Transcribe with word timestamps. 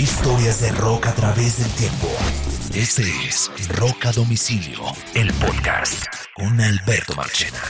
Historias 0.00 0.62
de 0.62 0.72
rock 0.72 1.08
a 1.08 1.14
través 1.14 1.58
del 1.58 1.70
tiempo. 1.72 2.08
Este 2.72 3.02
es 3.28 3.50
Rock 3.68 4.06
a 4.06 4.12
Domicilio, 4.12 4.80
el 5.14 5.30
podcast 5.34 6.06
con 6.34 6.58
Alberto 6.58 7.14
Marchena. 7.16 7.60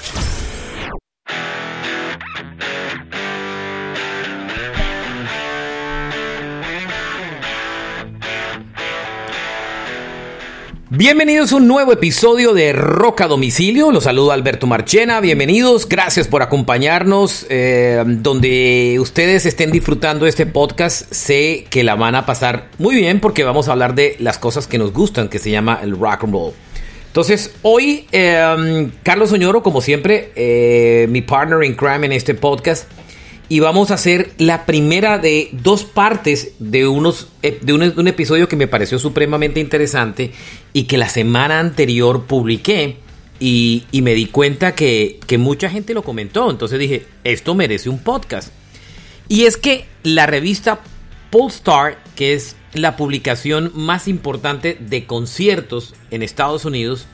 Bienvenidos 10.92 11.52
a 11.52 11.56
un 11.58 11.68
nuevo 11.68 11.92
episodio 11.92 12.52
de 12.52 12.72
Roca 12.72 13.28
Domicilio. 13.28 13.92
Los 13.92 14.02
saludo 14.02 14.32
Alberto 14.32 14.66
Marchena. 14.66 15.20
Bienvenidos. 15.20 15.88
Gracias 15.88 16.26
por 16.26 16.42
acompañarnos. 16.42 17.46
Eh, 17.48 18.02
donde 18.04 18.96
ustedes 18.98 19.46
estén 19.46 19.70
disfrutando 19.70 20.26
este 20.26 20.46
podcast, 20.46 21.12
sé 21.12 21.64
que 21.70 21.84
la 21.84 21.94
van 21.94 22.16
a 22.16 22.26
pasar 22.26 22.66
muy 22.78 22.96
bien 22.96 23.20
porque 23.20 23.44
vamos 23.44 23.68
a 23.68 23.72
hablar 23.72 23.94
de 23.94 24.16
las 24.18 24.38
cosas 24.38 24.66
que 24.66 24.78
nos 24.78 24.92
gustan, 24.92 25.28
que 25.28 25.38
se 25.38 25.52
llama 25.52 25.78
el 25.80 25.92
rock 25.92 26.24
and 26.24 26.32
roll. 26.32 26.54
Entonces, 27.06 27.54
hoy 27.62 28.08
eh, 28.10 28.90
Carlos 29.04 29.30
Oñoro, 29.30 29.62
como 29.62 29.82
siempre, 29.82 30.32
eh, 30.34 31.06
mi 31.08 31.22
partner 31.22 31.62
in 31.62 31.74
crime 31.74 32.04
en 32.04 32.10
este 32.10 32.34
podcast, 32.34 32.90
y 33.50 33.58
vamos 33.58 33.90
a 33.90 33.94
hacer 33.94 34.32
la 34.38 34.64
primera 34.64 35.18
de 35.18 35.48
dos 35.50 35.82
partes 35.82 36.52
de, 36.60 36.86
unos, 36.86 37.26
de, 37.42 37.72
un, 37.72 38.06
episodio 38.06 38.48
que 38.48 38.54
me 38.54 38.68
pareció 38.68 39.00
supremamente 39.00 39.58
interesante 39.58 40.30
y 40.72 40.84
que 40.84 40.96
la 40.96 41.08
semana 41.08 41.58
anterior 41.58 42.26
publiqué 42.26 42.98
y, 43.40 43.86
me 43.90 44.14
di 44.14 44.26
cuenta 44.26 44.76
que, 44.76 45.18
que, 45.26 45.36
mucha 45.36 45.68
gente 45.68 45.94
lo 45.94 46.04
comentó. 46.04 46.48
Entonces 46.48 46.78
dije, 46.78 47.06
esto 47.24 47.56
merece 47.56 47.88
un 47.88 47.98
podcast. 47.98 48.52
Y 49.28 49.46
es 49.46 49.56
que 49.56 49.86
la 50.04 50.26
revista 50.26 50.82
Polestar, 51.30 51.98
que 52.14 52.34
es 52.34 52.54
la 52.72 52.94
publicación 52.94 53.72
más 53.74 54.06
importante 54.06 54.76
de 54.78 55.06
conciertos 55.06 55.96
en 56.12 56.22
Estados 56.22 56.64
Unidos, 56.64 57.08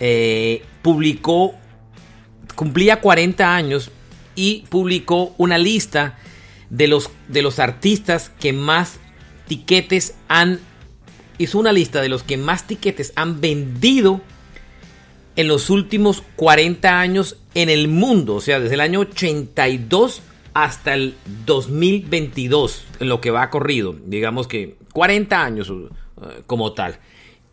eh, 0.00 0.64
publicó, 0.82 1.54
cumplía 2.56 3.00
40 3.00 3.54
años 3.54 3.92
y 4.38 4.64
publicó 4.68 5.34
una 5.36 5.58
lista 5.58 6.16
de 6.70 6.86
los, 6.86 7.10
de 7.26 7.42
los 7.42 7.58
artistas 7.58 8.30
que 8.38 8.52
más 8.52 9.00
tiquetes 9.48 10.14
han... 10.28 10.60
Hizo 11.38 11.58
una 11.58 11.72
lista 11.72 12.00
de 12.00 12.08
los 12.08 12.22
que 12.22 12.36
más 12.36 12.64
tiquetes 12.68 13.12
han 13.16 13.40
vendido 13.40 14.20
en 15.34 15.48
los 15.48 15.70
últimos 15.70 16.22
40 16.36 17.00
años 17.00 17.36
en 17.54 17.68
el 17.68 17.88
mundo. 17.88 18.36
O 18.36 18.40
sea, 18.40 18.60
desde 18.60 18.74
el 18.74 18.80
año 18.80 19.00
82 19.00 20.22
hasta 20.54 20.94
el 20.94 21.16
2022, 21.44 22.84
en 23.00 23.08
lo 23.08 23.20
que 23.20 23.32
va 23.32 23.50
corrido. 23.50 23.96
Digamos 24.06 24.46
que 24.46 24.76
40 24.92 25.44
años 25.44 25.68
uh, 25.68 25.88
como 26.46 26.74
tal. 26.74 27.00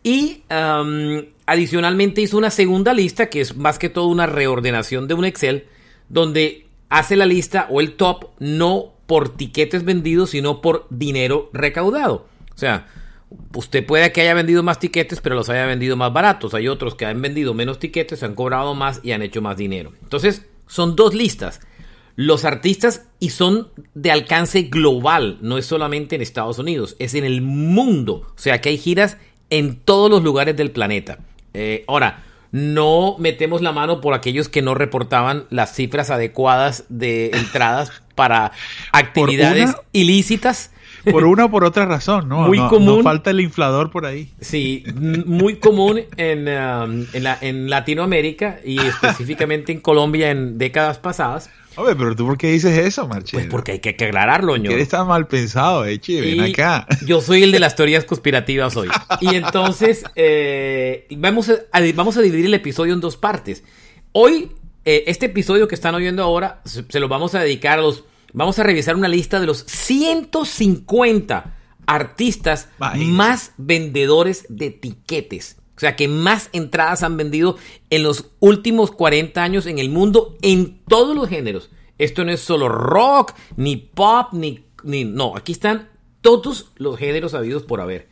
Y 0.04 0.42
adicionalmente 1.46 2.20
hizo 2.20 2.38
una 2.38 2.50
segunda 2.50 2.94
lista, 2.94 3.28
que 3.28 3.40
es 3.40 3.56
más 3.56 3.76
que 3.80 3.88
todo 3.88 4.06
una 4.06 4.26
reordenación 4.26 5.08
de 5.08 5.14
un 5.14 5.24
Excel, 5.24 5.64
donde 6.08 6.65
hace 6.88 7.16
la 7.16 7.26
lista 7.26 7.66
o 7.70 7.80
el 7.80 7.96
top 7.96 8.30
no 8.38 8.92
por 9.06 9.36
tiquetes 9.36 9.84
vendidos, 9.84 10.30
sino 10.30 10.60
por 10.60 10.86
dinero 10.90 11.50
recaudado. 11.52 12.26
O 12.54 12.58
sea, 12.58 12.86
usted 13.54 13.84
puede 13.84 14.12
que 14.12 14.22
haya 14.22 14.34
vendido 14.34 14.62
más 14.62 14.78
tiquetes, 14.78 15.20
pero 15.20 15.34
los 15.34 15.48
haya 15.48 15.66
vendido 15.66 15.96
más 15.96 16.12
baratos. 16.12 16.54
Hay 16.54 16.68
otros 16.68 16.94
que 16.94 17.06
han 17.06 17.22
vendido 17.22 17.54
menos 17.54 17.78
tiquetes, 17.78 18.22
han 18.22 18.34
cobrado 18.34 18.74
más 18.74 19.00
y 19.02 19.12
han 19.12 19.22
hecho 19.22 19.42
más 19.42 19.56
dinero. 19.56 19.92
Entonces, 20.02 20.46
son 20.66 20.96
dos 20.96 21.14
listas. 21.14 21.60
Los 22.16 22.46
artistas 22.46 23.06
y 23.20 23.30
son 23.30 23.68
de 23.94 24.10
alcance 24.10 24.62
global, 24.62 25.38
no 25.42 25.58
es 25.58 25.66
solamente 25.66 26.16
en 26.16 26.22
Estados 26.22 26.58
Unidos, 26.58 26.96
es 26.98 27.14
en 27.14 27.24
el 27.24 27.42
mundo. 27.42 28.26
O 28.34 28.38
sea 28.38 28.60
que 28.60 28.70
hay 28.70 28.78
giras 28.78 29.18
en 29.50 29.76
todos 29.76 30.10
los 30.10 30.22
lugares 30.22 30.56
del 30.56 30.70
planeta. 30.70 31.18
Eh, 31.52 31.84
ahora, 31.86 32.24
no 32.52 33.16
metemos 33.18 33.62
la 33.62 33.72
mano 33.72 34.00
por 34.00 34.14
aquellos 34.14 34.48
que 34.48 34.62
no 34.62 34.74
reportaban 34.74 35.44
las 35.50 35.74
cifras 35.74 36.10
adecuadas 36.10 36.84
de 36.88 37.30
entradas 37.34 37.90
para 38.14 38.52
actividades 38.92 39.74
ilícitas. 39.92 40.70
Por 41.10 41.24
una 41.24 41.46
o 41.46 41.50
por 41.50 41.64
otra 41.64 41.86
razón, 41.86 42.28
¿no? 42.28 42.48
Muy 42.48 42.58
común. 42.68 43.02
falta 43.02 43.30
el 43.30 43.40
inflador 43.40 43.90
por 43.90 44.06
ahí. 44.06 44.30
Sí, 44.40 44.84
muy 44.94 45.56
común 45.56 46.00
en, 46.16 46.48
um, 46.48 47.06
en 47.14 47.70
Latinoamérica 47.70 48.58
y 48.64 48.78
específicamente 48.80 49.72
en 49.72 49.80
Colombia 49.80 50.30
en 50.30 50.58
décadas 50.58 50.98
pasadas 50.98 51.50
Oye, 51.76 51.94
pero 51.94 52.16
tú 52.16 52.26
por 52.26 52.38
qué 52.38 52.50
dices 52.50 52.78
eso, 52.78 53.06
Marchelo? 53.06 53.42
Pues 53.42 53.50
porque 53.50 53.72
hay 53.72 53.78
que 53.80 53.90
aclararlo, 53.90 54.56
ño. 54.56 54.70
Eres 54.70 54.88
tan 54.88 55.06
mal 55.06 55.26
pensado, 55.26 55.84
eh, 55.84 56.00
ven 56.08 56.40
acá. 56.40 56.86
Yo 57.04 57.20
soy 57.20 57.42
el 57.42 57.52
de 57.52 57.58
las 57.58 57.76
teorías 57.76 58.04
conspirativas 58.04 58.76
hoy. 58.76 58.88
Y 59.20 59.34
entonces, 59.34 60.04
eh, 60.16 61.06
vamos, 61.10 61.50
a, 61.50 61.54
vamos 61.94 62.16
a 62.16 62.22
dividir 62.22 62.46
el 62.46 62.54
episodio 62.54 62.94
en 62.94 63.00
dos 63.00 63.18
partes. 63.18 63.62
Hoy, 64.12 64.52
eh, 64.86 65.04
este 65.06 65.26
episodio 65.26 65.68
que 65.68 65.74
están 65.74 65.94
oyendo 65.94 66.22
ahora, 66.22 66.62
se, 66.64 66.98
lo 66.98 67.08
vamos 67.08 67.34
a 67.34 67.40
dedicar 67.40 67.78
a 67.78 67.82
los... 67.82 68.04
Vamos 68.32 68.58
a 68.58 68.62
revisar 68.62 68.96
una 68.96 69.08
lista 69.08 69.40
de 69.40 69.46
los 69.46 69.64
150 69.66 71.56
artistas 71.86 72.68
más 72.78 73.52
vendedores 73.56 74.46
de 74.48 74.70
tiquetes. 74.70 75.56
O 75.76 75.80
sea, 75.80 75.94
que 75.94 76.08
más 76.08 76.48
entradas 76.52 77.02
han 77.02 77.16
vendido 77.16 77.56
en 77.90 78.02
los 78.02 78.30
últimos 78.40 78.90
40 78.90 79.42
años 79.42 79.66
en 79.66 79.78
el 79.78 79.90
mundo 79.90 80.36
en 80.40 80.80
todos 80.88 81.14
los 81.14 81.28
géneros. 81.28 81.70
Esto 81.98 82.24
no 82.24 82.32
es 82.32 82.40
solo 82.40 82.68
rock, 82.68 83.34
ni 83.56 83.76
pop, 83.76 84.28
ni, 84.32 84.64
ni... 84.82 85.04
No, 85.04 85.36
aquí 85.36 85.52
están 85.52 85.88
todos 86.22 86.72
los 86.76 86.98
géneros 86.98 87.34
habidos 87.34 87.62
por 87.62 87.80
haber. 87.80 88.08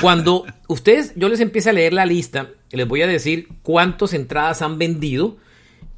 Cuando 0.00 0.46
ustedes, 0.68 1.12
yo 1.16 1.28
les 1.28 1.40
empiezo 1.40 1.70
a 1.70 1.74
leer 1.74 1.92
la 1.92 2.06
lista, 2.06 2.50
les 2.70 2.88
voy 2.88 3.02
a 3.02 3.06
decir 3.06 3.48
cuántas 3.62 4.14
entradas 4.14 4.62
han 4.62 4.78
vendido 4.78 5.36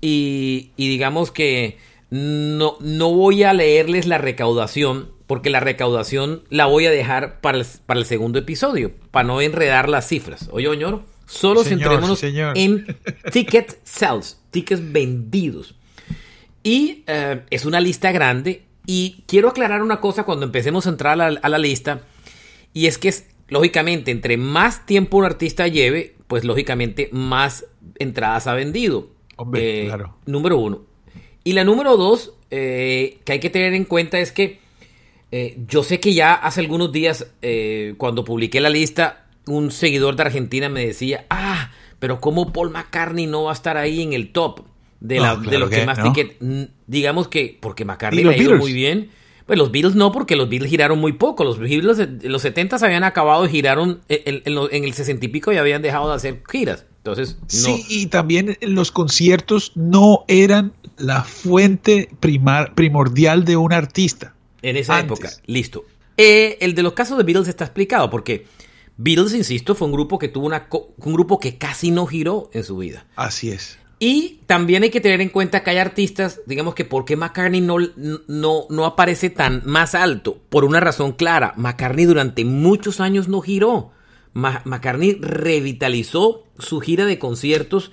y, 0.01 0.73
y 0.77 0.89
digamos 0.89 1.31
que 1.31 1.79
no, 2.11 2.77
no 2.81 3.13
voy 3.13 3.43
a 3.43 3.53
leerles 3.53 4.07
la 4.07 4.19
recaudación 4.19 5.11
porque 5.29 5.51
la 5.51 5.61
recaudación 5.61 6.43
la 6.49 6.67
voy 6.67 6.87
a 6.87 6.91
dejar 6.91 7.41
para 7.41 7.59
el, 7.59 7.67
para 7.85 8.01
el 8.01 8.07
segundo 8.07 8.39
episodio, 8.39 8.93
para 9.11 9.27
no 9.27 9.43
enredar 9.43 9.89
las 9.89 10.09
cifras. 10.09 10.49
Oye, 10.53 10.69
Oñoro, 10.69 11.05
solo 11.27 11.65
centrémonos 11.65 12.23
en 12.23 12.97
ticket 13.31 13.79
sales, 13.85 14.41
tickets 14.51 14.91
vendidos. 14.91 15.75
Y 16.63 17.05
eh, 17.07 17.43
es 17.51 17.67
una 17.67 17.81
lista 17.81 18.11
grande. 18.11 18.65
Y 18.87 19.23
quiero 19.27 19.51
aclarar 19.51 19.83
una 19.83 20.01
cosa 20.01 20.25
cuando 20.25 20.47
empecemos 20.47 20.87
a 20.87 20.91
entrar 20.91 21.21
a 21.21 21.49
la, 21.49 21.59
lista. 21.59 22.01
Y 22.73 22.87
es 22.87 22.97
que 22.97 23.09
es, 23.09 23.29
lógicamente, 23.49 24.11
entre 24.11 24.39
más 24.39 24.87
tiempo 24.87 25.19
un 25.19 25.27
artista 25.27 25.69
lleve, 25.69 26.17
pues 26.27 26.45
lógicamente 26.45 27.11
más 27.13 27.67
entradas 27.99 28.47
ha 28.47 28.55
vendido. 28.55 29.11
Hombre, 29.37 29.83
eh, 29.83 29.87
claro. 29.87 30.17
Número 30.25 30.57
uno. 30.57 30.83
Y 31.49 31.55
la 31.55 31.65
número 31.65 31.97
dos, 31.97 32.35
eh, 32.51 33.21
que 33.25 33.33
hay 33.33 33.41
que 33.41 33.49
tener 33.49 33.73
en 33.73 33.85
cuenta 33.85 34.19
es 34.19 34.33
que 34.33 34.59
eh, 35.33 35.57
yo 35.67 35.83
sé 35.83 35.99
que 35.99 36.13
ya 36.13 36.35
hace 36.35 36.61
algunos 36.61 36.93
días, 36.93 37.27
eh, 37.41 37.95
cuando 37.97 38.23
publiqué 38.23 38.61
la 38.61 38.69
lista, 38.69 39.25
un 39.47 39.71
seguidor 39.71 40.15
de 40.15 40.25
Argentina 40.25 40.69
me 40.69 40.85
decía, 40.85 41.25
ah, 41.31 41.71
pero 41.99 42.21
¿cómo 42.21 42.53
Paul 42.53 42.69
McCartney 42.69 43.27
no 43.27 43.45
va 43.45 43.53
a 43.53 43.55
estar 43.55 43.79
ahí 43.79 44.03
en 44.03 44.13
el 44.13 44.31
top 44.31 44.61
de, 45.01 45.15
de 45.15 45.59
los 45.59 45.71
que, 45.71 45.87
más 45.87 45.99
Digamos 46.87 47.29
que 47.29 47.57
porque 47.59 47.87
McCartney 47.87 48.25
le 48.25 48.35
ha 48.35 48.37
ido 48.37 48.57
muy 48.57 48.75
bien. 48.75 49.09
Pues 49.47 49.59
los 49.59 49.73
Beatles 49.73 49.95
no, 49.95 50.13
porque 50.13 50.37
los 50.37 50.51
Beatles 50.51 50.69
giraron 50.69 50.99
muy 50.99 51.15
poco. 51.15 51.45
Los 51.45 51.59
Beatles 51.59 51.99
en 51.99 52.31
los 52.31 52.43
70 52.43 52.77
habían 52.85 53.05
acabado 53.05 53.47
y 53.47 53.49
giraron 53.49 54.03
en, 54.11 54.43
en, 54.45 54.85
el 54.85 54.93
60 54.93 55.25
y 55.25 55.29
pico 55.29 55.51
y 55.51 55.57
habían 55.57 55.81
dejado 55.81 56.11
de 56.11 56.15
hacer 56.15 56.43
giras. 56.47 56.85
Entonces, 57.11 57.39
Sí, 57.47 57.85
y 57.89 58.07
también 58.07 58.57
los 58.61 58.93
conciertos 58.93 59.73
no 59.75 60.25
eran 60.29 60.73
la 60.97 61.25
fuente 61.25 62.11
primordial 62.21 63.45
de 63.45 63.57
un 63.57 63.73
artista. 63.73 64.35
En 64.63 64.77
esa 64.77 65.01
época, 65.01 65.31
listo. 65.47 65.85
Eh, 66.17 66.59
el 66.61 66.75
de 66.75 66.83
los 66.83 66.95
casos 66.95 67.17
de 67.17 67.25
Beatles 67.25 67.49
está 67.49 67.65
explicado 67.65 68.11
porque 68.11 68.47
Beatles, 68.97 69.35
insisto, 69.35 69.77
fue 69.77 69.87
un 69.87 69.93
grupo 69.93 70.19
que 70.19 70.29
tuvo 70.29 70.47
una 70.47 70.67
un 70.71 71.13
grupo 71.13 71.39
que 71.39 71.57
casi 71.57 71.93
no 71.93 72.07
giró 72.07 72.51
en 72.53 72.65
su 72.65 72.77
vida. 72.77 73.07
Así 73.15 73.51
es. 73.51 73.79
Y 74.01 74.41
también 74.47 74.85
hay 74.85 74.91
que 74.91 75.01
tener 75.01 75.21
en 75.21 75.29
cuenta 75.29 75.63
que 75.63 75.71
hay 75.71 75.79
artistas, 75.79 76.41
digamos 76.47 76.75
que 76.75 76.85
por 76.85 77.05
qué 77.05 77.17
McCartney 77.17 77.61
no, 77.61 77.77
no, 78.29 78.67
no 78.69 78.85
aparece 78.85 79.31
tan 79.31 79.63
más 79.65 79.95
alto, 79.95 80.41
por 80.49 80.65
una 80.65 80.79
razón 80.79 81.13
clara. 81.13 81.53
McCartney 81.57 82.05
durante 82.05 82.45
muchos 82.45 83.01
años 83.01 83.29
no 83.29 83.41
giró. 83.41 83.91
McCartney 84.39 85.19
revitalizó 85.21 86.45
su 86.59 86.81
gira 86.81 87.07
de 87.07 87.19
conciertos 87.19 87.91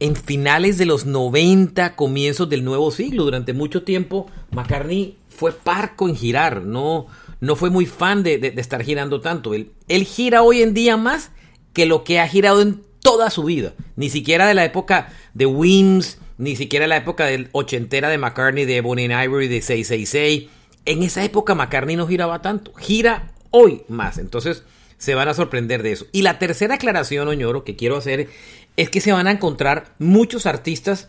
en 0.00 0.16
finales 0.16 0.76
de 0.76 0.86
los 0.86 1.06
90, 1.06 1.94
comienzos 1.94 2.48
del 2.48 2.64
nuevo 2.64 2.90
siglo. 2.90 3.24
Durante 3.24 3.52
mucho 3.52 3.84
tiempo, 3.84 4.26
McCartney 4.50 5.16
fue 5.28 5.52
parco 5.52 6.08
en 6.08 6.16
girar, 6.16 6.62
no, 6.62 7.06
no 7.40 7.56
fue 7.56 7.70
muy 7.70 7.86
fan 7.86 8.22
de, 8.22 8.52
estar 8.56 8.82
girando 8.82 9.20
tanto. 9.20 9.54
Él, 9.54 10.04
gira 10.04 10.42
hoy 10.42 10.62
en 10.62 10.74
día 10.74 10.96
más 10.96 11.30
que 11.72 11.86
lo 11.86 12.04
que 12.04 12.20
ha 12.20 12.28
girado 12.28 12.60
en 12.60 12.82
toda 13.00 13.30
su 13.30 13.44
vida. 13.44 13.74
Ni 13.96 14.10
siquiera 14.10 14.46
de 14.48 14.54
la 14.54 14.64
época 14.64 15.12
de 15.32 15.46
Wims, 15.46 16.18
ni 16.38 16.56
siquiera 16.56 16.84
de 16.84 16.88
la 16.88 16.96
época 16.96 17.26
del 17.26 17.48
ochentera 17.52 18.08
de 18.08 18.18
McCartney, 18.18 18.64
de 18.64 18.80
Bonnie 18.80 19.12
and 19.12 19.24
Ivory, 19.24 19.46
de 19.46 19.62
666. 19.62 20.50
En 20.86 21.02
esa 21.02 21.24
época 21.24 21.54
McCartney 21.54 21.96
no 21.96 22.06
giraba 22.06 22.42
tanto. 22.42 22.74
Gira 22.74 23.32
hoy 23.50 23.82
más. 23.88 24.18
Entonces 24.18 24.64
se 25.04 25.14
van 25.14 25.28
a 25.28 25.34
sorprender 25.34 25.82
de 25.82 25.92
eso. 25.92 26.06
Y 26.12 26.22
la 26.22 26.38
tercera 26.38 26.76
aclaración, 26.76 27.28
Oñoro, 27.28 27.62
que 27.62 27.76
quiero 27.76 27.96
hacer 27.96 28.28
es 28.76 28.88
que 28.88 29.00
se 29.00 29.12
van 29.12 29.26
a 29.26 29.32
encontrar 29.32 29.94
muchos 29.98 30.46
artistas 30.46 31.08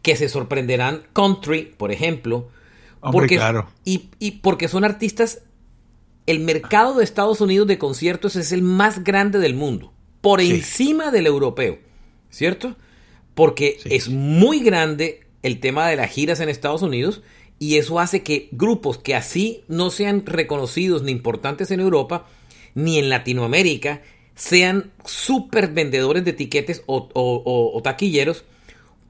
que 0.00 0.16
se 0.16 0.28
sorprenderán 0.28 1.02
country, 1.12 1.74
por 1.76 1.90
ejemplo. 1.90 2.48
porque, 3.00 3.36
claro. 3.36 3.68
y, 3.84 4.10
y 4.20 4.32
porque 4.42 4.68
son 4.68 4.84
artistas 4.84 5.42
el 6.26 6.38
mercado 6.38 6.94
de 6.94 7.04
Estados 7.04 7.40
Unidos 7.40 7.66
de 7.66 7.78
conciertos 7.78 8.36
es 8.36 8.52
el 8.52 8.62
más 8.62 9.02
grande 9.02 9.40
del 9.40 9.54
mundo, 9.54 9.92
por 10.20 10.40
encima 10.40 11.10
del 11.10 11.26
europeo, 11.26 11.78
¿cierto? 12.30 12.76
Porque 13.34 13.80
es 13.86 14.08
muy 14.08 14.60
grande 14.60 15.26
el 15.42 15.58
tema 15.58 15.88
de 15.88 15.96
las 15.96 16.10
giras 16.10 16.38
en 16.38 16.48
Estados 16.48 16.82
Unidos 16.82 17.22
y 17.58 17.78
eso 17.78 17.98
hace 17.98 18.22
que 18.22 18.48
grupos 18.52 18.98
que 18.98 19.16
así 19.16 19.64
no 19.66 19.90
sean 19.90 20.24
reconocidos 20.26 21.02
ni 21.02 21.10
importantes 21.10 21.72
en 21.72 21.80
Europa 21.80 22.26
ni 22.74 22.98
en 22.98 23.08
Latinoamérica 23.08 24.02
sean 24.34 24.92
súper 25.04 25.68
vendedores 25.68 26.24
de 26.24 26.30
etiquetes 26.30 26.82
o, 26.86 27.08
o 27.14 27.82
taquilleros 27.82 28.44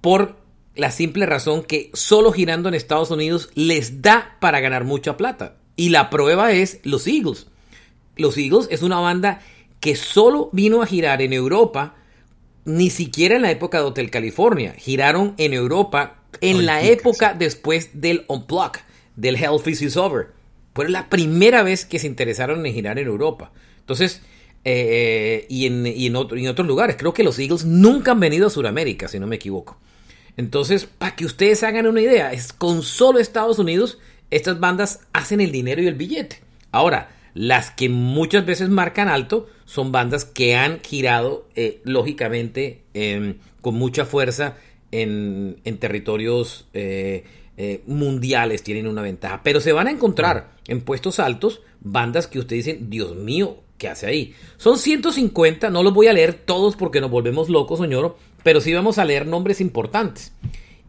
por 0.01 0.37
la 0.75 0.91
simple 0.91 1.27
razón 1.27 1.63
que 1.63 1.91
solo 1.95 2.33
girando 2.33 2.69
en 2.69 2.75
Estados 2.75 3.11
Unidos 3.11 3.51
les 3.55 4.03
da 4.03 4.37
para 4.41 4.61
ganar 4.61 4.85
mucha 4.85 5.17
plata. 5.17 5.57
Y 5.77 5.91
la 5.91 6.11
prueba 6.11 6.53
es 6.53 6.81
los 6.83 7.07
Eagles. 7.07 7.47
Los 8.17 8.37
Eagles 8.37 8.69
es 8.71 8.83
una 8.83 9.01
banda 9.01 9.41
que 9.81 9.97
solo 9.97 10.49
vino 10.53 10.83
a 10.83 10.87
girar 10.87 11.23
en 11.23 11.33
Europa, 11.33 11.97
ni 12.65 12.91
siquiera 12.91 13.37
en 13.37 13.43
la 13.43 13.51
época 13.51 13.79
de 13.79 13.85
Hotel 13.85 14.11
California. 14.11 14.75
Giraron 14.79 15.35
en 15.39 15.53
Europa 15.53 16.23
en 16.41 16.67
la 16.67 16.83
época 16.83 17.35
después 17.35 17.91
del 18.01 18.25
Unplug, 18.29 18.73
del 19.17 19.37
Hell 19.37 19.61
Is 19.67 19.97
Over. 19.97 20.29
Fue 20.75 20.89
la 20.89 21.09
primera 21.09 21.63
vez 21.63 21.85
que 21.85 21.99
se 21.99 22.07
interesaron 22.07 22.65
en 22.65 22.73
girar 22.75 22.99
en 22.99 23.07
Europa. 23.07 23.53
Entonces, 23.81 24.23
eh, 24.65 25.47
y, 25.49 25.67
en, 25.67 26.17
otros 26.17 26.67
lugares. 26.67 26.97
Creo 26.99 27.13
que 27.13 27.25
los 27.25 27.39
Eagles 27.39 27.65
nunca 27.65 28.13
han 28.13 28.21
venido 28.21 28.47
a 28.47 28.51
Sudamérica, 28.51 29.09
si 29.09 29.19
no 29.19 29.27
me 29.27 29.37
equivoco. 29.37 29.79
Entonces, 30.37 30.87
para 30.87 31.15
que 31.17 31.25
ustedes 31.25 31.63
hagan 31.63 31.87
una 31.87 32.01
idea, 32.01 32.33
es 32.33 32.53
con 32.53 32.83
solo 32.83 33.19
Estados 33.19 33.59
Unidos 33.59 33.99
estas 34.31 34.61
bandas 34.61 35.01
hacen 35.13 35.41
el 35.41 35.53
dinero 35.53 35.83
y 35.83 35.87
el 35.87 35.95
billete. 35.95 36.41
Ahora, 36.71 37.11
las 37.35 37.71
que 37.71 37.89
muchas 37.91 38.47
veces 38.47 38.71
marcan 38.71 39.09
alto 39.09 39.47
son 39.67 39.93
bandas 39.93 40.25
que 40.25 40.57
han 40.57 40.81
girado, 40.81 41.47
eh, 41.55 41.81
lógicamente, 41.85 42.83
em, 42.95 43.37
con 43.61 43.75
mucha 43.75 44.07
fuerza 44.07 44.57
en, 44.91 45.57
territorios 45.81 46.67
eh, 46.73 47.25
eh, 47.59 47.83
mundiales, 47.87 48.63
tienen 48.63 48.87
una 48.87 49.03
ventaja. 49.03 49.43
Pero 49.43 49.61
se 49.61 49.73
van 49.73 49.87
a 49.87 49.91
encontrar 49.91 50.53
en 50.69 50.81
puestos 50.81 51.19
altos 51.19 51.61
bandas 51.81 52.27
que 52.27 52.39
ustedes 52.39 52.65
dicen, 52.65 52.91
Dios 52.91 53.17
mío, 53.17 53.59
¿qué 53.79 53.89
hace 53.89 54.07
ahí? 54.07 54.35
Son 54.57 54.79
150, 54.79 55.71
no 55.71 55.83
los 55.83 55.93
voy 55.93 56.07
a 56.07 56.13
leer 56.13 56.35
todos 56.35 56.77
porque 56.77 57.01
nos 57.01 57.11
volvemos 57.11 57.49
locos, 57.49 57.81
señor, 57.81 58.17
pero 58.43 58.61
sí 58.61 58.73
vamos 58.73 58.99
a 58.99 59.05
leer 59.05 59.27
nombres 59.27 59.61
importantes. 59.61 60.33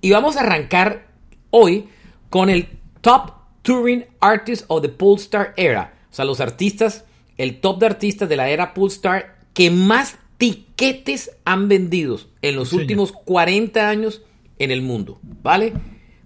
Y 0.01 0.11
vamos 0.11 0.35
a 0.35 0.41
arrancar 0.41 1.07
hoy 1.49 1.87
con 2.29 2.49
el 2.49 2.67
Top 3.01 3.31
Touring 3.61 4.05
Artists 4.19 4.65
of 4.67 4.81
the 4.81 4.89
Polestar 4.89 5.53
Era. 5.57 5.93
O 6.11 6.15
sea, 6.15 6.25
los 6.25 6.39
artistas, 6.39 7.05
el 7.37 7.59
top 7.59 7.79
de 7.79 7.85
artistas 7.87 8.29
de 8.29 8.35
la 8.35 8.49
era 8.49 8.73
Polestar 8.73 9.39
que 9.53 9.71
más 9.71 10.17
tiquetes 10.37 11.31
han 11.45 11.67
vendido 11.67 12.19
en 12.41 12.55
los 12.55 12.73
últimos 12.73 13.11
40 13.11 13.89
años 13.89 14.21
en 14.59 14.71
el 14.71 14.81
mundo. 14.81 15.19
¿Vale? 15.41 15.73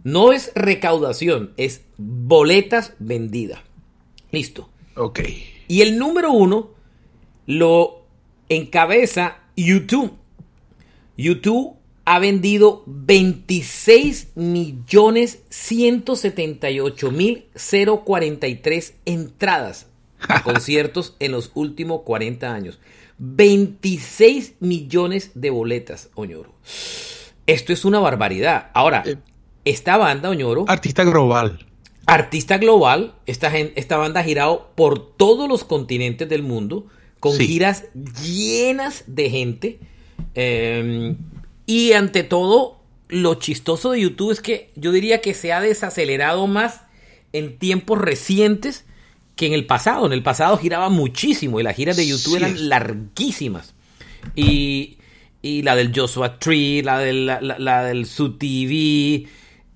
No 0.07 0.31
es 0.31 0.53
recaudación, 0.55 1.51
es 1.57 1.81
boletas 1.97 2.93
vendidas. 2.97 3.59
Listo. 4.31 4.69
Ok. 4.95 5.19
Y 5.67 5.81
el 5.81 5.99
número 5.99 6.31
uno 6.31 6.69
lo 7.45 8.05
encabeza 8.47 9.39
YouTube. 9.57 10.13
YouTube 11.17 11.75
ha 12.05 12.19
vendido 12.19 12.83
26 12.85 14.29
millones 14.35 15.43
178 15.49 17.11
mil 17.11 17.47
043 18.05 18.93
entradas 19.03 19.87
a 20.21 20.41
conciertos 20.45 21.17
en 21.19 21.33
los 21.33 21.51
últimos 21.53 22.03
40 22.03 22.53
años. 22.53 22.79
26 23.17 24.53
millones 24.61 25.31
de 25.33 25.49
boletas, 25.49 26.11
Oñoro. 26.15 26.53
Esto 27.45 27.73
es 27.73 27.83
una 27.83 27.99
barbaridad. 27.99 28.71
Ahora, 28.73 29.03
eh, 29.05 29.17
esta 29.69 29.97
banda, 29.97 30.29
Oñoro. 30.29 30.65
Artista 30.67 31.03
global. 31.03 31.65
Artista 32.05 32.57
global. 32.57 33.13
Esta, 33.25 33.55
esta 33.57 33.97
banda 33.97 34.21
ha 34.21 34.23
girado 34.23 34.71
por 34.75 35.15
todos 35.15 35.49
los 35.49 35.63
continentes 35.63 36.29
del 36.29 36.43
mundo, 36.43 36.87
con 37.19 37.37
giras 37.37 37.85
llenas 38.23 39.03
de 39.07 39.29
gente. 39.29 39.79
Eh, 40.35 41.15
y 41.65 41.93
ante 41.93 42.23
todo, 42.23 42.77
lo 43.09 43.35
chistoso 43.35 43.91
de 43.91 44.01
YouTube 44.01 44.31
es 44.31 44.41
que 44.41 44.71
yo 44.75 44.91
diría 44.91 45.21
que 45.21 45.33
se 45.33 45.53
ha 45.53 45.61
desacelerado 45.61 46.47
más 46.47 46.81
en 47.33 47.57
tiempos 47.57 47.99
recientes 47.99 48.85
que 49.35 49.47
en 49.47 49.53
el 49.53 49.65
pasado. 49.65 50.05
En 50.05 50.13
el 50.13 50.23
pasado 50.23 50.57
giraba 50.57 50.89
muchísimo 50.89 51.59
y 51.59 51.63
las 51.63 51.75
giras 51.75 51.95
de 51.95 52.07
YouTube 52.07 52.37
eran 52.37 52.69
larguísimas. 52.69 53.75
Y, 54.35 54.97
y, 55.41 55.61
la 55.61 55.75
del 55.75 55.93
Joshua 55.95 56.39
Tree, 56.39 56.81
la 56.81 56.99
del, 56.99 57.25
la, 57.25 57.83
del 57.83 58.05
Su 58.05 58.37
TV. 58.37 59.27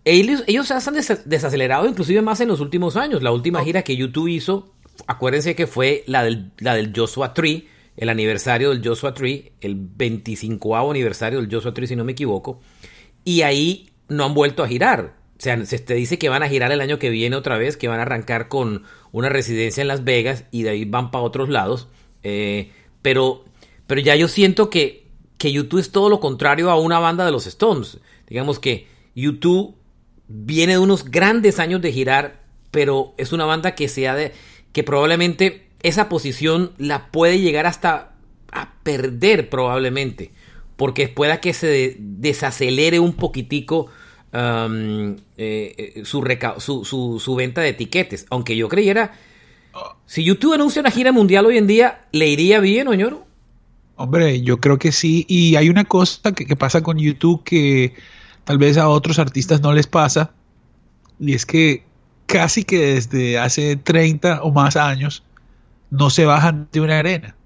Ellos, 0.03 0.43
ellos 0.47 0.67
se 0.67 0.73
han 0.73 0.95
desacelerado 1.25 1.87
inclusive 1.87 2.21
más 2.21 2.41
en 2.41 2.47
los 2.47 2.59
últimos 2.59 2.97
años. 2.97 3.21
La 3.21 3.31
última 3.31 3.63
gira 3.63 3.83
que 3.83 3.95
YouTube 3.95 4.27
hizo, 4.27 4.73
acuérdense 5.07 5.55
que 5.55 5.67
fue 5.67 6.03
la 6.07 6.23
del, 6.23 6.51
la 6.57 6.75
del 6.75 6.91
Joshua 6.95 7.33
Tree 7.33 7.67
el 7.97 8.09
aniversario 8.09 8.69
del 8.69 8.85
Joshua 8.85 9.13
Tree, 9.13 9.53
el 9.61 9.75
25 9.75 10.89
aniversario 10.89 11.39
del 11.39 11.53
Joshua 11.53 11.73
Tree, 11.73 11.87
si 11.87 11.95
no 11.95 12.03
me 12.03 12.13
equivoco, 12.13 12.59
y 13.23 13.41
ahí 13.41 13.89
no 14.07 14.25
han 14.25 14.33
vuelto 14.33 14.63
a 14.63 14.67
girar. 14.67 15.15
O 15.37 15.43
sea, 15.43 15.63
se 15.65 15.79
te 15.79 15.95
dice 15.95 16.19
que 16.19 16.29
van 16.29 16.43
a 16.43 16.49
girar 16.49 16.71
el 16.71 16.81
año 16.81 16.99
que 16.99 17.09
viene 17.09 17.35
otra 17.35 17.57
vez, 17.57 17.77
que 17.77 17.87
van 17.87 17.99
a 17.99 18.03
arrancar 18.03 18.47
con 18.47 18.83
una 19.11 19.29
residencia 19.29 19.81
en 19.81 19.87
Las 19.87 20.03
Vegas 20.03 20.45
y 20.51 20.63
de 20.63 20.69
ahí 20.69 20.85
van 20.85 21.11
para 21.11 21.23
otros 21.23 21.49
lados. 21.49 21.87
Eh, 22.23 22.71
pero, 23.01 23.45
pero 23.87 24.01
ya 24.01 24.15
yo 24.15 24.27
siento 24.27 24.69
que, 24.69 25.07
que 25.37 25.51
YouTube 25.51 25.79
es 25.79 25.91
todo 25.91 26.09
lo 26.09 26.19
contrario 26.19 26.69
a 26.69 26.79
una 26.79 26.99
banda 26.99 27.25
de 27.25 27.31
los 27.31 27.47
Stones. 27.47 27.99
Digamos 28.27 28.59
que 28.59 28.87
YouTube 29.15 29.75
viene 30.31 30.73
de 30.73 30.79
unos 30.79 31.05
grandes 31.09 31.59
años 31.59 31.81
de 31.81 31.91
girar, 31.91 32.41
pero 32.71 33.13
es 33.17 33.33
una 33.33 33.45
banda 33.45 33.75
que 33.75 33.87
se 33.87 34.07
ha 34.07 34.15
de, 34.15 34.33
que 34.71 34.83
probablemente 34.83 35.67
esa 35.83 36.09
posición 36.09 36.71
la 36.77 37.11
puede 37.11 37.39
llegar 37.39 37.65
hasta 37.65 38.13
a 38.51 38.73
perder 38.83 39.49
probablemente, 39.49 40.31
porque 40.77 41.07
pueda 41.07 41.39
que 41.39 41.53
se 41.53 41.95
desacelere 41.99 42.99
un 42.99 43.13
poquitico 43.13 43.87
um, 44.33 45.15
eh, 45.37 45.73
eh, 45.77 46.01
su, 46.03 46.23
su, 46.59 47.19
su, 47.19 47.35
venta 47.35 47.61
de 47.61 47.69
etiquetes, 47.69 48.25
aunque 48.29 48.55
yo 48.55 48.67
creyera, 48.67 49.13
si 50.05 50.23
YouTube 50.23 50.53
anuncia 50.53 50.81
una 50.81 50.91
gira 50.91 51.11
mundial 51.11 51.45
hoy 51.45 51.57
en 51.57 51.67
día, 51.67 52.01
¿le 52.11 52.27
iría 52.27 52.59
bien, 52.59 52.87
Oñoro? 52.87 53.25
Hombre, 53.95 54.41
yo 54.41 54.57
creo 54.57 54.77
que 54.77 54.91
sí, 54.91 55.25
y 55.29 55.55
hay 55.55 55.69
una 55.69 55.85
cosa 55.85 56.33
que, 56.33 56.45
que 56.45 56.55
pasa 56.55 56.81
con 56.81 56.97
YouTube 56.97 57.43
que 57.43 57.93
tal 58.51 58.57
vez 58.57 58.77
a 58.77 58.89
otros 58.89 59.17
artistas 59.17 59.61
no 59.61 59.71
les 59.71 59.87
pasa, 59.87 60.33
y 61.21 61.33
es 61.33 61.45
que 61.45 61.85
casi 62.25 62.65
que 62.65 62.95
desde 62.95 63.39
hace 63.39 63.77
30 63.77 64.43
o 64.43 64.51
más 64.51 64.75
años, 64.75 65.23
no 65.89 66.09
se 66.09 66.25
bajan 66.25 66.67
de 66.69 66.81
una 66.81 66.99
arena. 66.99 67.37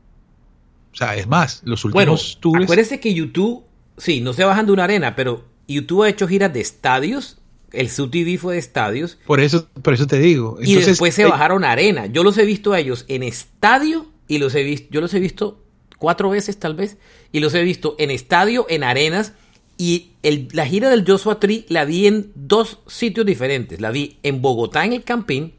O 0.93 0.95
sea, 0.95 1.15
es 1.15 1.27
más, 1.27 1.61
los 1.63 1.85
últimos 1.85 2.39
bueno, 2.41 2.63
Acuérdese 2.63 2.99
que 2.99 3.13
YouTube, 3.13 3.63
sí, 3.97 4.19
no 4.19 4.33
se 4.33 4.45
bajan 4.45 4.65
de 4.65 4.71
una 4.71 4.85
arena, 4.85 5.15
pero 5.15 5.45
YouTube 5.67 6.01
ha 6.01 6.09
hecho 6.09 6.27
giras 6.27 6.51
de 6.51 6.61
estadios. 6.61 7.37
El 7.71 7.91
SUTV 7.91 8.39
fue 8.39 8.55
de 8.55 8.59
estadios. 8.59 9.19
Por 9.27 9.39
eso, 9.39 9.69
por 9.83 9.93
eso 9.93 10.07
te 10.07 10.17
digo. 10.17 10.57
y 10.59 10.73
después 10.73 11.13
se 11.13 11.25
bajaron 11.25 11.63
a 11.65 11.71
arena. 11.71 12.07
Yo 12.07 12.23
los 12.23 12.35
he 12.39 12.45
visto 12.45 12.73
a 12.73 12.79
ellos 12.79 13.05
en 13.09 13.21
estadio 13.21 14.07
y 14.27 14.39
los 14.39 14.55
he 14.55 14.63
visto, 14.63 14.87
yo 14.89 15.01
los 15.01 15.13
he 15.13 15.19
visto 15.19 15.61
cuatro 15.99 16.31
veces 16.31 16.57
tal 16.57 16.73
vez, 16.73 16.97
y 17.31 17.41
los 17.41 17.53
he 17.53 17.61
visto 17.61 17.95
en 17.99 18.09
estadio, 18.09 18.65
en 18.69 18.83
arenas, 18.83 19.33
y 19.77 20.11
el, 20.23 20.47
la 20.53 20.65
gira 20.65 20.89
del 20.89 21.05
Joshua 21.05 21.39
Tree 21.39 21.65
la 21.69 21.85
vi 21.85 22.07
en 22.07 22.31
dos 22.35 22.79
sitios 22.87 23.25
diferentes. 23.25 23.81
La 23.81 23.91
vi 23.91 24.17
en 24.23 24.41
Bogotá 24.41 24.85
en 24.85 24.93
el 24.93 25.03
Campín 25.03 25.53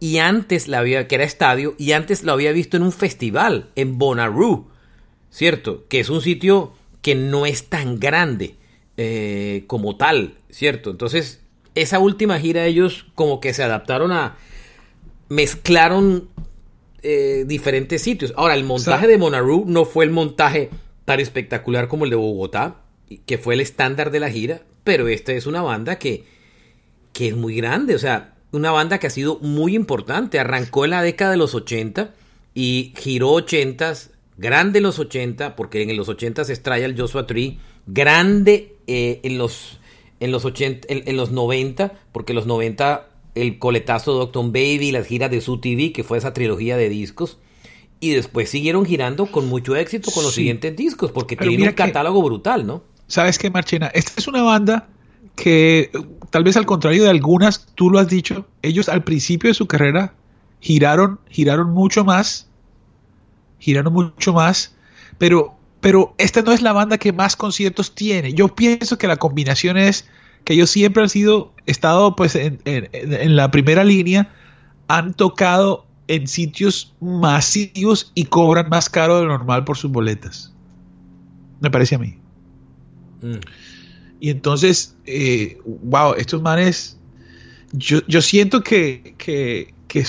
y 0.00 0.18
antes 0.18 0.68
la 0.68 0.78
había, 0.78 1.08
que 1.08 1.16
era 1.16 1.24
estadio, 1.24 1.74
y 1.78 1.92
antes 1.92 2.22
lo 2.22 2.32
había 2.32 2.52
visto 2.52 2.76
en 2.76 2.84
un 2.84 2.92
festival, 2.92 3.70
en 3.74 3.98
Bonnaroo, 3.98 4.68
¿cierto? 5.30 5.86
Que 5.88 6.00
es 6.00 6.08
un 6.08 6.22
sitio 6.22 6.72
que 7.02 7.14
no 7.14 7.46
es 7.46 7.68
tan 7.68 7.98
grande 7.98 8.54
eh, 8.96 9.64
como 9.66 9.96
tal, 9.96 10.34
¿cierto? 10.50 10.90
Entonces, 10.90 11.40
esa 11.74 11.98
última 11.98 12.38
gira 12.38 12.66
ellos 12.66 13.06
como 13.14 13.40
que 13.40 13.52
se 13.54 13.64
adaptaron 13.64 14.12
a, 14.12 14.36
mezclaron 15.28 16.28
eh, 17.02 17.44
diferentes 17.46 18.02
sitios. 18.02 18.32
Ahora, 18.36 18.54
el 18.54 18.64
montaje 18.64 19.06
de 19.06 19.16
Bonnaroo 19.16 19.64
no 19.66 19.84
fue 19.84 20.04
el 20.04 20.10
montaje 20.10 20.70
tan 21.04 21.20
espectacular 21.20 21.88
como 21.88 22.04
el 22.04 22.10
de 22.10 22.16
Bogotá, 22.16 22.82
que 23.26 23.38
fue 23.38 23.54
el 23.54 23.60
estándar 23.60 24.10
de 24.10 24.20
la 24.20 24.30
gira, 24.30 24.62
pero 24.84 25.08
esta 25.08 25.32
es 25.32 25.46
una 25.46 25.62
banda 25.62 25.98
que, 25.98 26.24
que 27.12 27.28
es 27.28 27.36
muy 27.36 27.56
grande, 27.56 27.94
o 27.94 27.98
sea, 27.98 28.34
una 28.52 28.70
banda 28.70 28.98
que 28.98 29.06
ha 29.06 29.10
sido 29.10 29.38
muy 29.40 29.74
importante. 29.74 30.38
Arrancó 30.38 30.84
en 30.84 30.92
la 30.92 31.02
década 31.02 31.32
de 31.32 31.36
los 31.36 31.54
80 31.54 32.14
y 32.54 32.92
giró 32.96 33.32
80s, 33.34 34.10
grande 34.36 34.78
en 34.78 34.84
los 34.84 34.98
80, 34.98 35.56
porque 35.56 35.82
en 35.82 35.96
los 35.96 36.08
80 36.08 36.44
se 36.44 36.52
extrae 36.52 36.84
el 36.84 36.98
Joshua 36.98 37.26
Tree, 37.26 37.58
grande 37.86 38.76
eh, 38.86 39.20
en 39.22 39.38
los 39.38 39.78
en 40.20 40.32
los 40.32 40.44
80, 40.44 40.88
en, 40.90 41.16
los 41.16 41.30
90, 41.30 41.92
porque 42.10 42.32
en 42.32 42.36
los 42.36 42.46
90 42.46 43.08
el 43.36 43.60
coletazo 43.60 44.14
de 44.14 44.18
Doctor 44.18 44.46
Baby, 44.46 44.90
las 44.90 45.06
giras 45.06 45.30
de 45.30 45.40
Su 45.40 45.60
TV, 45.60 45.92
que 45.92 46.02
fue 46.02 46.18
esa 46.18 46.32
trilogía 46.32 46.76
de 46.76 46.88
discos, 46.88 47.38
y 48.00 48.10
después 48.10 48.50
siguieron 48.50 48.84
girando 48.84 49.26
con 49.26 49.46
mucho 49.46 49.76
éxito 49.76 50.10
con 50.10 50.24
los 50.24 50.34
siguientes 50.34 50.74
discos, 50.74 51.12
porque 51.12 51.36
tiene 51.36 51.68
un 51.68 51.74
catálogo 51.74 52.20
brutal, 52.20 52.66
¿no? 52.66 52.82
¿Sabes 53.08 53.38
qué, 53.38 53.50
Marchena? 53.50 53.88
Esta 53.88 54.12
es 54.16 54.28
una 54.28 54.42
banda 54.42 54.86
que, 55.34 55.90
tal 56.30 56.44
vez 56.44 56.56
al 56.56 56.66
contrario 56.66 57.02
de 57.02 57.10
algunas, 57.10 57.66
tú 57.74 57.90
lo 57.90 57.98
has 57.98 58.08
dicho, 58.08 58.46
ellos 58.62 58.88
al 58.88 59.02
principio 59.02 59.50
de 59.50 59.54
su 59.54 59.66
carrera 59.66 60.14
giraron, 60.60 61.18
giraron 61.28 61.70
mucho 61.70 62.04
más, 62.04 62.48
giraron 63.58 63.92
mucho 63.92 64.32
más, 64.32 64.76
pero 65.18 65.58
pero 65.80 66.14
esta 66.18 66.42
no 66.42 66.52
es 66.52 66.62
la 66.62 66.72
banda 66.72 66.98
que 66.98 67.12
más 67.12 67.36
conciertos 67.36 67.94
tiene. 67.94 68.32
Yo 68.32 68.48
pienso 68.48 68.98
que 68.98 69.06
la 69.06 69.16
combinación 69.16 69.76
es 69.76 70.08
que 70.44 70.54
ellos 70.54 70.70
siempre 70.70 71.02
han 71.02 71.08
sido, 71.08 71.52
estado 71.66 72.16
pues 72.16 72.34
en, 72.34 73.36
la 73.36 73.50
primera 73.50 73.84
línea, 73.84 74.32
han 74.88 75.14
tocado 75.14 75.86
en 76.08 76.26
sitios 76.26 76.94
masivos 77.00 78.12
y 78.14 78.24
cobran 78.24 78.68
más 78.68 78.88
caro 78.88 79.18
de 79.18 79.26
lo 79.26 79.28
normal 79.28 79.64
por 79.64 79.76
sus 79.76 79.90
boletas. 79.90 80.54
Me 81.60 81.70
parece 81.70 81.94
a 81.94 81.98
mí. 81.98 82.18
Mm. 83.22 83.38
Y 84.20 84.30
entonces, 84.30 84.96
eh, 85.06 85.58
wow, 85.64 86.14
estos 86.14 86.42
manes, 86.42 86.98
yo, 87.72 88.00
yo 88.06 88.20
siento 88.20 88.62
que, 88.62 89.14
que, 89.16 89.74
que, 89.86 90.04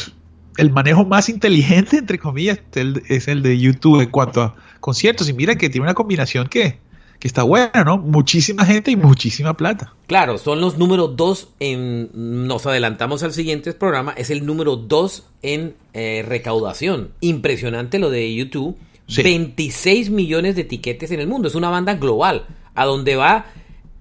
el 0.58 0.72
manejo 0.72 1.06
más 1.06 1.30
inteligente, 1.30 1.98
entre 1.98 2.20
comillas, 2.20 2.60
es 3.08 3.28
el 3.28 3.44
de 3.44 3.58
YouTube 3.58 4.02
en 4.02 4.10
cuanto 4.10 4.42
a 4.42 4.56
conciertos. 4.80 5.30
Y 5.30 5.34
mira 5.34 5.56
que 5.56 5.70
tiene 5.70 5.86
una 5.86 5.94
combinación 5.94 6.48
que, 6.48 6.80
que 7.20 7.28
está 7.28 7.44
buena, 7.44 7.84
¿no? 7.86 7.98
Muchísima 7.98 8.66
gente 8.66 8.92
y 8.92 8.96
muchísima 8.96 9.56
plata. 9.56 9.94
Claro, 10.08 10.38
son 10.38 10.62
los 10.62 10.78
números 10.78 11.16
dos 11.16 11.50
en. 11.60 12.10
Nos 12.48 12.66
adelantamos 12.66 13.24
al 13.24 13.34
siguiente 13.34 13.74
programa. 13.74 14.14
Es 14.18 14.30
el 14.30 14.46
número 14.46 14.76
dos 14.76 15.28
en 15.42 15.76
eh, 15.94 16.26
recaudación. 16.28 17.12
Impresionante 17.22 18.00
lo 18.00 18.10
de 18.10 18.34
YouTube. 18.34 18.78
26 19.08 20.12
millones 20.12 20.56
de 20.56 20.62
etiquetes 20.62 21.10
en 21.12 21.20
el 21.20 21.28
mundo. 21.28 21.48
Es 21.48 21.56
una 21.56 21.70
banda 21.70 21.96
global. 21.96 22.46
A 22.76 22.86
donde 22.86 23.16
va 23.16 23.46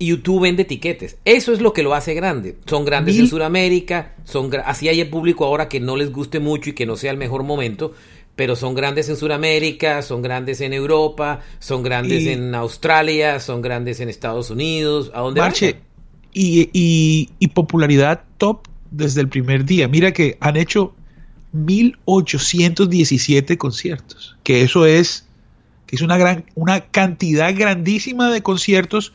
YouTube 0.01 0.43
vende 0.43 0.63
etiquetes. 0.63 1.19
Eso 1.25 1.53
es 1.53 1.61
lo 1.61 1.73
que 1.73 1.83
lo 1.83 1.93
hace 1.95 2.15
grande. 2.15 2.57
Son 2.67 2.85
grandes 2.85 3.19
en 3.19 3.27
Sudamérica, 3.27 4.15
son 4.25 4.51
así 4.65 4.89
hay 4.89 5.01
el 5.01 5.11
público 5.11 5.45
ahora 5.45 5.69
que 5.69 5.81
no 5.81 5.97
les 5.97 6.13
guste 6.13 6.39
mucho 6.39 6.71
y 6.71 6.75
que 6.75 6.87
no 6.87 6.95
sea 6.97 7.11
el 7.11 7.17
mejor 7.17 7.43
momento, 7.43 7.93
pero 8.37 8.55
son 8.55 8.75
grandes 8.75 9.09
en 9.09 9.17
Sudamérica, 9.17 10.03
son 10.03 10.23
grandes 10.23 10.61
en 10.61 10.73
Europa, 10.73 11.41
son 11.59 11.83
grandes 11.83 12.27
en 12.27 12.55
Australia, 12.55 13.41
son 13.41 13.61
grandes 13.61 13.99
en 14.01 14.09
Estados 14.09 14.51
Unidos, 14.51 15.11
a 15.15 15.21
dónde 15.21 15.41
Marche, 15.41 15.81
y, 16.33 16.71
y, 16.73 17.31
y, 17.41 17.49
popularidad 17.49 18.23
top 18.37 18.69
desde 18.93 19.23
el 19.23 19.29
primer 19.29 19.65
día. 19.65 19.89
Mira 19.89 20.13
que 20.13 20.39
han 20.41 20.57
hecho 20.57 20.95
1817 21.53 23.59
conciertos, 23.59 24.37
que 24.45 24.63
eso 24.63 24.87
es 24.87 25.28
que 25.89 25.97
es 25.97 26.03
una 26.03 26.17
gran 26.17 26.45
una 26.55 26.83
cantidad 26.83 27.53
grandísima 27.57 28.31
de 28.31 28.43
conciertos 28.43 29.13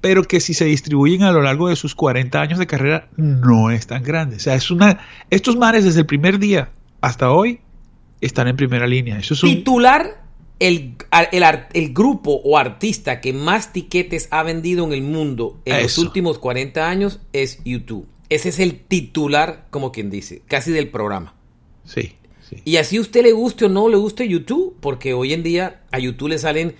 pero 0.00 0.24
que 0.24 0.40
si 0.40 0.52
se 0.52 0.66
distribuyen 0.66 1.22
a 1.22 1.32
lo 1.32 1.40
largo 1.40 1.68
de 1.68 1.76
sus 1.76 1.94
40 1.94 2.40
años 2.40 2.58
de 2.58 2.66
carrera 2.66 3.08
no 3.16 3.70
es 3.70 3.86
tan 3.86 4.02
grande. 4.02 4.36
O 4.36 4.38
sea, 4.38 4.54
es 4.54 4.70
una 4.70 5.00
estos 5.30 5.56
mares 5.56 5.84
desde 5.84 6.00
el 6.00 6.06
primer 6.06 6.38
día 6.38 6.70
hasta 7.00 7.30
hoy 7.30 7.60
están 8.20 8.48
en 8.48 8.56
primera 8.56 8.86
línea. 8.86 9.18
Eso 9.18 9.34
es 9.34 9.40
Titular 9.40 10.22
el, 10.58 10.96
el, 11.72 11.94
grupo 11.94 12.40
o 12.44 12.58
artista 12.58 13.20
que 13.20 13.32
más 13.32 13.72
tiquetes 13.72 14.28
ha 14.30 14.42
vendido 14.42 14.84
en 14.84 14.92
el 14.92 15.02
mundo 15.02 15.60
en 15.64 15.82
los 15.82 15.98
últimos 15.98 16.38
40 16.38 16.88
años 16.88 17.20
es 17.32 17.62
YouTube. 17.64 18.06
Ese 18.28 18.50
es 18.50 18.58
el 18.58 18.80
titular, 18.80 19.66
como 19.70 19.92
quien 19.92 20.10
dice, 20.10 20.42
casi 20.46 20.72
del 20.72 20.90
programa. 20.90 21.34
Sí, 21.84 22.17
Y 22.64 22.76
así 22.76 22.98
usted 22.98 23.22
le 23.22 23.32
guste 23.32 23.66
o 23.66 23.68
no 23.68 23.88
le 23.88 23.96
guste 23.96 24.28
YouTube, 24.28 24.76
porque 24.80 25.14
hoy 25.14 25.32
en 25.32 25.42
día 25.42 25.82
a 25.90 25.98
YouTube 25.98 26.28
le 26.28 26.38
salen 26.38 26.74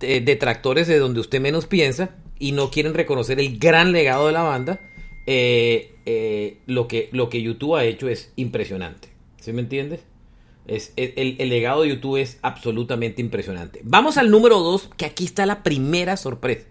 eh, 0.00 0.20
detractores 0.20 0.86
de 0.86 0.98
donde 0.98 1.20
usted 1.20 1.40
menos 1.40 1.66
piensa 1.66 2.10
y 2.38 2.52
no 2.52 2.70
quieren 2.70 2.94
reconocer 2.94 3.40
el 3.40 3.58
gran 3.58 3.92
legado 3.92 4.26
de 4.26 4.32
la 4.32 4.42
banda, 4.42 4.80
eh, 5.26 5.94
eh, 6.06 6.58
lo, 6.66 6.86
que, 6.88 7.08
lo 7.12 7.28
que 7.28 7.42
YouTube 7.42 7.76
ha 7.76 7.84
hecho 7.84 8.08
es 8.08 8.32
impresionante. 8.36 9.08
¿Sí 9.40 9.52
me 9.52 9.60
entiendes? 9.60 10.00
Es, 10.66 10.92
el, 10.96 11.36
legado 11.48 11.82
de 11.82 11.90
YouTube 11.90 12.16
es 12.16 12.38
absolutamente 12.42 13.22
impresionante. 13.22 13.80
Vamos 13.84 14.18
al 14.18 14.30
número 14.30 14.58
2, 14.60 14.90
que 14.96 15.06
aquí 15.06 15.24
está 15.24 15.46
la 15.46 15.62
primera 15.62 16.16
sorpresa. 16.16 16.66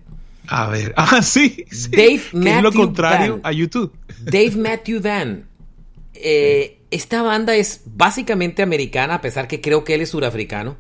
A 0.48 0.70
ver, 0.70 0.94
ah, 0.98 1.22
sí. 1.22 1.66
Dave 1.92 2.22
Matthew 2.34 2.58
es 2.58 2.64
lo 2.64 2.72
contrario 2.74 3.40
a 3.44 3.52
YouTube. 3.52 3.94
Dave 4.24 4.52
Matthew 4.58 5.02
Van. 5.02 5.48
Eh, 6.16 6.82
esta 6.92 7.22
banda 7.22 7.56
es 7.56 7.82
básicamente 7.86 8.64
americana, 8.64 9.16
a 9.16 9.22
pesar 9.22 9.48
que 9.48 9.62
creo 9.62 9.84
que 9.84 9.96
él 9.96 10.02
es 10.02 10.10
surafricano. 10.10 10.78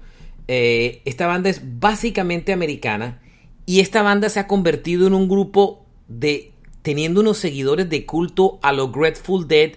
esta 0.48 1.28
banda 1.28 1.50
es 1.50 1.62
básicamente 1.80 2.54
americana 2.54 3.22
y 3.66 3.80
esta 3.80 4.04
banda 4.04 4.30
se 4.30 4.40
ha 4.40 4.48
convertido 4.48 5.08
en 5.08 5.14
un 5.14 5.28
grupo 5.28 5.86
de 6.08 6.52
teniendo 6.86 7.22
unos 7.22 7.40
seguidores 7.40 7.90
de 7.90 8.06
culto 8.06 8.60
a 8.62 8.72
los 8.72 8.92
Grateful 8.92 9.48
Dead 9.48 9.72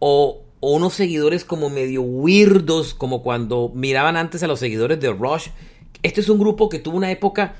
o, 0.00 0.42
unos 0.60 0.94
seguidores 0.94 1.44
como 1.44 1.70
medio 1.70 2.02
weirdos, 2.02 2.94
como 2.94 3.22
cuando 3.22 3.70
miraban 3.72 4.16
antes 4.16 4.42
a 4.42 4.48
los 4.48 4.58
seguidores 4.58 4.98
de 4.98 5.12
Rush. 5.12 5.50
Este 6.02 6.20
es 6.20 6.28
un 6.28 6.40
grupo 6.40 6.68
que 6.68 6.80
tuvo 6.80 6.96
una 6.96 7.12
época 7.12 7.54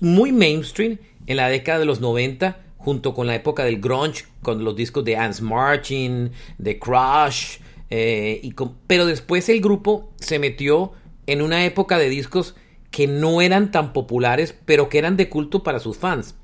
muy 0.00 0.30
mainstream 0.30 0.98
en 1.26 1.38
la 1.38 1.48
década 1.48 1.78
de 1.78 1.86
los 1.86 2.02
90, 2.02 2.58
junto 2.84 3.14
con 3.14 3.26
la 3.26 3.34
época 3.34 3.64
del 3.64 3.80
grunge, 3.80 4.26
con 4.42 4.62
los 4.62 4.76
discos 4.76 5.04
de 5.04 5.16
Ants 5.16 5.40
Marching, 5.40 6.30
de 6.58 6.78
Crush, 6.78 7.58
eh, 7.90 8.52
pero 8.86 9.06
después 9.06 9.48
el 9.48 9.60
grupo 9.60 10.12
se 10.20 10.38
metió 10.38 10.92
en 11.26 11.40
una 11.40 11.64
época 11.64 11.98
de 11.98 12.08
discos 12.08 12.54
que 12.90 13.06
no 13.06 13.40
eran 13.40 13.70
tan 13.70 13.92
populares, 13.92 14.54
pero 14.64 14.88
que 14.88 14.98
eran 14.98 15.16
de 15.16 15.28
culto 15.28 15.62
para 15.62 15.80
sus 15.80 15.96
fans. 15.96 16.34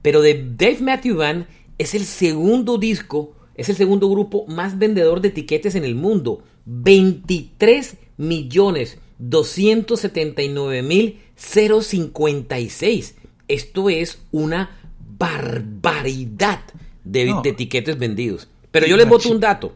Pero 0.00 0.22
de 0.22 0.46
Dave 0.56 0.78
Matthew 0.80 1.16
Band 1.16 1.46
es 1.78 1.94
el 1.94 2.04
segundo 2.04 2.78
disco, 2.78 3.34
es 3.56 3.68
el 3.68 3.76
segundo 3.76 4.08
grupo 4.08 4.46
más 4.46 4.78
vendedor 4.78 5.20
de 5.20 5.28
etiquetes 5.28 5.74
en 5.74 5.84
el 5.84 5.94
mundo. 5.94 6.44
23 6.64 7.96
millones 8.16 8.98
279 9.18 10.82
mil 10.82 11.20
056. 11.36 13.16
Esto 13.48 13.90
es 13.90 14.18
una 14.30 14.81
barbaridad 15.22 16.60
de, 17.04 17.32
etiquetes 17.44 17.96
vendidos. 17.96 18.48
Pero 18.72 18.86
yo 18.86 18.96
les 18.96 19.08
boto 19.08 19.30
un 19.30 19.38
dato. 19.38 19.72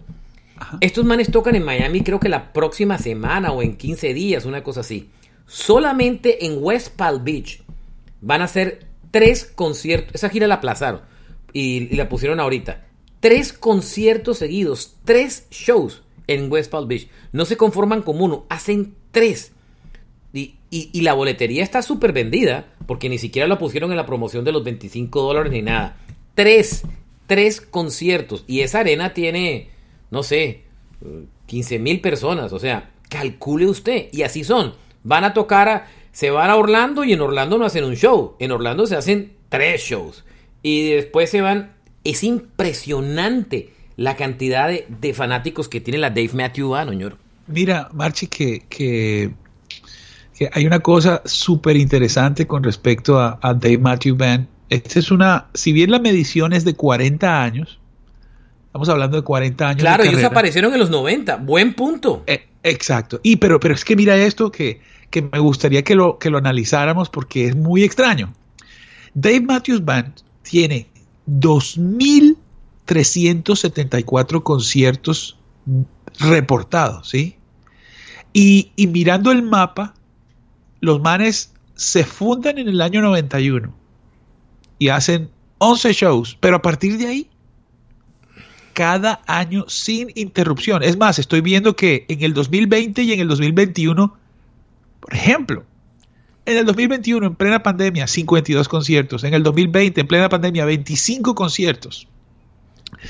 Estos 0.80 1.04
manes 1.04 1.30
tocan 1.30 1.54
en 1.54 1.62
Miami 1.62 2.00
creo 2.00 2.18
que 2.18 2.28
la 2.28 2.52
próxima 2.52 2.98
semana 2.98 3.52
o 3.52 3.62
en 3.62 3.76
15 3.76 4.12
días, 4.14 4.44
una 4.44 4.64
cosa 4.64 4.80
así. 4.80 5.10
Solamente 5.46 6.46
en 6.46 6.58
West 6.60 6.96
Palm 6.96 7.22
Beach 7.22 7.62
van 8.20 8.42
a 8.42 8.48
ser 8.48 8.86
tres 9.12 9.44
conciertos. 9.44 10.14
Esa 10.14 10.30
gira 10.30 10.48
la 10.48 10.56
aplazaron 10.56 11.02
y, 11.52 11.94
la 11.94 12.08
pusieron 12.08 12.40
ahorita. 12.40 12.84
Tres 13.20 13.52
conciertos 13.52 14.38
seguidos, 14.38 14.96
tres 15.04 15.46
shows 15.50 16.02
en 16.26 16.50
West 16.50 16.72
Palm 16.72 16.88
Beach. 16.88 17.08
No 17.32 17.44
se 17.44 17.56
conforman 17.56 18.02
como 18.02 18.24
uno, 18.24 18.46
hacen 18.48 18.94
tres. 19.12 19.52
Y, 20.70 21.00
la 21.00 21.14
boletería 21.14 21.62
está 21.62 21.80
súper 21.80 22.12
vendida 22.12 22.66
porque 22.86 23.08
ni 23.08 23.18
siquiera 23.18 23.48
la 23.48 23.58
pusieron 23.58 23.90
en 23.92 23.96
la 23.96 24.04
promoción 24.04 24.44
de 24.44 24.52
los 24.52 24.64
25 24.64 25.22
dólares 25.22 25.52
ni 25.52 25.62
nada. 25.62 25.96
Tres, 26.34 26.82
tres 27.26 27.60
conciertos. 27.60 28.44
Y 28.46 28.60
esa 28.60 28.80
arena 28.80 29.14
tiene, 29.14 29.70
no 30.10 30.22
sé, 30.22 30.64
15 31.46 31.78
mil 31.78 32.00
personas. 32.00 32.52
O 32.52 32.58
sea, 32.58 32.90
calcule 33.08 33.66
usted. 33.66 34.08
Y 34.12 34.22
así 34.22 34.44
son 34.44 34.74
Van 35.06 35.22
a 35.22 35.34
tocar, 35.34 35.68
a, 35.68 35.86
se 36.10 36.30
van 36.30 36.50
a 36.50 36.56
Orlando 36.56 37.04
y 37.04 37.12
en 37.12 37.20
Orlando 37.20 37.58
no 37.58 37.64
hacen 37.64 37.84
un 37.84 37.94
show. 37.94 38.34
En 38.40 38.50
Orlando 38.50 38.88
se 38.88 38.96
hacen 38.96 39.34
tres 39.48 39.80
shows. 39.82 40.24
Y 40.62 40.90
después 40.90 41.30
se 41.30 41.42
van. 41.42 41.76
Es 42.02 42.24
impresionante 42.24 43.70
la 43.96 44.16
cantidad 44.16 44.68
de, 44.68 45.14
fanáticos 45.14 45.68
que 45.68 45.80
tiene 45.80 45.98
la 45.98 46.10
Dave 46.10 46.30
Matthew 46.32 46.70
Band. 46.70 47.14
Mira, 47.46 47.88
Marchi, 47.92 48.26
que, 48.26 48.64
que, 48.68 49.30
hay 50.52 50.66
una 50.66 50.80
cosa 50.80 51.22
súper 51.24 51.76
interesante 51.76 52.46
con 52.46 52.62
respecto 52.62 53.18
a, 53.18 53.38
Dave 53.42 53.78
Matthew 53.78 54.16
Band. 54.16 54.46
Esta 54.68 54.98
es 54.98 55.10
una, 55.10 55.46
si 55.54 55.72
bien 55.72 55.90
la 55.90 55.98
medición 55.98 56.52
es 56.52 56.64
de 56.64 56.74
40 56.74 57.42
años, 57.42 57.78
estamos 58.66 58.88
hablando 58.88 59.16
de 59.16 59.22
40 59.22 59.68
años. 59.68 59.80
Claro, 59.80 60.04
ellos 60.04 60.24
aparecieron 60.24 60.72
en 60.72 60.80
los 60.80 60.90
90, 60.90 61.36
buen 61.36 61.74
punto. 61.74 62.22
Eh, 62.26 62.46
exacto. 62.62 63.20
Y 63.22 63.36
pero, 63.36 63.60
pero 63.60 63.74
es 63.74 63.84
que 63.84 63.96
mira 63.96 64.16
esto 64.16 64.50
que 64.50 64.80
que 65.10 65.22
me 65.22 65.38
gustaría 65.38 65.82
que 65.82 65.94
lo, 65.94 66.18
que 66.18 66.30
lo 66.30 66.38
analizáramos 66.38 67.08
porque 67.08 67.46
es 67.46 67.56
muy 67.56 67.84
extraño. 67.84 68.32
Dave 69.14 69.40
Matthews 69.40 69.84
Band 69.84 70.12
tiene 70.42 70.88
2.000 71.28 72.36
374 72.86 74.44
conciertos 74.44 75.36
reportados, 76.20 77.10
¿sí? 77.10 77.36
Y, 78.32 78.70
y 78.76 78.86
mirando 78.86 79.32
el 79.32 79.42
mapa, 79.42 79.94
los 80.80 81.00
manes 81.00 81.52
se 81.74 82.04
fundan 82.04 82.58
en 82.58 82.68
el 82.68 82.80
año 82.80 83.02
91 83.02 83.74
y 84.78 84.88
hacen 84.88 85.30
11 85.58 85.92
shows, 85.92 86.38
pero 86.40 86.56
a 86.56 86.62
partir 86.62 86.98
de 86.98 87.06
ahí, 87.06 87.30
cada 88.72 89.22
año 89.26 89.64
sin 89.68 90.10
interrupción. 90.14 90.82
Es 90.82 90.98
más, 90.98 91.18
estoy 91.18 91.40
viendo 91.40 91.76
que 91.76 92.04
en 92.08 92.22
el 92.22 92.34
2020 92.34 93.02
y 93.02 93.12
en 93.12 93.20
el 93.20 93.28
2021, 93.28 94.16
por 95.00 95.14
ejemplo, 95.14 95.64
en 96.44 96.58
el 96.58 96.66
2021, 96.66 97.26
en 97.26 97.34
plena 97.34 97.62
pandemia, 97.62 98.06
52 98.06 98.68
conciertos. 98.68 99.24
En 99.24 99.34
el 99.34 99.42
2020, 99.42 100.00
en 100.00 100.06
plena 100.06 100.28
pandemia, 100.28 100.64
25 100.64 101.34
conciertos. 101.34 102.06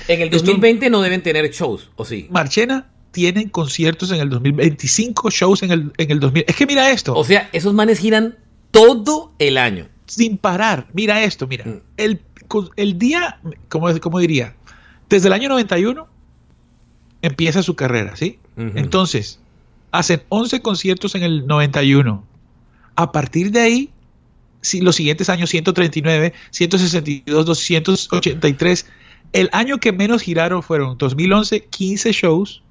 En 0.08 0.20
el 0.20 0.30
2020 0.30 0.88
no 0.88 1.02
deben 1.02 1.22
tener 1.22 1.50
shows, 1.50 1.90
¿o 1.96 2.04
sí? 2.04 2.28
Marchena 2.30 2.88
tienen 3.16 3.48
conciertos 3.48 4.12
en 4.12 4.20
el 4.20 4.28
2025, 4.28 5.30
shows 5.30 5.62
en 5.62 5.70
el, 5.70 5.92
en 5.96 6.10
el 6.10 6.20
2000. 6.20 6.44
Es 6.46 6.54
que 6.54 6.66
mira 6.66 6.90
esto. 6.90 7.14
O 7.14 7.24
sea, 7.24 7.48
esos 7.54 7.72
manes 7.72 7.98
giran 7.98 8.36
todo 8.72 9.32
el 9.38 9.56
año. 9.56 9.88
Sin 10.04 10.36
parar. 10.36 10.86
Mira 10.92 11.24
esto, 11.24 11.46
mira. 11.46 11.64
Mm. 11.64 11.80
El, 11.96 12.20
el 12.76 12.98
día, 12.98 13.40
¿cómo, 13.70 14.18
diría? 14.18 14.54
Desde 15.08 15.28
el 15.28 15.32
año 15.32 15.48
91 15.48 16.06
empieza 17.22 17.62
su 17.62 17.74
carrera, 17.74 18.16
¿sí? 18.16 18.38
Entonces, 18.58 19.40
hacen 19.92 20.22
11 20.28 20.60
conciertos 20.60 21.14
en 21.14 21.22
el 21.22 21.46
91. 21.46 22.22
A 22.96 23.12
partir 23.12 23.50
de 23.50 23.60
ahí, 23.60 23.90
si 24.60 24.82
los 24.82 24.96
siguientes 24.96 25.30
años 25.30 25.48
139, 25.48 26.34
162, 26.50 27.46
283, 27.46 28.86
el 29.32 29.48
año 29.52 29.78
que 29.78 29.92
menos 29.92 30.20
giraron 30.20 30.62
fueron 30.62 30.98
2011, 30.98 31.64
15 31.64 32.12
shows, 32.12 32.62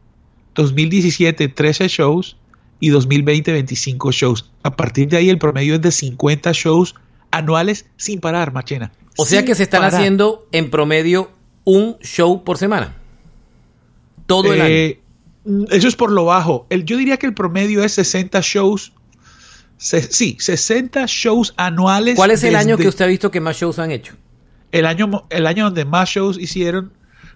2017, 0.55 1.49
13 1.49 1.87
shows 1.87 2.37
y 2.79 2.89
2020, 2.89 3.51
25 3.51 4.11
shows. 4.11 4.49
A 4.63 4.75
partir 4.75 5.09
de 5.09 5.17
ahí 5.17 5.29
el 5.29 5.37
promedio 5.37 5.75
es 5.75 5.81
de 5.81 5.91
50 5.91 6.51
shows 6.53 6.95
anuales 7.31 7.85
sin 7.97 8.19
parar, 8.19 8.53
Machena. 8.53 8.91
O 9.17 9.25
sea 9.25 9.45
que 9.45 9.55
se 9.55 9.63
están 9.63 9.83
haciendo 9.83 10.47
en 10.51 10.69
promedio 10.69 11.31
un 11.63 11.97
show 11.99 12.43
por 12.43 12.57
semana. 12.57 12.95
Todo 14.25 14.53
el 14.53 14.61
eh, 14.61 14.99
año. 15.45 15.65
Eso 15.69 15.87
es 15.87 15.95
por 15.95 16.11
lo 16.11 16.25
bajo. 16.25 16.65
El, 16.69 16.85
yo 16.85 16.97
diría 16.97 17.17
que 17.17 17.27
el 17.27 17.33
promedio 17.33 17.83
es 17.83 17.93
60 17.93 18.39
shows. 18.41 18.93
sí, 19.77 20.37
60 20.39 21.05
shows 21.07 21.53
anuales. 21.57 22.15
¿Cuál 22.15 22.31
es 22.31 22.43
el 22.43 22.55
año 22.55 22.77
que 22.77 22.87
usted 22.87 23.05
ha 23.05 23.07
visto 23.07 23.29
que 23.31 23.39
más 23.39 23.57
shows 23.57 23.79
han 23.79 23.91
hecho? 23.91 24.15
El 24.71 24.85
año, 24.85 25.25
el 25.29 25.47
año 25.47 25.65
donde 25.65 25.85
más 25.85 26.09
shows 26.09 26.37
hicieron 26.39 26.91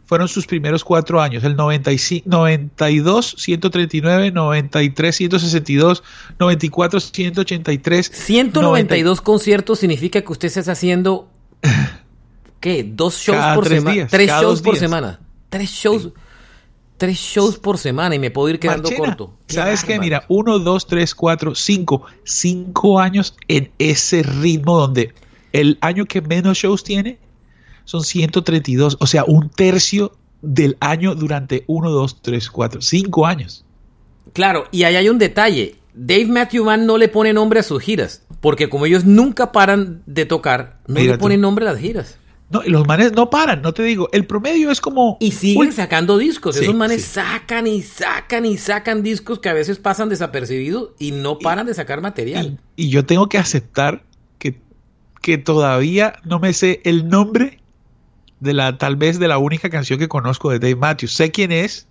fueron 0.09 0.27
sus 0.27 0.47
primeros 0.47 0.83
cuatro 0.83 1.21
años, 1.21 1.43
el 1.43 1.55
95, 1.55 2.27
92, 2.27 3.35
139, 3.37 4.31
93, 4.31 5.15
162, 5.15 6.03
94, 6.39 6.99
183. 6.99 8.11
192 8.11 9.21
conciertos 9.21 9.77
significa 9.77 10.19
que 10.23 10.31
usted 10.31 10.47
está 10.47 10.71
haciendo, 10.71 11.29
¿qué? 12.59 12.83
¿Dos 12.83 13.17
shows 13.19 13.53
por 13.53 13.67
semana? 13.67 14.07
tres 14.07 14.29
shows 14.31 14.61
por 14.63 14.77
semana. 14.77 15.19
Tres 15.47 15.69
shows. 15.69 16.09
Tres 16.97 17.17
shows 17.19 17.59
por 17.59 17.77
semana 17.77 18.15
y 18.15 18.19
me 18.19 18.31
puedo 18.31 18.49
ir 18.49 18.59
quedando 18.59 18.89
corto. 18.97 19.35
¿Sabes 19.45 19.83
qué? 19.83 19.99
Mira, 19.99 20.25
uno, 20.27 20.57
dos, 20.57 20.87
tres, 20.87 21.13
cuatro, 21.13 21.53
cinco. 21.53 22.01
Cinco 22.23 22.99
años 22.99 23.35
en 23.47 23.69
ese 23.77 24.23
ritmo 24.23 24.79
donde 24.79 25.13
el 25.53 25.77
año 25.81 26.05
que 26.05 26.19
menos 26.21 26.57
shows 26.57 26.83
tiene 26.83 27.19
son 27.89 28.03
132, 28.03 28.97
o 28.99 29.07
sea, 29.07 29.23
un 29.25 29.49
tercio 29.49 30.11
del 30.43 30.77
año 30.79 31.15
durante 31.15 31.63
1, 31.65 31.89
2, 31.89 32.21
3, 32.21 32.51
4, 32.51 32.81
5 32.81 33.25
años. 33.25 33.65
Claro, 34.31 34.65
y 34.69 34.83
ahí 34.83 34.95
hay 34.95 35.09
un 35.09 35.17
detalle. 35.17 35.77
Dave 35.95 36.27
Matthew 36.27 36.65
Mann 36.65 36.85
no 36.85 36.99
le 36.99 37.07
pone 37.07 37.33
nombre 37.33 37.61
a 37.61 37.63
sus 37.63 37.81
giras, 37.81 38.27
porque 38.41 38.69
como 38.69 38.85
ellos 38.85 39.05
nunca 39.05 39.51
paran 39.51 40.03
de 40.05 40.27
tocar, 40.27 40.77
no 40.85 40.99
le 40.99 41.17
ponen 41.17 41.41
nombre 41.41 41.67
a 41.67 41.71
las 41.71 41.81
giras. 41.81 42.19
No, 42.51 42.61
los 42.63 42.85
manes 42.85 43.13
no 43.13 43.31
paran, 43.31 43.63
no 43.63 43.73
te 43.73 43.81
digo. 43.81 44.07
El 44.11 44.27
promedio 44.27 44.69
es 44.69 44.81
como. 44.81 45.17
Y 45.19 45.31
siguen 45.31 45.71
sacando 45.71 46.19
discos. 46.19 46.57
Esos 46.57 46.75
manes 46.75 47.03
sacan 47.05 47.65
y 47.65 47.81
sacan 47.81 48.45
y 48.45 48.57
sacan 48.57 49.01
discos 49.01 49.39
que 49.39 49.49
a 49.49 49.53
veces 49.53 49.79
pasan 49.79 50.09
desapercibidos 50.09 50.91
y 50.99 51.11
no 51.11 51.39
paran 51.39 51.65
de 51.65 51.73
sacar 51.73 52.01
material. 52.01 52.59
Y, 52.75 52.85
y, 52.85 52.89
yo 52.89 53.03
tengo 53.05 53.29
que 53.29 53.39
aceptar 53.39 54.03
que, 54.37 54.61
que 55.23 55.39
todavía 55.39 56.13
no 56.23 56.39
me 56.39 56.53
sé 56.53 56.81
el 56.85 57.07
nombre 57.07 57.58
de 58.39 58.53
la 58.53 58.77
tal 58.77 58.95
vez 58.95 59.19
de 59.19 59.27
la 59.27 59.37
única 59.37 59.69
canción 59.69 59.99
que 59.99 60.07
conozco 60.07 60.49
de 60.49 60.59
Dave 60.59 60.75
Matthews. 60.75 61.13
Sé 61.13 61.31
quién 61.31 61.51
es, 61.51 61.87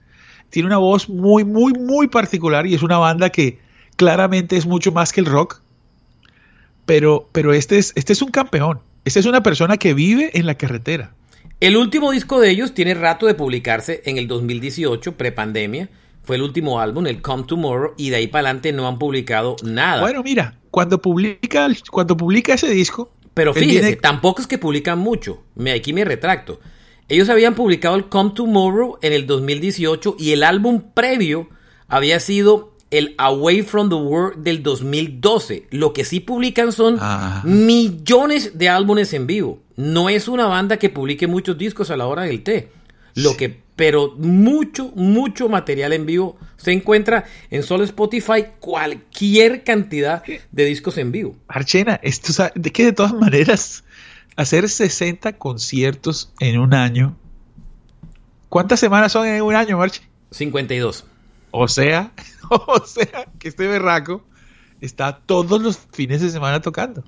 tiene 0.50 0.66
una 0.66 0.78
voz 0.78 1.08
muy, 1.08 1.44
muy, 1.44 1.72
muy 1.72 2.08
particular 2.08 2.66
y 2.66 2.74
es 2.74 2.82
una 2.82 2.98
banda 2.98 3.30
que 3.30 3.58
claramente 3.96 4.56
es 4.56 4.66
mucho 4.66 4.92
más 4.92 5.12
que 5.12 5.20
el 5.20 5.26
rock. 5.26 5.60
Pero, 6.86 7.28
pero 7.32 7.52
este, 7.52 7.78
es, 7.78 7.92
este 7.96 8.14
es 8.14 8.22
un 8.22 8.30
campeón. 8.30 8.80
Esta 9.04 9.20
es 9.20 9.26
una 9.26 9.42
persona 9.42 9.76
que 9.76 9.94
vive 9.94 10.30
en 10.34 10.46
la 10.46 10.54
carretera. 10.54 11.12
El 11.60 11.76
último 11.76 12.12
disco 12.12 12.40
de 12.40 12.50
ellos 12.50 12.72
tiene 12.72 12.94
rato 12.94 13.26
de 13.26 13.34
publicarse 13.34 14.02
en 14.04 14.16
el 14.16 14.28
2018, 14.28 15.16
prepandemia. 15.16 15.88
Fue 16.22 16.36
el 16.36 16.42
último 16.42 16.80
álbum, 16.80 17.06
el 17.06 17.20
Come 17.20 17.44
Tomorrow, 17.44 17.94
y 17.96 18.10
de 18.10 18.16
ahí 18.16 18.26
para 18.28 18.48
adelante 18.48 18.72
no 18.72 18.86
han 18.86 18.98
publicado 18.98 19.56
nada. 19.64 20.00
Bueno, 20.00 20.22
mira, 20.22 20.54
cuando 20.70 21.00
publica, 21.00 21.68
cuando 21.90 22.16
publica 22.16 22.54
ese 22.54 22.70
disco, 22.70 23.10
pero 23.38 23.54
fíjese, 23.54 23.94
tampoco 23.94 24.42
es 24.42 24.48
que 24.48 24.58
publican 24.58 24.98
mucho. 24.98 25.44
Me, 25.54 25.70
aquí 25.70 25.92
me 25.92 26.04
retracto. 26.04 26.58
Ellos 27.08 27.28
habían 27.28 27.54
publicado 27.54 27.94
el 27.94 28.08
Come 28.08 28.32
Tomorrow 28.34 28.98
en 29.00 29.12
el 29.12 29.28
2018 29.28 30.16
y 30.18 30.32
el 30.32 30.42
álbum 30.42 30.82
previo 30.92 31.48
había 31.86 32.18
sido 32.18 32.74
el 32.90 33.14
Away 33.16 33.62
from 33.62 33.90
the 33.90 33.94
World 33.94 34.42
del 34.42 34.64
2012. 34.64 35.68
Lo 35.70 35.92
que 35.92 36.04
sí 36.04 36.18
publican 36.18 36.72
son 36.72 36.98
millones 37.44 38.58
de 38.58 38.68
álbumes 38.70 39.12
en 39.12 39.28
vivo. 39.28 39.60
No 39.76 40.08
es 40.08 40.26
una 40.26 40.46
banda 40.46 40.76
que 40.76 40.88
publique 40.88 41.28
muchos 41.28 41.56
discos 41.56 41.92
a 41.92 41.96
la 41.96 42.08
hora 42.08 42.22
del 42.22 42.42
té. 42.42 42.72
Lo 43.14 43.36
que 43.36 43.60
pero 43.78 44.12
mucho, 44.16 44.90
mucho 44.96 45.48
material 45.48 45.92
en 45.92 46.04
vivo. 46.04 46.36
Se 46.56 46.72
encuentra 46.72 47.26
en 47.48 47.62
solo 47.62 47.84
Spotify 47.84 48.46
cualquier 48.58 49.62
cantidad 49.62 50.24
de 50.50 50.64
discos 50.64 50.98
en 50.98 51.12
vivo. 51.12 51.36
Archena, 51.46 52.00
esto, 52.02 52.50
de 52.56 52.72
que 52.72 52.86
de 52.86 52.92
todas 52.92 53.14
maneras, 53.14 53.84
hacer 54.34 54.68
60 54.68 55.34
conciertos 55.34 56.32
en 56.40 56.58
un 56.58 56.74
año. 56.74 57.16
¿Cuántas 58.48 58.80
semanas 58.80 59.12
son 59.12 59.28
en 59.28 59.42
un 59.42 59.54
año, 59.54 59.78
Marche? 59.78 60.02
52. 60.32 61.04
O 61.52 61.68
sea, 61.68 62.10
o 62.50 62.84
sea, 62.84 63.28
que 63.38 63.46
este 63.46 63.68
berraco 63.68 64.24
está 64.80 65.20
todos 65.20 65.62
los 65.62 65.78
fines 65.92 66.20
de 66.20 66.30
semana 66.30 66.60
tocando. 66.60 67.04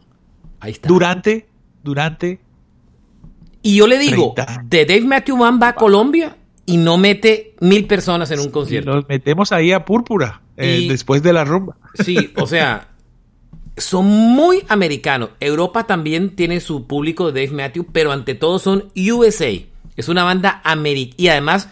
Ahí 0.61 0.71
está. 0.71 0.89
Durante, 0.89 1.49
durante. 1.83 2.39
Y 3.61 3.75
yo 3.75 3.89
le 3.89 3.99
digo, 3.99 4.37
de 4.67 4.87
Dave 4.87 5.01
Matthew 5.01 5.37
Mann 5.37 5.59
va 5.61 5.71
a 5.71 5.75
Colombia 5.75 6.37
y 6.71 6.77
no 6.77 6.99
mete 6.99 7.57
mil 7.61 7.87
personas 7.87 8.31
en 8.31 8.39
un 8.39 8.51
concierto. 8.51 8.95
nos 8.95 9.09
metemos 9.09 9.51
ahí 9.51 9.73
a 9.73 9.85
púrpura 9.85 10.41
eh, 10.57 10.87
después 10.89 11.21
de 11.21 11.33
la 11.33 11.45
rumba. 11.45 11.77
Sí, 11.95 12.33
o 12.37 12.47
sea, 12.47 12.91
son 13.77 14.07
muy 14.07 14.63
americanos. 14.69 15.31
Europa 15.41 15.89
también 15.89 16.37
tiene 16.37 16.61
su 16.61 16.87
público 16.87 17.33
de 17.33 17.45
Dave 17.45 17.57
Matthews, 17.57 17.87
pero 17.93 18.13
ante 18.13 18.37
todo 18.37 18.61
son 18.61 18.93
USA. 18.95 19.51
Es 19.97 20.09
una 20.09 20.23
banda 20.23 20.61
americana. 20.63 21.17
Y 21.19 21.29
además, 21.29 21.69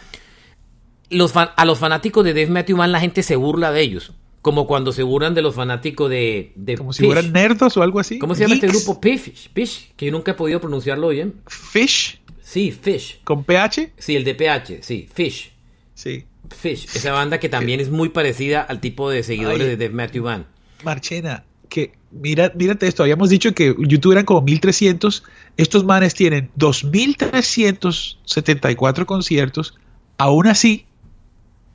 los 1.11 1.33
a 1.37 1.65
los 1.65 1.79
fanáticos 1.79 2.25
de 2.25 2.35
Dave 2.35 2.49
Matthews 2.49 2.79
Band 2.79 2.93
la 2.93 3.01
gente 3.01 3.23
se 3.23 3.37
burla 3.37 3.71
de 3.71 3.83
ellos. 3.83 4.13
Como 4.43 4.67
cuando 4.67 4.91
se 4.91 5.05
burlan 5.05 5.35
de 5.35 5.43
los 5.43 5.55
fanáticos 5.55 6.11
de. 6.11 6.53
de 6.57 6.77
como 6.77 6.93
si 6.93 7.05
fueran 7.05 7.33
nerdos 7.33 7.77
o 7.77 7.83
algo 7.85 8.01
así. 8.01 8.19
¿Cómo 8.19 8.35
se 8.35 8.43
llama 8.43 8.55
este 8.55 8.67
grupo? 8.67 8.99
Fish. 9.01 9.51
Fish, 9.55 9.93
que 9.97 10.07
yo 10.07 10.13
nunca 10.13 10.33
he 10.33 10.35
podido 10.35 10.61
pronunciarlo 10.61 11.09
bien. 11.09 11.35
Fish. 11.47 12.18
Sí, 12.49 12.73
Fish. 12.73 13.21
¿Con 13.25 13.45
PH? 13.45 13.93
Sí, 13.99 14.17
el 14.17 14.25
de 14.25 14.35
PH, 14.35 14.79
sí, 14.81 15.07
Fish. 15.13 15.53
Sí. 15.93 16.25
Fish, 16.49 16.87
esa 16.95 17.13
banda 17.13 17.39
que 17.39 17.51
también 17.51 17.79
es 17.79 17.91
muy 17.91 18.09
parecida 18.09 18.63
al 18.63 18.81
tipo 18.81 19.11
de 19.11 19.23
seguidores 19.23 19.67
de 19.67 19.77
Dave 19.77 19.91
Matthew 19.91 20.25
Band. 20.25 20.47
Marchena, 20.83 21.45
que 21.69 21.93
mira, 22.11 22.51
mírate 22.55 22.87
esto, 22.87 23.03
habíamos 23.03 23.29
dicho 23.29 23.53
que 23.53 23.77
YouTube 23.79 24.13
eran 24.13 24.25
como 24.25 24.41
1300, 24.41 25.25
estos 25.59 25.85
manes 25.85 26.15
tienen 26.15 26.51
2374 26.55 29.05
conciertos, 29.05 29.79
aún 30.17 30.47
así 30.47 30.87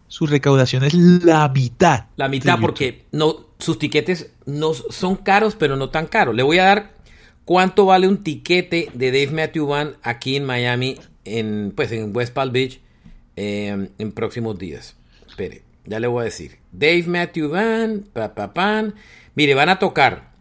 su 0.07 0.25
recaudación 0.25 0.85
es 0.85 0.95
la 0.95 1.47
mitad. 1.49 2.05
La 2.15 2.29
mitad 2.29 2.57
porque 2.59 3.05
no 3.11 3.45
sus 3.59 3.77
tiquetes 3.77 4.31
no 4.47 4.73
son 4.73 5.17
caros, 5.17 5.55
pero 5.55 5.75
no 5.75 5.91
tan 5.91 6.07
caros. 6.07 6.33
Le 6.33 6.41
voy 6.41 6.57
a 6.57 6.63
dar 6.63 6.92
¿Cuánto 7.45 7.85
vale 7.85 8.07
un 8.07 8.23
tiquete 8.23 8.89
de 8.93 9.11
Dave 9.11 9.31
Matthew 9.31 9.67
Band 9.67 9.95
aquí 10.01 10.37
en 10.37 10.45
Miami, 10.45 10.97
en, 11.25 11.73
pues 11.75 11.91
en 11.91 12.15
West 12.15 12.33
Palm 12.33 12.53
Beach, 12.53 12.79
em, 13.35 13.89
en 13.97 14.11
próximos 14.13 14.57
días? 14.57 14.95
Espere, 15.27 15.63
ya 15.85 15.99
le 15.99 16.07
voy 16.07 16.21
a 16.21 16.25
decir. 16.25 16.57
Dave 16.71 17.03
Matthew 17.05 17.49
Band, 17.49 18.07
pa, 18.13 18.83
Mire, 19.35 19.55
van 19.55 19.69
a 19.69 19.79
tocar 19.79 20.31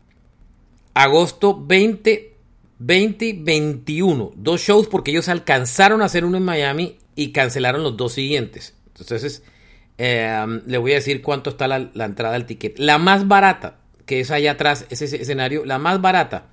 agosto 0.95 1.61
20, 1.67 2.35
2021. 2.79 4.33
Dos 4.37 4.61
shows 4.61 4.87
porque 4.87 5.11
ellos 5.11 5.29
alcanzaron 5.29 6.03
a 6.03 6.05
hacer 6.05 6.25
uno 6.25 6.37
en 6.37 6.45
Miami 6.45 6.99
y 7.17 7.33
cancelaron 7.33 7.83
los 7.83 7.97
dos 7.97 8.13
siguientes. 8.13 8.77
Entonces, 8.97 9.43
eh, 9.99 10.61
le 10.67 10.79
voy 10.79 10.93
a 10.93 10.97
decir 10.97 11.21
cuánto 11.21 11.51
está 11.51 11.67
la, 11.67 11.91
la, 11.95 12.05
entrada 12.05 12.35
del 12.35 12.47
ticket. 12.47 12.79
La 12.79 12.99
más 12.99 13.27
barata, 13.27 13.79
que 14.07 14.21
es 14.21 14.31
allá 14.31 14.53
atrás, 14.53 14.87
ese 14.91 15.05
escenario, 15.05 15.65
la 15.65 15.79
más 15.79 16.01
barata, 16.01 16.52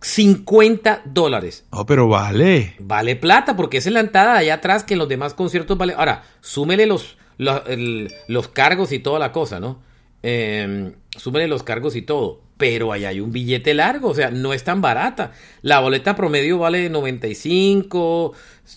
50 0.00 1.02
dólares. 1.04 1.64
No, 1.72 1.84
pero 1.86 2.08
vale. 2.08 2.74
Vale 2.78 3.16
plata, 3.16 3.56
porque 3.56 3.78
es 3.78 3.86
la 3.86 4.00
entrada 4.00 4.36
allá 4.36 4.54
atrás 4.54 4.84
que 4.84 4.94
en 4.94 4.98
los 4.98 5.08
demás 5.08 5.34
conciertos 5.34 5.76
vale. 5.76 5.94
Ahora, 5.96 6.24
súmele 6.40 6.86
los, 6.86 7.16
los, 7.38 7.62
el, 7.68 8.12
los 8.28 8.48
cargos 8.48 8.92
y 8.92 8.98
toda 8.98 9.18
la 9.18 9.32
cosa, 9.32 9.60
¿no? 9.60 9.78
Eh, 10.22 10.92
súmele 11.16 11.48
los 11.48 11.62
cargos 11.62 11.96
y 11.96 12.02
todo. 12.02 12.40
Pero 12.56 12.92
allá 12.92 13.08
hay 13.08 13.20
un 13.20 13.32
billete 13.32 13.72
largo, 13.72 14.08
o 14.08 14.14
sea, 14.14 14.30
no 14.30 14.52
es 14.52 14.64
tan 14.64 14.82
barata. 14.82 15.32
La 15.62 15.80
boleta 15.80 16.14
promedio 16.14 16.58
vale 16.58 16.90
95, 16.90 18.34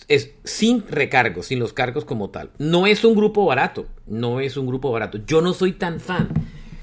es 0.08 0.30
sin 0.42 0.84
recargos, 0.88 1.46
sin 1.46 1.58
los 1.58 1.74
cargos 1.74 2.06
como 2.06 2.30
tal. 2.30 2.50
No 2.58 2.86
es 2.86 3.04
un 3.04 3.14
grupo 3.14 3.44
barato, 3.44 3.86
no 4.06 4.40
es 4.40 4.56
un 4.56 4.66
grupo 4.66 4.90
barato. 4.90 5.18
Yo 5.26 5.42
no 5.42 5.52
soy 5.52 5.72
tan 5.72 6.00
fan. 6.00 6.28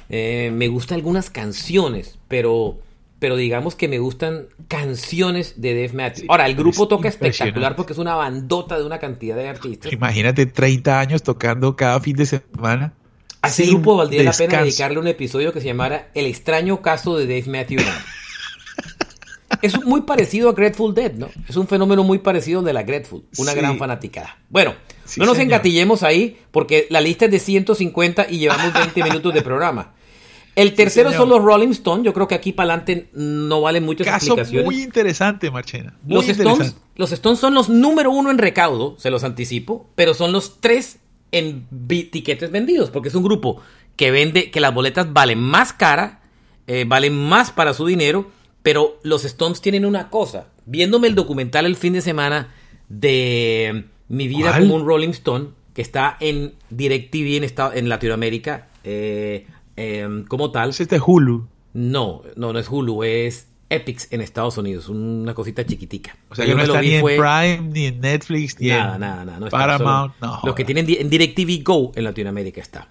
Eh, 0.10 0.52
me 0.54 0.68
gustan 0.68 0.98
algunas 0.98 1.32
canciones, 1.32 2.20
pero 2.28 2.78
pero 3.22 3.36
digamos 3.36 3.76
que 3.76 3.88
me 3.88 4.00
gustan 4.00 4.48
canciones 4.68 5.62
de 5.62 5.76
Dave 5.76 5.94
Matthews. 5.94 6.26
Ahora, 6.28 6.48
el 6.48 6.56
grupo 6.56 6.88
toca 6.88 7.08
espectacular 7.08 7.76
porque 7.76 7.94
es 7.94 8.00
una 8.00 8.16
bandota 8.16 8.80
de 8.80 8.84
una 8.84 8.98
cantidad 8.98 9.36
de 9.36 9.48
artistas. 9.48 9.94
Imagínate 9.94 10.48
30 10.48 11.00
años 11.00 11.22
tocando 11.22 11.76
cada 11.76 12.00
fin 12.00 12.16
de 12.16 12.26
semana. 12.26 12.94
A 13.44 13.50
ese 13.50 13.68
grupo 13.68 13.96
valdría 13.96 14.24
la 14.24 14.34
pena 14.34 14.64
dedicarle 14.64 14.98
un 14.98 15.08
episodio 15.08 15.54
que 15.54 15.62
se 15.62 15.68
llamara 15.68 16.10
El 16.16 16.26
extraño 16.26 16.82
caso 16.82 17.16
de 17.16 17.28
Dave 17.28 17.46
Matthews. 17.46 17.84
es 19.62 19.86
muy 19.86 20.02
parecido 20.02 20.50
a 20.50 20.54
Grateful 20.54 20.96
Dead, 20.96 21.14
¿no? 21.14 21.30
Es 21.48 21.56
un 21.58 21.68
fenómeno 21.68 22.04
muy 22.04 22.18
parecido 22.18 22.62
al 22.62 22.66
de 22.66 22.74
la 22.74 22.82
Grateful, 22.82 23.24
una 23.38 23.52
sí. 23.52 23.58
gran 23.60 23.78
fanaticada. 23.78 24.40
Bueno, 24.50 24.74
sí, 25.06 25.20
no 25.20 25.28
nos 25.28 25.38
señor. 25.38 25.52
engatillemos 25.52 26.02
ahí 26.02 26.40
porque 26.50 26.88
la 26.90 27.02
lista 27.02 27.26
es 27.26 27.32
de 27.32 27.38
150 27.38 28.32
y 28.32 28.40
llevamos 28.40 28.74
20 28.74 29.04
minutos 29.04 29.32
de 29.32 29.44
programa. 29.44 29.94
El 30.56 30.74
tercero 30.74 31.12
sí, 31.12 31.18
son 31.18 31.30
los 31.30 31.42
Rolling 31.42 31.70
Stones. 31.70 32.06
Yo 32.06 32.14
creo 32.14 32.28
que 32.28 32.36
aquí 32.36 32.52
para 32.52 32.74
adelante 32.74 33.10
no 33.14 33.62
valen 33.62 33.86
muchas 33.86 34.06
Caso 34.06 34.26
explicaciones. 34.26 34.66
muy 34.66 34.82
interesante, 34.82 35.50
Marchena. 35.50 35.98
Muy 36.04 36.16
los, 36.16 36.28
interesante. 36.28 36.66
Stones, 36.66 36.84
los 36.96 37.12
Stones 37.12 37.40
son 37.40 37.54
los 37.54 37.70
número 37.70 38.12
uno 38.12 38.32
en 38.32 38.38
recaudo, 38.38 38.96
se 38.98 39.10
los 39.10 39.24
anticipo, 39.24 39.90
pero 39.96 40.14
son 40.14 40.32
los 40.32 40.60
tres 40.60 41.00
en 41.32 41.68
tiquetes 42.12 42.52
vendidos, 42.52 42.90
porque 42.90 43.10
es 43.10 43.16
un 43.16 43.24
grupo 43.24 43.62
que 43.96 44.12
vende, 44.12 44.52
que 44.52 44.60
las 44.60 44.74
boletas 44.74 45.14
valen 45.14 45.40
más 45.40 45.74
cara, 45.74 46.22
eh, 46.68 46.86
valen 46.88 47.16
más 47.18 47.52
para 47.52 47.74
su 47.74 47.86
dinero, 47.86 48.30
pero 48.64 49.00
los 49.04 49.26
Stones 49.26 49.62
tienen 49.62 49.86
una 49.86 50.10
cosa. 50.10 50.48
Viéndome 50.66 51.08
el 51.08 51.16
documental 51.16 51.66
el 51.66 51.76
fin 51.76 51.94
de 51.94 52.02
semana 52.02 52.54
de 52.90 53.86
Mi 54.10 54.28
vida 54.28 54.50
¿Cuál? 54.50 54.62
como 54.64 54.76
un 54.76 54.86
Rolling 54.86 55.10
Stone, 55.10 55.50
que 55.74 55.82
está 55.82 56.18
en 56.20 56.54
DirecTV 56.70 57.38
en, 57.38 57.44
Estado, 57.46 57.74
en 57.74 57.88
Latinoamérica, 57.88 58.68
eh, 58.84 59.48
eh, 59.76 60.24
como 60.28 60.52
tal. 60.52 60.70
¿Es 60.70 60.82
este 60.82 61.00
Hulu? 61.00 61.48
No, 61.74 62.22
no, 62.36 62.54
no 62.54 62.60
es 62.60 62.70
Hulu, 62.70 63.04
es 63.04 63.48
Epics 63.72 64.10
en 64.12 64.20
Estados 64.20 64.58
Unidos, 64.58 64.90
una 64.90 65.34
cosita 65.34 65.66
chiquitica. 65.66 66.18
O 66.30 66.36
sea 66.36 66.46
que 66.46 66.54
no 66.54 66.62
está 66.62 66.82
ni 66.82 66.96
en 66.96 67.02
fue... 67.02 67.16
Prime, 67.16 67.70
ni 67.72 67.86
en 67.86 68.02
Netflix, 68.02 68.60
ni 68.60 68.68
nada, 68.68 68.96
en 68.96 69.02
nada, 69.02 69.26
nada, 69.26 69.40
no 69.40 69.50
Paramount. 69.50 70.14
Solo... 70.20 70.34
No, 70.34 70.42
Los 70.44 70.56
que 70.56 70.66
tienen 70.66 70.86
en 70.90 71.10
DirecTV 71.10 71.64
Go 71.64 71.92
en 71.96 72.04
Latinoamérica 72.04 72.60
está. 72.60 72.90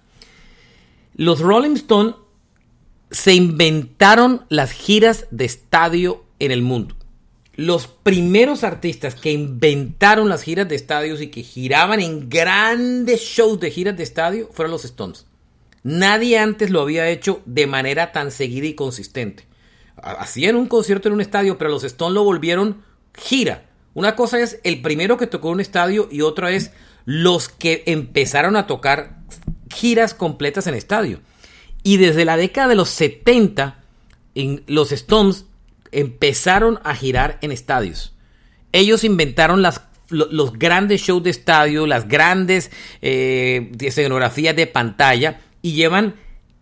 Los 1.16 1.40
Rolling 1.40 1.74
Stone 1.74 2.14
se 3.10 3.34
inventaron 3.34 4.46
las 4.48 4.72
giras 4.72 5.26
de 5.30 5.44
estadio 5.44 6.24
en 6.38 6.50
el 6.50 6.62
mundo. 6.62 6.94
Los 7.56 7.86
primeros 7.86 8.64
artistas 8.64 9.14
que 9.14 9.32
inventaron 9.32 10.30
las 10.30 10.42
giras 10.42 10.66
de 10.66 10.76
estadios 10.76 11.20
y 11.20 11.26
que 11.26 11.42
giraban 11.42 12.00
en 12.00 12.30
grandes 12.30 13.20
shows 13.20 13.60
de 13.60 13.70
giras 13.70 13.98
de 13.98 14.02
estadio 14.02 14.48
fueron 14.52 14.70
los 14.70 14.86
Stones. 14.86 15.26
Nadie 15.82 16.38
antes 16.38 16.70
lo 16.70 16.82
había 16.82 17.08
hecho 17.08 17.42
de 17.46 17.66
manera 17.66 18.12
tan 18.12 18.30
seguida 18.30 18.66
y 18.66 18.74
consistente. 18.74 19.46
Hacían 19.96 20.56
un 20.56 20.66
concierto 20.66 21.08
en 21.08 21.14
un 21.14 21.20
estadio, 21.20 21.58
pero 21.58 21.70
los 21.70 21.84
Stones 21.84 22.14
lo 22.14 22.24
volvieron 22.24 22.82
gira. 23.14 23.66
Una 23.94 24.14
cosa 24.14 24.40
es 24.40 24.60
el 24.62 24.82
primero 24.82 25.16
que 25.16 25.26
tocó 25.26 25.48
en 25.48 25.54
un 25.54 25.60
estadio 25.60 26.08
y 26.10 26.20
otra 26.20 26.50
es 26.50 26.72
los 27.04 27.48
que 27.48 27.82
empezaron 27.86 28.56
a 28.56 28.66
tocar 28.66 29.18
giras 29.74 30.14
completas 30.14 30.66
en 30.66 30.74
estadio. 30.74 31.20
Y 31.82 31.96
desde 31.96 32.24
la 32.24 32.36
década 32.36 32.68
de 32.68 32.74
los 32.76 32.90
70, 32.90 33.82
en 34.34 34.62
los 34.66 34.92
Stones 34.92 35.46
empezaron 35.92 36.78
a 36.84 36.94
girar 36.94 37.38
en 37.40 37.52
estadios. 37.52 38.14
Ellos 38.72 39.02
inventaron 39.02 39.62
los 39.62 40.52
grandes 40.52 41.00
shows 41.00 41.22
de 41.22 41.30
estadio, 41.30 41.86
las 41.86 42.06
grandes 42.06 42.70
eh, 43.02 43.72
escenografías 43.80 44.54
de 44.54 44.66
pantalla 44.66 45.40
y 45.62 45.72
llevan 45.72 46.16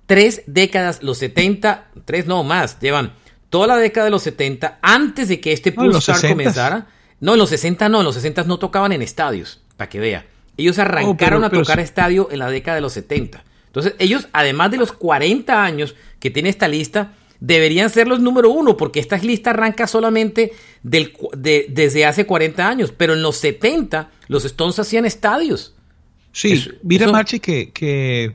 tres 0.06 0.42
décadas, 0.46 1.02
los 1.02 1.18
70, 1.18 1.90
tres 2.04 2.26
no 2.26 2.42
más, 2.44 2.80
llevan 2.80 3.12
toda 3.50 3.66
la 3.66 3.76
década 3.76 4.06
de 4.06 4.10
los 4.10 4.22
70, 4.22 4.78
antes 4.82 5.28
de 5.28 5.40
que 5.40 5.52
este 5.52 5.72
Pulsar 5.72 6.20
comenzara. 6.28 6.88
No, 7.20 7.32
en 7.32 7.38
los 7.38 7.50
60 7.50 7.88
no, 7.88 7.98
en 7.98 8.04
los 8.04 8.14
60 8.14 8.44
no 8.44 8.58
tocaban 8.58 8.92
en 8.92 9.02
estadios, 9.02 9.60
para 9.76 9.88
que 9.88 9.98
vea. 9.98 10.26
Ellos 10.56 10.78
arrancaron 10.78 11.44
oh, 11.44 11.50
pero, 11.50 11.60
a 11.60 11.64
tocar 11.64 11.76
pero, 11.76 11.84
estadio 11.84 12.28
en 12.30 12.38
la 12.38 12.50
década 12.50 12.76
de 12.76 12.80
los 12.80 12.92
70. 12.92 13.44
Entonces, 13.66 13.94
ellos, 13.98 14.28
además 14.32 14.70
de 14.70 14.76
los 14.76 14.92
40 14.92 15.62
años 15.62 15.94
que 16.20 16.30
tiene 16.30 16.48
esta 16.48 16.68
lista, 16.68 17.12
deberían 17.40 17.90
ser 17.90 18.08
los 18.08 18.20
número 18.20 18.50
uno, 18.50 18.76
porque 18.76 19.00
esta 19.00 19.16
lista 19.18 19.50
arranca 19.50 19.86
solamente 19.86 20.52
del, 20.82 21.12
de, 21.36 21.66
desde 21.68 22.06
hace 22.06 22.26
40 22.26 22.68
años, 22.68 22.92
pero 22.96 23.14
en 23.14 23.22
los 23.22 23.36
70 23.36 24.10
los 24.28 24.44
Stones 24.44 24.78
hacían 24.78 25.06
estadios. 25.06 25.74
Sí, 26.32 26.52
eso, 26.52 26.70
mira, 26.82 27.04
eso, 27.04 27.12
Marchi, 27.12 27.40
que, 27.40 27.70
que, 27.70 28.34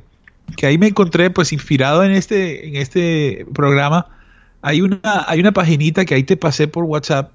que, 0.55 0.65
ahí 0.65 0.77
me 0.77 0.87
encontré, 0.87 1.29
pues, 1.29 1.53
inspirado 1.53 2.03
en 2.03 2.11
este, 2.11 2.67
en 2.67 2.75
este 2.75 3.45
programa. 3.53 4.07
Hay 4.61 4.81
una, 4.81 5.25
hay 5.27 5.39
una 5.39 5.51
paginita 5.51 6.05
que 6.05 6.15
ahí 6.15 6.23
te 6.23 6.37
pasé 6.37 6.67
por 6.67 6.85
WhatsApp 6.85 7.31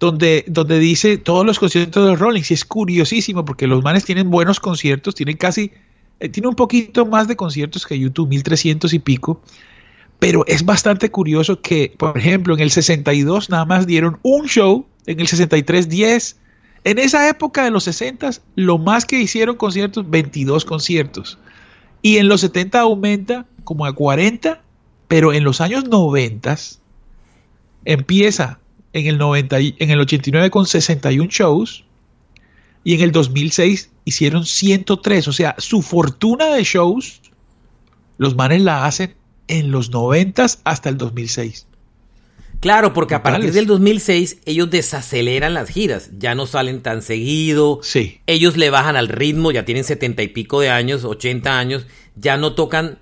donde, 0.00 0.44
donde 0.46 0.78
dice 0.78 1.18
todos 1.18 1.46
los 1.46 1.58
conciertos 1.58 2.04
de 2.04 2.10
los 2.10 2.20
Rolling. 2.20 2.42
Y 2.48 2.54
es 2.54 2.64
curiosísimo 2.64 3.44
porque 3.44 3.66
los 3.66 3.82
manes 3.82 4.04
tienen 4.04 4.30
buenos 4.30 4.60
conciertos, 4.60 5.14
tienen 5.14 5.36
casi, 5.36 5.72
eh, 6.20 6.28
tiene 6.28 6.48
un 6.48 6.54
poquito 6.54 7.06
más 7.06 7.28
de 7.28 7.36
conciertos 7.36 7.86
que 7.86 7.98
YouTube, 7.98 8.28
1300 8.28 8.92
y 8.92 8.98
pico. 8.98 9.40
Pero 10.18 10.44
es 10.46 10.64
bastante 10.64 11.10
curioso 11.10 11.60
que, 11.60 11.94
por 11.98 12.16
ejemplo, 12.16 12.54
en 12.54 12.60
el 12.60 12.70
62 12.70 13.50
nada 13.50 13.64
más 13.64 13.86
dieron 13.86 14.18
un 14.22 14.46
show, 14.46 14.86
en 15.06 15.20
el 15.20 15.26
63 15.26 15.88
10. 15.88 16.38
En 16.84 16.98
esa 16.98 17.28
época 17.28 17.64
de 17.64 17.70
los 17.70 17.84
60 17.84 18.30
lo 18.56 18.78
más 18.78 19.06
que 19.06 19.18
hicieron 19.18 19.56
conciertos, 19.56 20.08
22 20.08 20.64
conciertos. 20.64 21.38
Y 22.04 22.18
en 22.18 22.28
los 22.28 22.42
70 22.42 22.80
aumenta 22.80 23.46
como 23.64 23.86
a 23.86 23.94
40, 23.94 24.60
pero 25.08 25.32
en 25.32 25.42
los 25.42 25.62
años 25.62 25.84
90 25.84 26.54
empieza 27.86 28.58
en 28.92 29.06
el, 29.06 29.16
90, 29.16 29.58
en 29.58 29.90
el 29.90 30.00
89 30.00 30.50
con 30.50 30.66
61 30.66 31.30
shows 31.30 31.84
y 32.84 32.92
en 32.92 33.00
el 33.00 33.10
2006 33.10 33.90
hicieron 34.04 34.44
103. 34.44 35.28
O 35.28 35.32
sea, 35.32 35.54
su 35.56 35.80
fortuna 35.80 36.48
de 36.48 36.62
shows, 36.62 37.22
los 38.18 38.36
manes 38.36 38.60
la 38.60 38.84
hacen 38.84 39.14
en 39.48 39.70
los 39.70 39.88
90 39.88 40.44
hasta 40.62 40.90
el 40.90 40.98
2006. 40.98 41.66
Claro, 42.64 42.94
porque 42.94 43.14
a 43.14 43.22
partir 43.22 43.52
del 43.52 43.66
2006 43.66 44.38
ellos 44.46 44.70
desaceleran 44.70 45.52
las 45.52 45.68
giras, 45.68 46.08
ya 46.16 46.34
no 46.34 46.46
salen 46.46 46.80
tan 46.80 47.02
seguido, 47.02 47.80
sí. 47.82 48.22
ellos 48.26 48.56
le 48.56 48.70
bajan 48.70 48.96
al 48.96 49.08
ritmo, 49.08 49.52
ya 49.52 49.66
tienen 49.66 49.84
setenta 49.84 50.22
y 50.22 50.28
pico 50.28 50.62
de 50.62 50.70
años, 50.70 51.04
80 51.04 51.58
años, 51.58 51.86
ya 52.16 52.38
no 52.38 52.54
tocan 52.54 53.00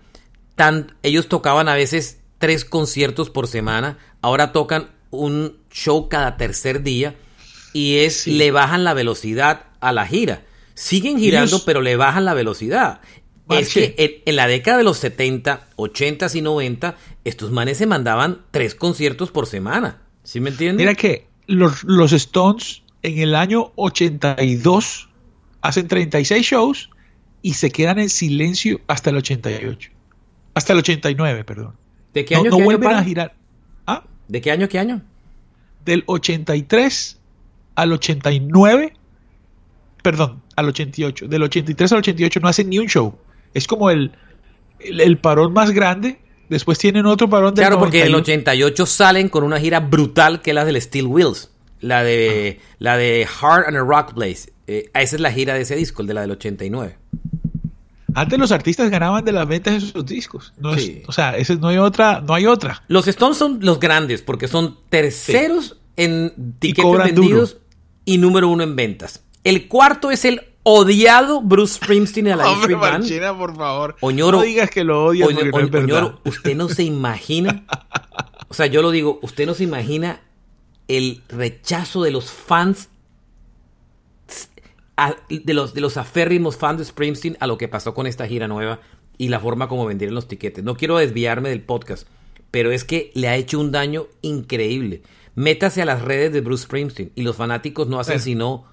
tan, 0.56 0.96
ellos 1.04 1.28
tocaban 1.28 1.68
a 1.68 1.76
veces 1.76 2.18
tres 2.38 2.64
conciertos 2.64 3.30
por 3.30 3.46
semana, 3.46 3.98
ahora 4.20 4.50
tocan 4.50 4.90
un 5.10 5.58
show 5.70 6.08
cada 6.08 6.36
tercer 6.36 6.82
día 6.82 7.14
y 7.72 7.98
es 7.98 8.16
sí. 8.16 8.32
le 8.32 8.50
bajan 8.50 8.82
la 8.82 8.94
velocidad 8.94 9.66
a 9.78 9.92
la 9.92 10.08
gira. 10.08 10.42
Siguen 10.74 11.20
girando, 11.20 11.54
ellos... 11.58 11.62
pero 11.64 11.82
le 11.82 11.94
bajan 11.94 12.24
la 12.24 12.34
velocidad. 12.34 13.00
Marche. 13.54 13.84
Es 13.84 13.94
que 13.94 14.04
en, 14.04 14.10
en, 14.26 14.36
la 14.36 14.46
década 14.46 14.78
de 14.78 14.84
los 14.84 14.98
70, 14.98 15.68
80 15.76 16.26
y 16.34 16.40
90, 16.40 16.96
estos 17.24 17.50
manes 17.50 17.78
se 17.78 17.86
mandaban 17.86 18.42
tres 18.50 18.74
conciertos 18.74 19.30
por 19.30 19.46
semana. 19.46 20.02
¿Sí 20.24 20.40
me 20.40 20.50
entiendes? 20.50 20.84
Mira 20.84 20.94
que 20.94 21.26
los, 21.46 21.84
los 21.84 22.12
Stones 22.12 22.82
en 23.02 23.18
el 23.18 23.34
año 23.34 23.72
82 23.76 25.08
hacen 25.60 25.88
36 25.88 26.46
shows 26.46 26.90
y 27.42 27.54
se 27.54 27.70
quedan 27.70 27.98
en 27.98 28.08
silencio 28.08 28.80
hasta 28.86 29.10
el 29.10 29.16
88. 29.16 29.90
Hasta 30.54 30.72
el 30.72 30.78
89, 30.80 31.44
perdón. 31.44 31.74
¿De 32.14 32.24
qué 32.24 32.36
año? 32.36 32.44
No, 32.44 32.50
no 32.50 32.56
qué 32.58 32.64
vuelven 32.64 32.88
año 32.90 32.98
a 32.98 33.04
girar. 33.04 33.34
¿Ah? 33.86 34.04
¿De 34.28 34.40
qué 34.40 34.50
año? 34.50 34.68
¿Qué 34.68 34.78
año? 34.78 35.02
Del 35.84 36.04
83 36.06 37.18
al 37.74 37.92
89. 37.92 38.92
Perdón, 40.02 40.42
al 40.56 40.68
88. 40.68 41.28
Del 41.28 41.42
83 41.42 41.92
al 41.92 41.98
88 41.98 42.40
no 42.40 42.48
hacen 42.48 42.68
ni 42.70 42.78
un 42.78 42.86
show. 42.86 43.18
Es 43.54 43.66
como 43.66 43.90
el, 43.90 44.12
el, 44.80 45.00
el 45.00 45.18
parón 45.18 45.52
más 45.52 45.70
grande 45.70 46.18
Después 46.52 46.78
tienen 46.78 47.06
otro 47.06 47.30
parón 47.30 47.54
del 47.54 47.62
Claro, 47.62 47.78
porque 47.78 48.02
en 48.02 48.08
el 48.08 48.14
88 48.14 48.84
salen 48.84 49.30
con 49.30 49.42
una 49.42 49.58
gira 49.58 49.80
brutal 49.80 50.42
que 50.42 50.50
es 50.50 50.54
la 50.54 50.66
del 50.66 50.80
Steel 50.82 51.06
Wheels. 51.06 51.50
La 51.80 52.04
de, 52.04 52.60
ah. 52.60 52.74
la 52.78 52.96
de 52.98 53.26
Hard 53.40 53.68
and 53.68 53.76
a 53.78 53.80
Rock 53.80 54.12
Place. 54.12 54.52
Eh, 54.66 54.90
esa 54.92 55.16
es 55.16 55.20
la 55.22 55.32
gira 55.32 55.54
de 55.54 55.62
ese 55.62 55.76
disco, 55.76 56.02
el 56.02 56.08
de 56.08 56.14
la 56.14 56.20
del 56.20 56.32
89. 56.32 56.98
Antes 58.14 58.38
los 58.38 58.52
artistas 58.52 58.90
ganaban 58.90 59.24
de 59.24 59.32
las 59.32 59.48
ventas 59.48 59.74
de 59.74 59.80
sus 59.80 60.04
discos. 60.04 60.52
o 61.06 61.12
sea, 61.12 61.38
ese, 61.38 61.56
no 61.56 61.68
hay 61.68 61.78
otra, 61.78 62.20
no 62.20 62.34
hay 62.34 62.44
otra. 62.44 62.82
Los 62.86 63.08
Stones 63.08 63.38
son 63.38 63.60
los 63.62 63.80
grandes 63.80 64.20
porque 64.20 64.46
son 64.46 64.76
terceros 64.90 65.78
en 65.96 66.56
tickets 66.58 66.98
vendidos 66.98 67.56
y 68.04 68.18
número 68.18 68.50
uno 68.50 68.62
en 68.62 68.76
ventas. 68.76 69.24
El 69.42 69.68
cuarto 69.68 70.10
es 70.10 70.26
el 70.26 70.51
odiado 70.62 71.42
Bruce 71.42 71.74
Springsteen 71.74 72.28
a 72.28 72.36
la 72.36 72.50
Hombre, 72.50 72.76
Marchena, 72.76 73.36
por 73.36 73.56
favor. 73.56 73.96
Oñoro, 74.00 74.38
no 74.38 74.44
digas 74.44 74.70
que 74.70 74.84
lo 74.84 75.06
odias 75.06 75.28
Oñoro, 75.28 76.20
usted 76.24 76.56
no 76.56 76.68
se 76.68 76.84
imagina. 76.84 77.64
o 78.48 78.54
sea, 78.54 78.66
yo 78.66 78.82
lo 78.82 78.90
digo, 78.90 79.18
usted 79.22 79.46
no 79.46 79.54
se 79.54 79.64
imagina 79.64 80.20
el 80.88 81.22
rechazo 81.28 82.02
de 82.02 82.10
los 82.10 82.30
fans 82.30 82.88
de 85.28 85.54
los, 85.54 85.74
de 85.74 85.80
los 85.80 85.96
aférrimos 85.96 86.56
fans 86.56 86.78
de 86.78 86.84
Springsteen 86.84 87.36
a 87.40 87.46
lo 87.46 87.58
que 87.58 87.66
pasó 87.66 87.94
con 87.94 88.06
esta 88.06 88.26
gira 88.26 88.46
nueva 88.46 88.80
y 89.18 89.28
la 89.28 89.40
forma 89.40 89.68
como 89.68 89.86
vendieron 89.86 90.14
los 90.14 90.28
tiquetes. 90.28 90.62
No 90.62 90.76
quiero 90.76 90.96
desviarme 90.98 91.48
del 91.48 91.62
podcast, 91.62 92.06
pero 92.50 92.70
es 92.70 92.84
que 92.84 93.10
le 93.14 93.28
ha 93.28 93.36
hecho 93.36 93.58
un 93.58 93.72
daño 93.72 94.06
increíble. 94.20 95.02
Métase 95.34 95.82
a 95.82 95.86
las 95.86 96.02
redes 96.02 96.32
de 96.32 96.40
Bruce 96.40 96.64
Springsteen 96.64 97.12
y 97.14 97.22
los 97.22 97.36
fanáticos 97.36 97.88
no 97.88 97.98
hacen 97.98 98.20
sino 98.20 98.66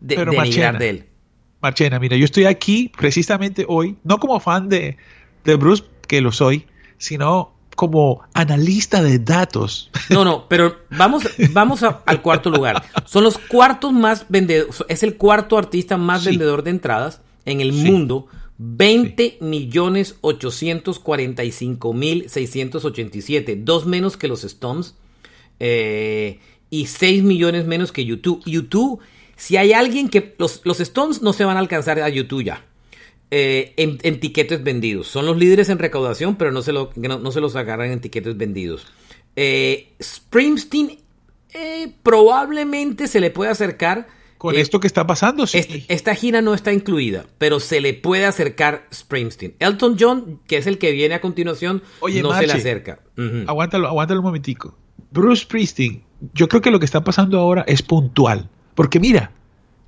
de, 0.00 0.16
denigrar 0.24 0.78
de 0.78 0.88
él. 0.90 1.04
Marchena, 1.60 1.98
mira, 1.98 2.16
yo 2.16 2.24
estoy 2.24 2.44
aquí 2.44 2.92
precisamente 2.96 3.64
hoy, 3.68 3.96
no 4.04 4.18
como 4.18 4.38
fan 4.38 4.68
de, 4.68 4.96
de 5.44 5.54
Bruce, 5.56 5.84
que 6.06 6.20
lo 6.20 6.30
soy, 6.30 6.66
sino 6.98 7.52
como 7.74 8.22
analista 8.34 9.02
de 9.02 9.18
datos. 9.18 9.90
No, 10.10 10.24
no, 10.24 10.48
pero 10.48 10.78
vamos, 10.90 11.24
vamos 11.52 11.82
al 11.82 12.22
cuarto 12.22 12.48
lugar. 12.48 12.82
Son 13.04 13.22
los 13.22 13.36
cuartos 13.36 13.92
más 13.92 14.24
vendedores, 14.30 14.82
es 14.88 15.02
el 15.02 15.16
cuarto 15.16 15.58
artista 15.58 15.98
más 15.98 16.24
vendedor 16.24 16.62
de 16.62 16.70
entradas 16.70 17.20
en 17.44 17.60
el 17.60 17.74
mundo. 17.74 18.26
20 18.56 19.38
millones 19.42 20.16
845 20.22 21.92
mil 21.92 22.28
687, 22.28 23.56
dos 23.56 23.84
menos 23.84 24.16
que 24.16 24.28
los 24.28 24.44
Stones 24.44 24.96
eh, 25.60 26.40
y 26.70 26.86
6 26.86 27.22
millones 27.22 27.66
menos 27.66 27.92
que 27.92 28.04
YouTube. 28.06 28.42
YouTube, 28.46 29.00
si 29.38 29.56
hay 29.56 29.72
alguien 29.72 30.08
que 30.08 30.34
los, 30.36 30.60
los 30.64 30.80
Stones 30.80 31.22
no 31.22 31.32
se 31.32 31.44
van 31.44 31.56
a 31.56 31.60
alcanzar 31.60 31.98
a 32.00 32.08
YouTube 32.08 32.44
ya. 32.44 32.64
Eh, 33.30 33.74
en, 33.76 34.20
tiquetes 34.20 34.64
vendidos. 34.64 35.06
Son 35.06 35.26
los 35.26 35.36
líderes 35.36 35.68
en 35.68 35.78
recaudación, 35.78 36.36
pero 36.36 36.50
no 36.50 36.62
se, 36.62 36.72
lo, 36.72 36.90
no, 36.96 37.30
se 37.30 37.40
los 37.40 37.56
agarran 37.56 37.90
en 37.90 38.00
tiquetes 38.00 38.36
vendidos. 38.36 38.86
Eh, 39.36 39.92
Springsteen 40.02 40.98
eh, 41.52 41.92
probablemente 42.02 43.06
se 43.06 43.20
le 43.20 43.30
puede 43.30 43.50
acercar. 43.50 44.08
Con 44.38 44.54
esto 44.54 44.80
que 44.80 44.86
está 44.86 45.06
pasando, 45.06 45.46
sí. 45.46 45.84
esta 45.88 46.14
gira 46.14 46.40
no 46.40 46.54
está 46.54 46.72
incluida, 46.72 47.26
pero 47.38 47.60
se 47.60 47.80
le 47.80 47.92
puede 47.92 48.24
acercar 48.24 48.86
Springsteen. 48.94 49.54
Elton 49.58 49.96
John, 50.00 50.40
que 50.46 50.56
es 50.56 50.66
el 50.66 50.78
que 50.78 50.92
viene 50.92 51.14
a 51.14 51.20
continuación, 51.20 51.82
no 52.00 52.34
se 52.34 52.46
le 52.46 52.52
acerca. 52.52 53.00
aguántalo, 53.46 53.88
aguántalo 53.88 54.20
un 54.20 54.26
momentico. 54.26 54.76
Bruce 55.10 55.42
Springsteen, 55.42 56.02
yo 56.32 56.48
creo 56.48 56.62
que 56.62 56.70
lo 56.70 56.78
que 56.78 56.86
está 56.86 57.04
pasando 57.04 57.38
ahora 57.38 57.64
es 57.68 57.82
puntual. 57.82 58.48
Porque 58.78 59.00
mira, 59.00 59.32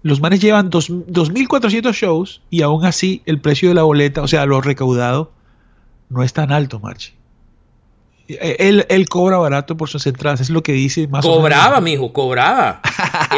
los 0.02 0.20
manes 0.20 0.40
llevan 0.40 0.68
2.400 0.68 1.92
shows 1.92 2.42
y 2.50 2.62
aún 2.62 2.84
así 2.84 3.22
el 3.24 3.40
precio 3.40 3.68
de 3.68 3.76
la 3.76 3.84
boleta, 3.84 4.20
o 4.20 4.26
sea, 4.26 4.46
lo 4.46 4.60
recaudado, 4.60 5.30
no 6.08 6.24
es 6.24 6.32
tan 6.32 6.50
alto, 6.50 6.80
Marchi. 6.80 7.12
Él, 8.26 8.84
él, 8.88 9.08
cobra 9.08 9.36
barato 9.36 9.76
por 9.76 9.88
sus 9.88 10.08
entradas, 10.08 10.40
es 10.40 10.50
lo 10.50 10.64
que 10.64 10.72
dice 10.72 11.06
más 11.06 11.24
Cobraba, 11.24 11.78
o 11.78 11.80
mijo, 11.80 12.12
cobraba. 12.12 12.82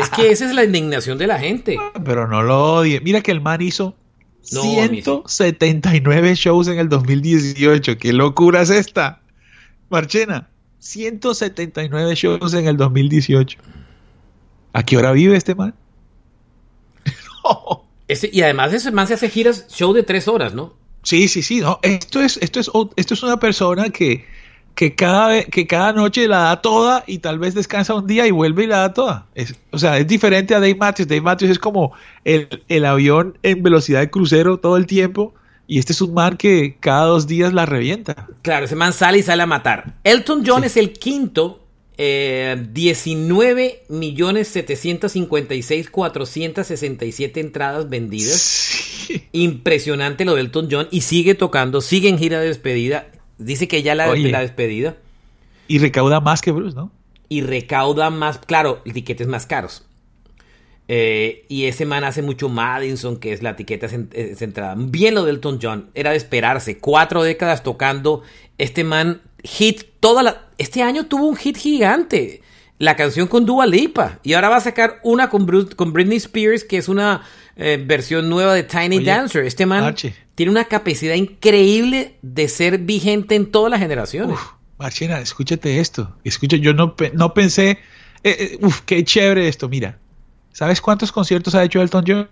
es 0.00 0.08
que 0.08 0.30
esa 0.30 0.46
es 0.46 0.54
la 0.54 0.64
indignación 0.64 1.18
de 1.18 1.26
la 1.26 1.38
gente. 1.38 1.76
Pero 2.02 2.26
no 2.26 2.42
lo 2.42 2.76
odie. 2.76 3.02
Mira 3.02 3.20
que 3.20 3.32
el 3.32 3.42
man 3.42 3.60
hizo 3.60 3.94
179 4.40 6.34
shows 6.34 6.66
en 6.68 6.78
el 6.78 6.88
2018. 6.88 7.98
¿Qué 7.98 8.14
locura 8.14 8.62
es 8.62 8.70
esta? 8.70 9.20
Marchena, 9.90 10.48
179 10.78 12.14
shows 12.14 12.54
en 12.54 12.68
el 12.68 12.78
2018. 12.78 13.58
¿A 14.72 14.82
qué 14.82 14.96
hora 14.96 15.12
vive 15.12 15.36
este 15.36 15.54
man? 15.54 15.74
y 18.32 18.42
además 18.42 18.72
ese 18.72 18.90
man 18.90 19.06
se 19.06 19.14
hace 19.14 19.28
giras, 19.28 19.66
show 19.68 19.92
de 19.92 20.02
tres 20.02 20.28
horas, 20.28 20.54
¿no? 20.54 20.74
Sí, 21.02 21.28
sí, 21.28 21.42
sí. 21.42 21.60
No. 21.60 21.78
Esto, 21.82 22.20
es, 22.20 22.38
esto, 22.40 22.60
es, 22.60 22.70
esto 22.96 23.14
es 23.14 23.22
una 23.22 23.38
persona 23.38 23.90
que, 23.90 24.24
que, 24.74 24.94
cada, 24.94 25.42
que 25.44 25.66
cada 25.66 25.92
noche 25.92 26.28
la 26.28 26.38
da 26.38 26.62
toda 26.62 27.04
y 27.06 27.18
tal 27.18 27.38
vez 27.38 27.54
descansa 27.54 27.94
un 27.94 28.06
día 28.06 28.26
y 28.26 28.30
vuelve 28.30 28.64
y 28.64 28.66
la 28.68 28.78
da 28.78 28.94
toda. 28.94 29.26
o 29.70 29.78
sea, 29.78 29.98
es 29.98 30.06
diferente 30.06 30.54
a 30.54 30.60
Dave 30.60 30.76
Matthews. 30.76 31.08
Dave 31.08 31.20
Matthews 31.20 31.50
es 31.52 31.58
como 31.58 31.92
el, 32.24 32.62
el 32.68 32.84
avión 32.84 33.38
en 33.42 33.62
velocidad 33.62 34.00
de 34.00 34.10
crucero 34.10 34.58
todo 34.58 34.76
el 34.76 34.86
tiempo. 34.86 35.34
Y 35.66 35.78
este 35.78 35.92
es 35.92 36.02
un 36.02 36.12
man 36.12 36.36
que 36.36 36.76
cada 36.80 37.06
dos 37.06 37.26
días 37.26 37.52
la 37.52 37.66
revienta. 37.66 38.28
Claro, 38.42 38.66
ese 38.66 38.76
man 38.76 38.92
sale 38.92 39.18
y 39.18 39.22
sale 39.22 39.42
a 39.42 39.46
matar. 39.46 39.94
Elton 40.04 40.42
John 40.46 40.64
es 40.64 40.76
el 40.76 40.92
quinto 40.92 41.60
19 41.62 41.62
eh, 41.98 42.56
millones 43.88 44.48
756 44.48 45.90
467 45.90 47.40
entradas 47.40 47.88
vendidas. 47.88 49.08
Impresionante 49.32 50.24
lo 50.24 50.34
de 50.34 50.40
Elton 50.42 50.68
John. 50.70 50.88
Y 50.90 51.02
sigue 51.02 51.34
tocando, 51.34 51.80
sigue 51.80 52.08
en 52.08 52.18
gira 52.18 52.40
de 52.40 52.48
despedida. 52.48 53.08
Dice 53.38 53.68
que 53.68 53.82
ya 53.82 53.94
la, 53.94 54.14
la 54.14 54.40
despedida. 54.40 54.96
Y 55.68 55.78
recauda 55.78 56.20
más 56.20 56.42
que 56.42 56.52
Bruce, 56.52 56.76
¿no? 56.76 56.90
Y 57.28 57.40
recauda 57.42 58.10
más, 58.10 58.38
claro, 58.38 58.82
tiquetes 58.92 59.26
más 59.26 59.46
caros. 59.46 59.86
Eh, 60.88 61.46
y 61.48 61.64
ese 61.64 61.86
man 61.86 62.04
hace 62.04 62.20
mucho 62.22 62.48
Madison, 62.48 63.16
que 63.16 63.32
es 63.32 63.42
la 63.42 63.50
etiqueta 63.50 63.88
centrada. 63.88 64.74
Bien 64.76 65.14
lo 65.14 65.24
de 65.24 65.30
Elton 65.30 65.58
John, 65.62 65.90
era 65.94 66.10
de 66.10 66.16
esperarse. 66.16 66.78
Cuatro 66.78 67.22
décadas 67.22 67.62
tocando. 67.62 68.22
Este 68.58 68.84
man 68.84 69.22
hit 69.44 69.84
toda 70.00 70.22
la... 70.22 70.48
Este 70.58 70.82
año 70.82 71.06
tuvo 71.06 71.26
un 71.26 71.36
hit 71.36 71.56
gigante. 71.56 72.42
La 72.78 72.96
canción 72.96 73.28
con 73.28 73.46
Dua 73.46 73.66
Lipa. 73.66 74.18
Y 74.22 74.32
ahora 74.32 74.48
va 74.48 74.56
a 74.56 74.60
sacar 74.60 75.00
una 75.04 75.30
con, 75.30 75.46
con 75.76 75.92
Britney 75.92 76.16
Spears, 76.16 76.64
que 76.64 76.78
es 76.78 76.88
una 76.88 77.22
eh, 77.56 77.82
versión 77.84 78.28
nueva 78.28 78.54
de 78.54 78.64
Tiny 78.64 79.04
Dancer. 79.04 79.44
Este 79.44 79.66
man 79.66 79.94
tiene 80.34 80.50
una 80.50 80.64
capacidad 80.64 81.14
increíble 81.14 82.16
de 82.22 82.48
ser 82.48 82.78
vigente 82.78 83.36
en 83.36 83.50
todas 83.50 83.70
las 83.70 83.78
generaciones. 83.78 84.34
Uf, 84.34 84.52
Marchena, 84.78 85.20
escúchate 85.20 85.78
esto. 85.78 86.16
Escucha, 86.24 86.56
yo 86.56 86.74
no, 86.74 86.96
no 87.14 87.34
pensé... 87.34 87.78
Eh, 88.24 88.36
eh, 88.38 88.58
uf, 88.60 88.80
qué 88.82 89.04
chévere 89.04 89.48
esto. 89.48 89.68
Mira, 89.68 89.98
¿sabes 90.52 90.80
cuántos 90.80 91.12
conciertos 91.12 91.54
ha 91.54 91.62
hecho 91.64 91.82
Elton 91.82 92.04
John? 92.06 92.28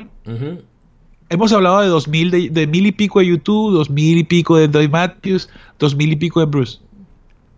Hemos 1.29 1.53
hablado 1.53 1.81
de 1.81 1.89
dos 1.89 2.09
mil, 2.09 2.31
de, 2.33 2.49
de, 2.51 2.67
mil 2.67 2.87
y 2.87 2.93
pico 2.93 3.21
de 3.21 3.27
YouTube, 3.27 3.73
dos 3.73 3.89
mil 3.89 4.19
y 4.19 4.25
pico 4.25 4.57
de 4.57 4.67
Dave 4.67 4.89
Matthews, 4.89 5.49
dos 5.79 5.95
mil 5.95 6.13
y 6.13 6.17
pico 6.17 6.41
de 6.41 6.47
Bruce. 6.47 6.79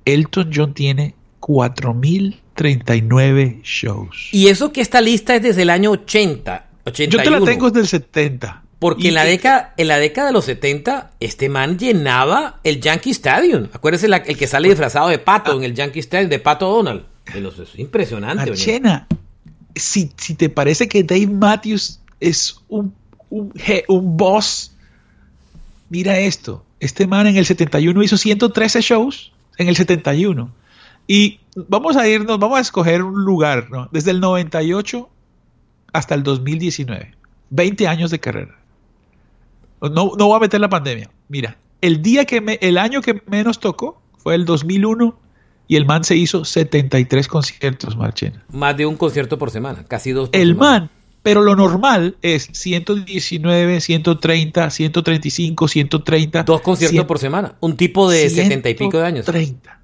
Elton 0.04 0.50
John 0.54 0.74
tiene 0.74 1.14
4.039 1.40 3.62
shows. 3.62 4.28
Y 4.32 4.48
eso 4.48 4.72
que 4.72 4.80
esta 4.80 5.00
lista 5.00 5.34
es 5.34 5.42
desde 5.42 5.62
el 5.62 5.70
año 5.70 5.90
80, 5.90 6.66
81. 6.86 7.10
Yo 7.10 7.30
te 7.30 7.30
la 7.30 7.44
tengo 7.44 7.70
desde 7.70 7.80
el 7.80 7.88
70. 7.88 8.62
Porque 8.78 9.08
en 9.08 9.14
la, 9.14 9.24
década, 9.24 9.74
en 9.76 9.86
la 9.86 9.98
década 9.98 10.28
de 10.28 10.32
los 10.32 10.46
70, 10.46 11.12
este 11.20 11.48
man 11.48 11.78
llenaba 11.78 12.58
el 12.64 12.80
Yankee 12.80 13.12
Stadium. 13.12 13.68
Acuérdese 13.72 14.06
el 14.06 14.36
que 14.36 14.48
sale 14.48 14.68
disfrazado 14.68 15.08
de 15.08 15.18
pato 15.18 15.56
en 15.56 15.62
el 15.62 15.74
Yankee 15.74 16.00
Stadium, 16.00 16.30
de 16.30 16.40
pato 16.40 16.68
Donald. 16.68 17.04
es 17.26 17.78
impresionante. 17.78 18.52
Chena, 18.54 19.06
si, 19.76 20.10
si 20.16 20.34
te 20.34 20.48
parece 20.48 20.88
que 20.88 21.04
Dave 21.04 21.28
Matthews 21.28 22.00
es 22.18 22.56
un, 22.68 22.92
un, 23.30 23.52
un 23.86 24.16
boss, 24.16 24.72
mira 25.88 26.18
esto. 26.18 26.64
Este 26.80 27.06
man 27.06 27.28
en 27.28 27.36
el 27.36 27.46
71 27.46 28.02
hizo 28.02 28.16
113 28.16 28.80
shows 28.80 29.30
en 29.58 29.68
el 29.68 29.76
71. 29.76 30.50
Y 31.06 31.40
vamos 31.68 31.96
a 31.96 32.08
irnos, 32.08 32.38
vamos 32.38 32.58
a 32.58 32.60
escoger 32.60 33.02
un 33.02 33.24
lugar, 33.24 33.70
¿no? 33.70 33.88
Desde 33.92 34.10
el 34.12 34.20
98 34.20 35.08
hasta 35.92 36.14
el 36.14 36.22
2019. 36.22 37.14
20 37.50 37.88
años 37.88 38.10
de 38.10 38.18
carrera. 38.18 38.58
No, 39.80 40.12
no 40.16 40.26
voy 40.26 40.36
a 40.36 40.40
meter 40.40 40.60
la 40.60 40.68
pandemia. 40.68 41.10
Mira, 41.28 41.56
el 41.80 42.02
día 42.02 42.24
que 42.24 42.40
me, 42.40 42.58
el 42.62 42.78
año 42.78 43.02
que 43.02 43.20
menos 43.26 43.58
tocó 43.58 44.00
fue 44.16 44.34
el 44.34 44.44
2001 44.44 45.18
y 45.66 45.76
el 45.76 45.86
man 45.86 46.04
se 46.04 46.16
hizo 46.16 46.44
73 46.44 47.28
conciertos, 47.28 47.96
Marchena. 47.96 48.44
Más 48.52 48.76
de 48.76 48.86
un 48.86 48.96
concierto 48.96 49.38
por 49.38 49.50
semana, 49.50 49.84
casi 49.84 50.12
dos. 50.12 50.30
el 50.32 50.54
man, 50.54 50.90
pero 51.22 51.42
lo 51.42 51.54
normal 51.54 52.16
es 52.22 52.48
119, 52.52 53.80
130, 53.80 54.70
135, 54.70 55.68
130. 55.68 56.42
Dos 56.42 56.60
conciertos 56.60 57.04
por 57.04 57.18
semana. 57.18 57.54
Un 57.60 57.76
tipo 57.76 58.10
de 58.10 58.28
70 58.28 58.70
y 58.70 58.74
pico 58.74 58.98
de 58.98 59.06
años. 59.06 59.24
30. 59.26 59.80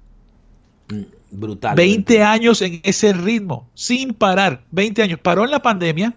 Mm, 0.89 1.01
brutal. 1.31 1.75
20 1.75 2.23
años 2.23 2.61
en 2.61 2.81
ese 2.83 3.13
ritmo, 3.13 3.69
sin 3.73 4.13
parar. 4.13 4.63
20 4.71 5.01
años. 5.01 5.19
Paró 5.21 5.45
en 5.45 5.51
la 5.51 5.61
pandemia. 5.61 6.13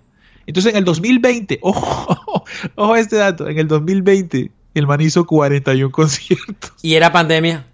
Entonces 0.46 0.72
en 0.72 0.78
el 0.78 0.84
2020, 0.84 1.60
ojo, 1.62 2.44
ojo 2.74 2.96
este 2.96 3.16
dato, 3.16 3.48
en 3.48 3.58
el 3.58 3.68
2020 3.68 4.50
el 4.74 4.86
man 4.86 5.00
hizo 5.00 5.24
41 5.24 5.90
conciertos. 5.92 6.72
¿Y 6.82 6.94
era 6.94 7.12
pandemia? 7.12 7.66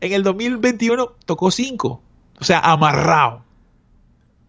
en 0.00 0.12
el 0.12 0.22
2021 0.22 1.12
tocó 1.24 1.50
5. 1.50 2.02
O 2.40 2.44
sea, 2.44 2.60
amarrado. 2.60 3.42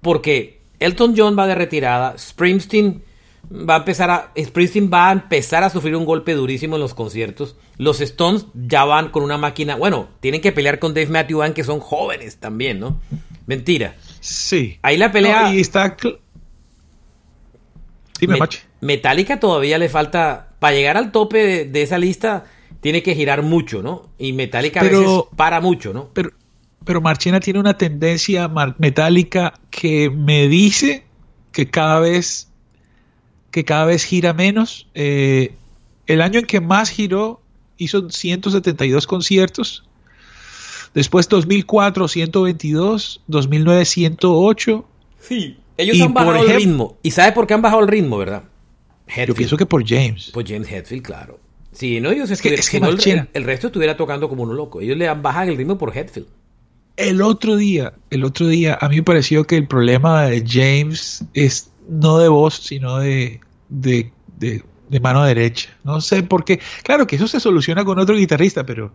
porque 0.00 0.55
Elton 0.80 1.14
John 1.16 1.38
va 1.38 1.46
de 1.46 1.54
retirada, 1.54 2.16
Springsteen 2.18 3.02
va 3.50 3.76
a 3.76 3.78
empezar 3.78 4.10
a 4.10 4.32
Springsteen 4.38 4.90
va 4.92 5.08
a 5.08 5.12
empezar 5.12 5.62
a 5.62 5.70
sufrir 5.70 5.96
un 5.96 6.04
golpe 6.04 6.34
durísimo 6.34 6.76
en 6.76 6.82
los 6.82 6.94
conciertos. 6.94 7.56
Los 7.78 8.00
Stones 8.00 8.46
ya 8.54 8.84
van 8.84 9.10
con 9.10 9.22
una 9.22 9.38
máquina, 9.38 9.76
bueno, 9.76 10.08
tienen 10.20 10.40
que 10.40 10.52
pelear 10.52 10.78
con 10.78 10.94
Dave 10.94 11.08
Matthew 11.08 11.38
Band 11.38 11.54
que 11.54 11.64
son 11.64 11.80
jóvenes 11.80 12.38
también, 12.38 12.80
¿no? 12.80 13.00
Mentira. 13.46 13.96
Sí. 14.20 14.78
Ahí 14.82 14.96
la 14.96 15.12
pelea 15.12 15.54
y 15.54 15.60
está 15.60 15.96
Dime, 18.18 18.38
Metallica 18.80 19.38
todavía 19.38 19.78
le 19.78 19.88
falta 19.88 20.54
para 20.58 20.74
llegar 20.74 20.96
al 20.96 21.12
tope 21.12 21.66
de, 21.66 21.82
esa 21.82 21.98
lista 21.98 22.44
tiene 22.80 23.02
que 23.02 23.14
girar 23.14 23.42
mucho, 23.42 23.82
¿no? 23.82 24.08
Y 24.18 24.32
Metallica 24.32 24.80
a 24.80 24.84
veces 24.84 25.06
para 25.36 25.60
mucho, 25.60 25.92
¿no? 25.92 26.10
Pero 26.14 26.30
pero 26.86 27.00
Marchena 27.00 27.40
tiene 27.40 27.58
una 27.58 27.76
tendencia 27.76 28.48
metálica 28.78 29.54
que 29.70 30.08
me 30.08 30.48
dice 30.48 31.04
que 31.52 31.68
cada 31.68 32.00
vez 32.00 32.48
que 33.50 33.64
cada 33.64 33.86
vez 33.86 34.04
gira 34.04 34.32
menos. 34.32 34.86
Eh, 34.94 35.54
el 36.06 36.22
año 36.22 36.38
en 36.38 36.46
que 36.46 36.60
más 36.60 36.90
giró 36.90 37.40
hizo 37.76 38.08
172 38.08 39.06
conciertos. 39.06 39.84
Después 40.94 41.28
2004 41.28 42.06
122, 42.06 43.22
2009 43.26 43.84
108. 43.84 44.84
Sí, 45.20 45.56
ellos 45.76 46.00
han 46.00 46.14
bajado 46.14 46.36
el 46.36 46.54
ritmo. 46.54 46.96
¿Y 47.02 47.10
sabe 47.10 47.32
por 47.32 47.46
qué 47.48 47.54
han 47.54 47.62
bajado 47.62 47.82
el 47.82 47.88
ritmo, 47.88 48.16
verdad? 48.16 48.44
Yo 49.26 49.34
pienso 49.34 49.56
que 49.56 49.66
por 49.66 49.86
James. 49.86 50.30
Por 50.32 50.46
James 50.46 50.70
Hetfield, 50.70 51.02
claro. 51.02 51.40
Sí, 51.72 52.00
no, 52.00 52.10
ellos 52.10 52.30
es 52.30 52.40
que, 52.40 52.54
el, 52.54 53.28
el, 53.34 53.44
resto 53.44 53.66
estuviera 53.66 53.96
tocando 53.96 54.28
como 54.28 54.44
uno 54.44 54.54
loco. 54.54 54.80
Ellos 54.80 54.96
le 54.96 55.08
han 55.08 55.20
bajado 55.20 55.50
el 55.50 55.56
ritmo 55.56 55.76
por 55.76 55.96
Hetfield. 55.96 56.28
El 56.96 57.20
otro 57.22 57.56
día, 57.56 57.92
el 58.10 58.24
otro 58.24 58.46
día, 58.46 58.78
a 58.80 58.88
mí 58.88 58.96
me 58.96 59.02
pareció 59.02 59.44
que 59.44 59.56
el 59.56 59.66
problema 59.66 60.24
de 60.24 60.44
James 60.46 61.24
es 61.34 61.70
no 61.88 62.18
de 62.18 62.28
voz, 62.28 62.54
sino 62.54 62.98
de, 62.98 63.40
de, 63.68 64.12
de, 64.38 65.00
mano 65.00 65.22
derecha. 65.24 65.70
No 65.84 66.00
sé 66.00 66.22
por 66.22 66.44
qué. 66.44 66.60
Claro 66.82 67.06
que 67.06 67.16
eso 67.16 67.28
se 67.28 67.40
soluciona 67.40 67.84
con 67.84 67.98
otro 67.98 68.16
guitarrista, 68.16 68.64
pero 68.64 68.92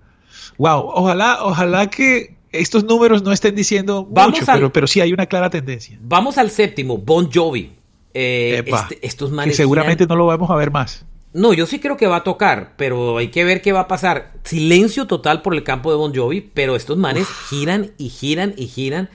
wow, 0.57 0.81
ojalá, 0.93 1.39
ojalá 1.43 1.89
que 1.89 2.35
estos 2.51 2.83
números 2.83 3.23
no 3.23 3.31
estén 3.31 3.55
diciendo 3.55 4.07
mucho, 4.09 4.45
pero, 4.45 4.73
pero 4.73 4.87
sí 4.87 4.99
hay 4.99 5.13
una 5.13 5.25
clara 5.25 5.49
tendencia. 5.49 5.97
Vamos 6.01 6.37
al 6.37 6.49
séptimo, 6.49 6.97
Bon 6.97 7.29
Jovi. 7.31 7.71
Eh, 8.13 8.63
este, 8.65 8.99
estos 9.05 9.31
que 9.31 9.53
seguramente 9.53 10.05
no 10.05 10.15
lo 10.15 10.25
vamos 10.25 10.49
a 10.49 10.55
ver 10.55 10.71
más. 10.71 11.05
No, 11.33 11.53
yo 11.53 11.65
sí 11.65 11.79
creo 11.79 11.95
que 11.95 12.07
va 12.07 12.17
a 12.17 12.23
tocar, 12.23 12.73
pero 12.77 13.17
hay 13.17 13.29
que 13.29 13.45
ver 13.45 13.61
qué 13.61 13.71
va 13.71 13.81
a 13.81 13.87
pasar. 13.87 14.33
Silencio 14.43 15.07
total 15.07 15.41
por 15.41 15.53
el 15.53 15.63
campo 15.63 15.89
de 15.91 15.97
Bon 15.97 16.13
Jovi, 16.13 16.41
pero 16.41 16.75
estos 16.75 16.97
manes 16.97 17.27
giran 17.49 17.91
y 17.97 18.09
giran 18.09 18.53
y 18.57 18.67
giran. 18.67 19.09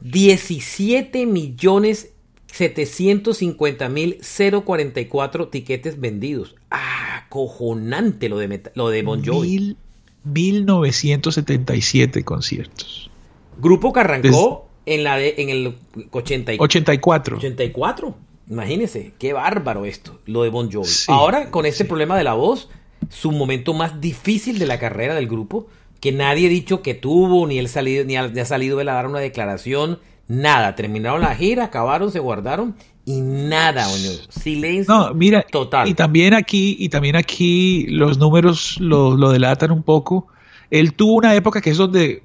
17 0.00 1.26
millones 1.26 2.10
750 2.52 3.88
mil 3.88 4.18
044 4.64 5.48
tiquetes 5.48 5.98
vendidos. 5.98 6.54
Ah, 6.70 7.26
cojonante 7.30 8.28
lo 8.28 8.36
de, 8.38 8.62
lo 8.74 8.90
de 8.90 9.02
Bon 9.02 9.24
Jovi. 9.24 9.76
1977 10.24 12.22
conciertos. 12.24 13.10
Grupo 13.58 13.92
que 13.92 14.00
arrancó 14.00 14.68
en, 14.84 15.04
la 15.04 15.16
de, 15.16 15.34
en 15.38 15.48
el 15.48 15.74
84. 16.10 17.36
84. 17.38 18.16
Imagínense, 18.48 19.12
qué 19.18 19.32
bárbaro 19.32 19.84
esto, 19.84 20.18
lo 20.26 20.42
de 20.42 20.50
Bon 20.50 20.70
Jovi. 20.70 20.88
Ahora, 21.08 21.50
con 21.50 21.66
este 21.66 21.84
problema 21.84 22.16
de 22.16 22.24
la 22.24 22.34
voz, 22.34 22.68
su 23.08 23.32
momento 23.32 23.74
más 23.74 24.00
difícil 24.00 24.58
de 24.58 24.66
la 24.66 24.78
carrera 24.78 25.14
del 25.14 25.28
grupo, 25.28 25.68
que 26.00 26.12
nadie 26.12 26.46
ha 26.46 26.50
dicho 26.50 26.82
que 26.82 26.94
tuvo, 26.94 27.46
ni 27.46 27.58
él 27.58 27.68
salido, 27.68 28.04
ni 28.04 28.16
ha, 28.16 28.44
salido 28.44 28.78
de 28.78 28.84
la 28.84 28.94
dar 28.94 29.06
una 29.06 29.20
declaración, 29.20 30.00
nada. 30.26 30.74
Terminaron 30.74 31.20
la 31.20 31.34
gira, 31.34 31.64
acabaron, 31.64 32.10
se 32.10 32.18
guardaron 32.18 32.74
y 33.04 33.20
nada, 33.20 33.86
Silencio 34.28 34.94
no, 34.94 35.14
mira, 35.14 35.42
total. 35.42 35.88
Y 35.88 35.94
también 35.94 36.34
aquí, 36.34 36.76
y 36.78 36.88
también 36.88 37.16
aquí 37.16 37.86
los 37.88 38.18
números 38.18 38.78
lo, 38.80 39.16
lo 39.16 39.30
delatan 39.30 39.72
un 39.72 39.82
poco. 39.82 40.28
Él 40.70 40.94
tuvo 40.94 41.14
una 41.14 41.34
época 41.34 41.60
que 41.60 41.70
es 41.70 41.76
donde, 41.76 42.22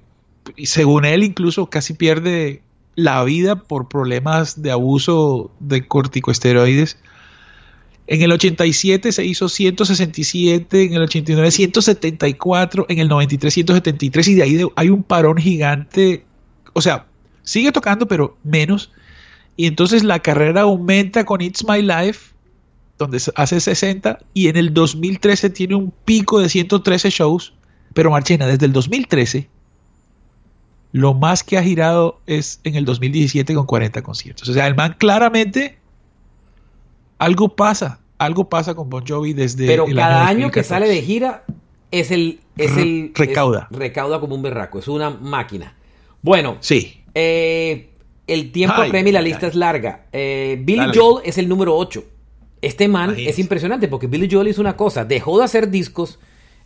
según 0.64 1.06
él, 1.06 1.24
incluso 1.24 1.70
casi 1.70 1.94
pierde 1.94 2.62
la 2.98 3.24
vida 3.24 3.56
por 3.56 3.88
problemas 3.88 4.64
de 4.64 4.72
abuso 4.72 5.52
de 5.60 5.88
corticosteroides. 5.88 6.98
En 8.08 8.24
el 8.24 8.32
87 8.32 9.12
se 9.12 9.24
hizo 9.24 9.50
167, 9.50 10.84
en 10.84 10.94
el 10.96 11.04
89 11.04 11.52
174, 11.52 12.88
en 12.90 12.98
el 12.98 13.08
93 13.08 13.54
173 13.54 14.28
y 14.30 14.34
de 14.34 14.44
ahí 14.44 14.62
hay 14.76 14.90
un 14.90 15.04
parón 15.04 15.38
gigante. 15.38 16.26
O 16.74 16.82
sea, 16.82 17.06
sigue 17.44 17.72
tocando 17.72 18.08
pero 18.08 18.36
menos. 18.44 18.92
Y 19.56 19.68
entonces 19.68 20.04
la 20.04 20.20
carrera 20.20 20.62
aumenta 20.62 21.24
con 21.24 21.42
It's 21.42 21.64
My 21.68 21.84
Life, 21.84 22.34
donde 22.98 23.22
hace 23.36 23.60
60, 23.60 24.18
y 24.34 24.48
en 24.48 24.58
el 24.58 24.74
2013 24.74 25.52
tiene 25.52 25.76
un 25.76 25.94
pico 26.04 26.40
de 26.40 26.50
113 26.50 27.12
shows. 27.12 27.54
Pero 27.94 28.10
Marchena, 28.10 28.48
desde 28.48 28.66
el 28.66 28.74
2013 28.74 29.50
lo 30.92 31.14
más 31.14 31.44
que 31.44 31.58
ha 31.58 31.64
girado 31.64 32.20
es 32.28 32.60
en 32.64 32.76
el 32.76 32.86
2017 32.86 33.54
con 33.54 33.66
40 33.66 34.02
conciertos. 34.02 34.48
O 34.50 34.54
sea, 34.54 34.68
el 34.68 34.76
man 34.76 34.96
claramente 34.98 35.78
algo 37.18 37.56
pasa, 37.56 38.00
algo 38.18 38.50
pasa 38.50 38.76
con 38.76 38.90
Bon 38.90 39.06
Jovi 39.06 39.34
desde 39.34 39.68
Pero 39.68 39.86
cada 39.94 40.28
año, 40.28 40.52
que 40.52 40.64
sale 40.64 40.88
de 40.88 41.02
gira 41.02 41.44
es 41.92 42.12
el 42.12 42.40
es 42.58 42.76
el 42.78 43.12
recauda. 43.14 43.68
recauda 43.72 44.20
como 44.20 44.36
un 44.36 44.42
berraco, 44.42 44.80
es 44.80 44.88
una 44.88 45.10
máquina. 45.10 45.76
Bueno, 46.22 46.58
sí. 46.60 47.02
Eh, 47.14 47.90
el 48.28 48.52
tiempo 48.52 48.76
premia 48.90 49.10
y 49.10 49.14
la 49.14 49.22
lista 49.22 49.48
es 49.48 49.56
larga. 49.56 50.06
Eh, 50.12 50.60
Billy 50.64 50.92
Joel 50.94 51.24
es 51.26 51.38
el 51.38 51.48
número 51.48 51.76
8. 51.76 52.04
Este 52.62 52.88
man 52.88 53.16
es 53.18 53.40
impresionante 53.40 53.88
porque 53.88 54.08
Billy 54.08 54.28
Joel 54.30 54.48
hizo 54.48 54.62
una 54.62 54.76
cosa, 54.76 55.06
dejó 55.06 55.38
de 55.38 55.46
hacer 55.46 55.70
discos 55.70 56.20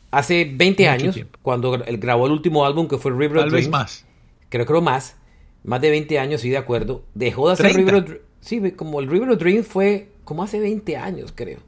hace 0.09 0.49
20 0.53 0.87
años, 0.87 1.19
cuando 1.41 1.71
grabó 1.71 2.27
el 2.27 2.31
último 2.31 2.65
álbum 2.65 2.87
que 2.87 2.97
fue 2.97 3.11
River 3.11 3.41
Tal 3.41 3.49
vez 3.49 3.69
más 3.69 4.05
creo 4.51 4.65
que 4.65 4.81
más, 4.81 5.15
más 5.63 5.81
de 5.81 5.89
20 5.89 6.19
años, 6.19 6.41
sí, 6.41 6.49
de 6.49 6.57
acuerdo. 6.57 7.03
Dejó 7.15 7.47
de 7.47 7.53
hacer 7.53 7.73
River 7.73 7.95
of 7.95 8.11
Sí, 8.41 8.59
como 8.71 8.99
el 8.99 9.07
River 9.07 9.29
of 9.29 9.39
Dreams 9.39 9.67
fue 9.67 10.09
como 10.23 10.43
hace 10.43 10.59
20 10.59 10.97
años, 10.97 11.31
creo. 11.33 11.59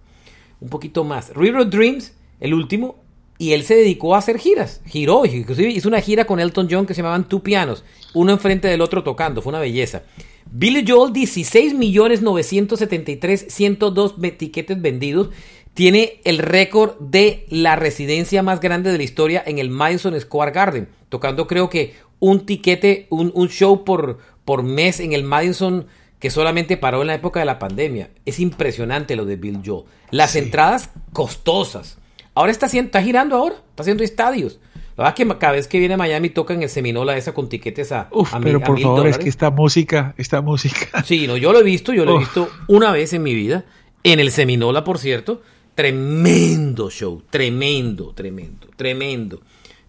Un 0.60 0.70
poquito 0.70 1.04
más. 1.04 1.34
River 1.36 1.62
of 1.62 1.70
Dreams, 1.70 2.14
el 2.40 2.54
último, 2.54 3.04
y 3.38 3.54
él 3.54 3.64
se 3.64 3.76
dedicó 3.76 4.16
a 4.16 4.20
hacer 4.20 4.40
giras. 4.40 4.82
Giró, 4.86 5.26
inclusive 5.26 5.70
hizo 5.70 5.88
una 5.88 6.02
gira 6.02 6.26
con 6.26 6.40
Elton 6.40 6.68
John 6.70 6.86
que 6.86 6.94
se 6.94 7.02
llamaban 7.02 7.28
Two 7.28 7.44
Pianos, 7.44 7.84
uno 8.14 8.32
enfrente 8.32 8.68
del 8.68 8.82
otro 8.82 9.04
tocando, 9.04 9.42
fue 9.42 9.52
una 9.52 9.60
belleza. 9.60 10.04
Billy 10.52 10.84
Joel, 10.88 11.14
16 11.14 11.74
millones 11.74 12.22
973, 12.22 13.46
102 13.50 14.16
tiquetes 14.38 14.82
vendidos. 14.82 15.30
Tiene 15.74 16.22
el 16.24 16.38
récord 16.38 17.00
de 17.00 17.48
la 17.50 17.76
residencia 17.76 18.44
más 18.44 18.60
grande 18.60 18.92
de 18.92 18.98
la 18.98 19.04
historia 19.04 19.42
en 19.44 19.58
el 19.58 19.72
Madison 19.72 20.20
Square 20.20 20.52
Garden, 20.52 20.88
tocando 21.10 21.48
creo 21.48 21.70
que 21.70 21.96
un 22.20 22.46
tiquete, 22.46 23.08
un, 23.10 23.50
show 23.50 23.84
por, 23.84 24.20
por 24.46 24.64
mes 24.64 25.00
en 25.00 25.14
el 25.14 25.24
Madison 25.24 25.88
que 26.20 26.30
solamente 26.30 26.78
paró 26.78 27.02
en 27.02 27.08
la 27.08 27.16
época 27.16 27.40
de 27.40 27.46
la 27.46 27.60
pandemia. 27.60 28.10
Es 28.26 28.40
impresionante 28.40 29.16
lo 29.16 29.26
de 29.26 29.36
Bill 29.36 29.62
Joel. 29.66 29.84
Las 30.10 30.36
entradas 30.36 30.90
costosas. 31.12 31.98
Ahora 32.34 32.52
está, 32.52 32.68
está 32.68 33.04
girando 33.04 33.36
ahora, 33.36 33.56
está 33.56 33.84
haciendo 33.84 34.04
estadios. 34.04 34.60
La 34.96 35.06
verdad 35.06 35.20
es 35.20 35.28
que 35.28 35.38
cada 35.40 35.54
vez 35.54 35.68
que 35.68 35.80
viene 35.80 35.96
a 35.96 35.98
Miami 35.98 36.30
toca 36.30 36.54
en 36.54 36.62
el 36.62 36.70
Seminola 36.70 37.18
esa 37.18 37.34
con 37.34 37.50
tiquetes 37.50 37.92
a, 37.92 38.10
Uf, 38.12 38.32
pero 38.42 38.62
por 38.62 38.80
favor, 38.80 39.08
es 39.08 39.18
que 39.18 39.28
esta 39.28 39.50
música, 39.50 40.14
esta 40.18 40.42
música. 40.42 41.04
Sí, 41.04 41.26
no, 41.26 41.36
yo 41.36 41.52
lo 41.52 41.60
he 41.60 41.64
visto, 41.64 41.94
yo 41.94 42.06
lo 42.06 42.16
he 42.16 42.20
visto 42.20 42.48
una 42.68 42.92
vez 42.92 43.14
en 43.14 43.24
mi 43.24 43.34
vida, 43.34 43.66
en 44.04 44.20
el 44.20 44.32
Seminola, 44.32 44.84
por 44.84 45.00
cierto. 45.00 45.42
Tremendo 45.74 46.92
show, 46.92 47.24
tremendo, 47.32 48.14
tremendo, 48.14 48.68
tremendo. 48.76 49.42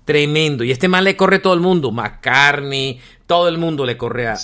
Tremendo. 0.05 0.65
Y 0.65 0.71
este 0.71 0.89
man 0.89 1.05
le 1.05 1.17
corre 1.17 1.39
todo 1.39 1.55
el 1.55 1.61
mundo. 1.61 1.91
McCartney, 1.91 3.01
todo 3.27 3.49
el 3.49 3.59
mundo 3.59 3.87
le 3.87 3.97
corre 3.97 4.29
a, 4.29 4.37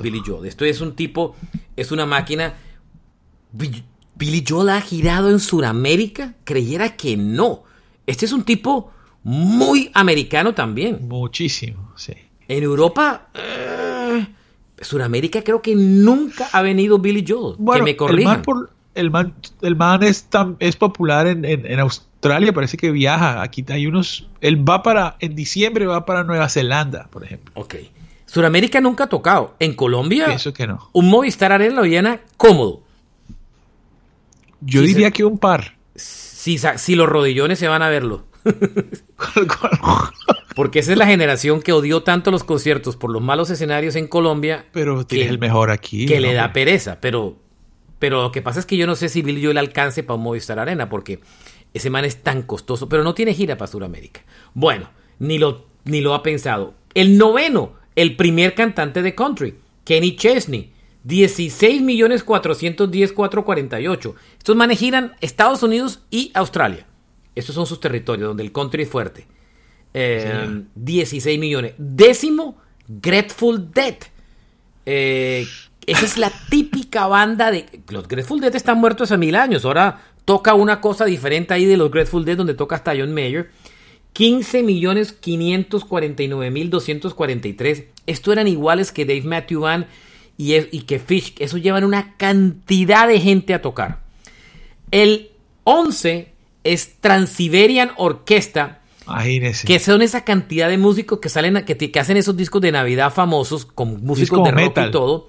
Billy 0.00 0.20
Joel. 0.24 0.46
Esto 0.46 0.64
es 0.64 0.80
un 0.80 0.94
tipo, 0.94 1.36
es 1.76 1.92
una 1.92 2.06
máquina. 2.06 2.54
Billy 3.52 4.44
Joel 4.46 4.70
ha 4.70 4.80
girado 4.80 5.30
en 5.30 5.40
Sudamérica. 5.40 6.34
Creyera 6.44 6.96
que 6.96 7.16
no. 7.16 7.64
Este 8.06 8.26
es 8.26 8.32
un 8.32 8.44
tipo 8.44 8.92
muy 9.22 9.90
americano 9.94 10.54
también. 10.54 11.08
Muchísimo, 11.08 11.92
sí. 11.96 12.14
En 12.46 12.62
Europa, 12.62 13.28
eh, 13.34 14.26
Suramérica 14.80 15.42
creo 15.42 15.60
que 15.60 15.74
nunca 15.74 16.48
ha 16.52 16.62
venido 16.62 16.98
Billy 16.98 17.24
Joel. 17.26 17.56
que 17.74 17.82
me 17.82 17.96
corrijan. 17.96 18.42
El 18.46 18.68
man, 19.10 19.34
el 19.62 19.76
man, 19.76 20.02
es, 20.02 20.24
tan, 20.24 20.56
es 20.58 20.76
popular 20.76 21.26
en, 21.26 21.44
en, 21.44 21.80
Australia, 21.80 22.52
parece 22.52 22.76
que 22.76 22.90
viaja. 22.90 23.42
Aquí 23.42 23.64
hay 23.68 23.86
unos. 23.86 24.28
Él 24.40 24.68
va 24.68 24.82
para. 24.82 25.16
En 25.20 25.34
diciembre 25.34 25.86
va 25.86 26.04
para 26.04 26.24
Nueva 26.24 26.48
Zelanda, 26.48 27.08
por 27.10 27.24
ejemplo. 27.24 27.52
Ok. 27.54 27.76
Suramérica 28.26 28.80
nunca 28.80 29.04
ha 29.04 29.08
tocado. 29.08 29.54
En 29.58 29.74
Colombia. 29.74 30.26
Pienso 30.26 30.52
que 30.52 30.66
no. 30.66 30.90
Un 30.92 31.08
Movistar 31.08 31.52
Arena 31.52 31.76
lo 31.76 31.84
llena 31.84 32.20
cómodo. 32.36 32.82
Yo 34.60 34.82
diría 34.82 35.10
que 35.10 35.24
un 35.24 35.38
par. 35.38 35.76
Si, 35.94 36.58
si 36.58 36.94
los 36.94 37.08
rodillones 37.08 37.58
se 37.58 37.68
van 37.68 37.82
a 37.82 37.88
verlo. 37.88 38.24
Porque 40.54 40.80
esa 40.80 40.92
es 40.92 40.98
la 40.98 41.06
generación 41.06 41.62
que 41.62 41.72
odió 41.72 42.02
tanto 42.02 42.30
los 42.30 42.44
conciertos 42.44 42.96
por 42.96 43.10
los 43.10 43.22
malos 43.22 43.48
escenarios 43.50 43.96
en 43.96 44.08
Colombia. 44.08 44.66
Pero 44.72 45.06
tiene 45.06 45.30
el 45.30 45.38
mejor 45.38 45.70
aquí. 45.70 46.06
Que 46.06 46.20
le 46.20 46.34
da 46.34 46.52
pereza. 46.52 46.98
Pero, 47.00 47.36
pero 47.98 48.22
lo 48.22 48.32
que 48.32 48.42
pasa 48.42 48.60
es 48.60 48.66
que 48.66 48.76
yo 48.76 48.86
no 48.86 48.96
sé 48.96 49.08
si 49.08 49.22
Billy 49.22 49.42
Joel 49.42 49.58
alcance 49.58 50.02
para 50.02 50.16
un 50.16 50.22
Movistar 50.22 50.58
Arena. 50.58 50.88
Porque 50.88 51.20
ese 51.74 51.90
man 51.90 52.04
es 52.04 52.22
tan 52.22 52.42
costoso. 52.42 52.88
Pero 52.88 53.04
no 53.04 53.14
tiene 53.14 53.34
gira 53.34 53.56
para 53.56 53.70
Sudamérica. 53.70 54.22
Bueno, 54.54 54.90
ni 55.18 55.38
lo, 55.38 55.66
ni 55.84 56.00
lo 56.00 56.14
ha 56.14 56.22
pensado. 56.22 56.74
El 56.94 57.18
noveno, 57.18 57.74
el 57.96 58.16
primer 58.16 58.54
cantante 58.54 59.02
de 59.02 59.14
country, 59.14 59.56
Kenny 59.84 60.16
Chesney 60.16 60.72
16 61.04 61.80
millones 61.82 62.22
410 62.22 63.12
448. 63.12 64.14
Estos 64.36 64.56
manes 64.56 64.78
giran 64.78 65.14
Estados 65.20 65.62
Unidos 65.62 66.00
y 66.10 66.30
Australia. 66.34 66.86
Estos 67.34 67.54
son 67.54 67.66
sus 67.66 67.80
territorios 67.80 68.28
donde 68.28 68.42
el 68.42 68.52
country 68.52 68.82
es 68.82 68.90
fuerte. 68.90 69.26
16 69.94 71.26
eh, 71.26 71.38
millones. 71.38 71.74
Décimo, 71.78 72.58
Grateful 72.86 73.72
Dead. 73.72 73.96
Eh, 74.84 75.46
esa 75.86 76.04
es 76.04 76.18
la 76.18 76.30
típica 76.50 77.06
banda 77.06 77.50
de... 77.50 77.77
Los 77.90 78.06
Grateful 78.06 78.40
Dead 78.40 78.54
están 78.54 78.78
muertos 78.78 79.10
hace 79.10 79.18
mil 79.18 79.34
años. 79.34 79.64
Ahora 79.64 80.02
toca 80.24 80.54
una 80.54 80.80
cosa 80.80 81.04
diferente 81.04 81.54
ahí 81.54 81.64
de 81.64 81.76
los 81.76 81.90
Grateful 81.90 82.24
Dead 82.24 82.36
donde 82.36 82.54
toca 82.54 82.76
hasta 82.76 82.94
John 82.96 83.14
Mayer. 83.14 83.50
15 84.12 84.62
millones 84.62 85.12
549 85.12 86.50
mil 86.50 86.70
243. 86.70 87.84
Estos 88.06 88.32
eran 88.32 88.48
iguales 88.48 88.92
que 88.92 89.04
Dave 89.04 89.22
Matthew 89.22 89.60
Band 89.60 89.86
y, 90.36 90.82
que 90.82 90.98
Fish, 90.98 91.34
eso 91.38 91.58
llevan 91.58 91.84
una 91.84 92.16
cantidad 92.16 93.08
de 93.08 93.20
gente 93.20 93.54
a 93.54 93.62
tocar. 93.62 94.00
El 94.90 95.30
11 95.64 96.32
es 96.64 96.96
Transiberian 97.00 97.90
Orquesta. 97.96 98.80
Que 99.66 99.78
son 99.78 100.02
esa 100.02 100.24
cantidad 100.24 100.68
de 100.68 100.78
músicos 100.78 101.18
que 101.18 101.28
salen, 101.28 101.64
que, 101.64 101.76
que 101.76 102.00
hacen 102.00 102.16
esos 102.16 102.36
discos 102.36 102.60
de 102.60 102.70
Navidad 102.70 103.12
famosos 103.12 103.66
con 103.66 104.04
músicos 104.04 104.44
de 104.44 104.50
rock 104.50 104.78
y 104.86 104.90
todo. 104.90 105.28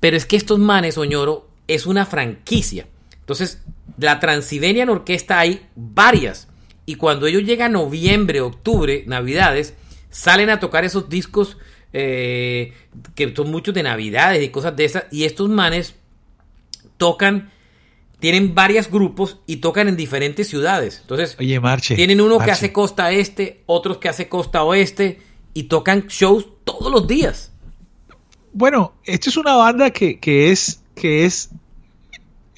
Pero 0.00 0.16
es 0.16 0.26
que 0.26 0.36
estos 0.36 0.58
manes, 0.58 0.98
Oñoro, 0.98 1.49
es 1.74 1.86
una 1.86 2.06
franquicia. 2.06 2.86
Entonces, 3.20 3.62
la 3.98 4.20
Transiberian 4.20 4.88
Orquesta 4.88 5.38
hay 5.38 5.66
varias. 5.74 6.48
Y 6.86 6.96
cuando 6.96 7.26
ellos 7.26 7.44
llegan 7.44 7.72
noviembre, 7.72 8.40
octubre, 8.40 9.04
Navidades, 9.06 9.74
salen 10.10 10.50
a 10.50 10.60
tocar 10.60 10.84
esos 10.84 11.08
discos 11.08 11.56
eh, 11.92 12.72
que 13.14 13.34
son 13.34 13.50
muchos 13.50 13.74
de 13.74 13.82
navidades 13.82 14.42
y 14.42 14.48
cosas 14.48 14.76
de 14.76 14.84
esas, 14.84 15.04
y 15.10 15.24
estos 15.24 15.48
manes 15.48 15.94
tocan, 16.96 17.50
tienen 18.18 18.54
varios 18.54 18.90
grupos 18.90 19.38
y 19.46 19.56
tocan 19.56 19.88
en 19.88 19.96
diferentes 19.96 20.48
ciudades. 20.48 20.98
Entonces, 21.00 21.36
Oye, 21.38 21.58
Marche, 21.60 21.94
tienen 21.96 22.20
uno 22.20 22.38
que 22.38 22.50
hace 22.50 22.72
costa 22.72 23.10
este, 23.12 23.62
otros 23.66 23.98
que 23.98 24.08
hace 24.08 24.28
costa 24.28 24.62
oeste, 24.62 25.20
y 25.54 25.64
tocan 25.64 26.06
shows 26.08 26.46
todos 26.64 26.90
los 26.92 27.06
días. 27.06 27.52
Bueno, 28.52 28.94
esto 29.04 29.28
es 29.30 29.36
una 29.36 29.56
banda 29.56 29.90
que, 29.90 30.18
es, 30.50 30.82
que 30.94 31.24
es 31.24 31.50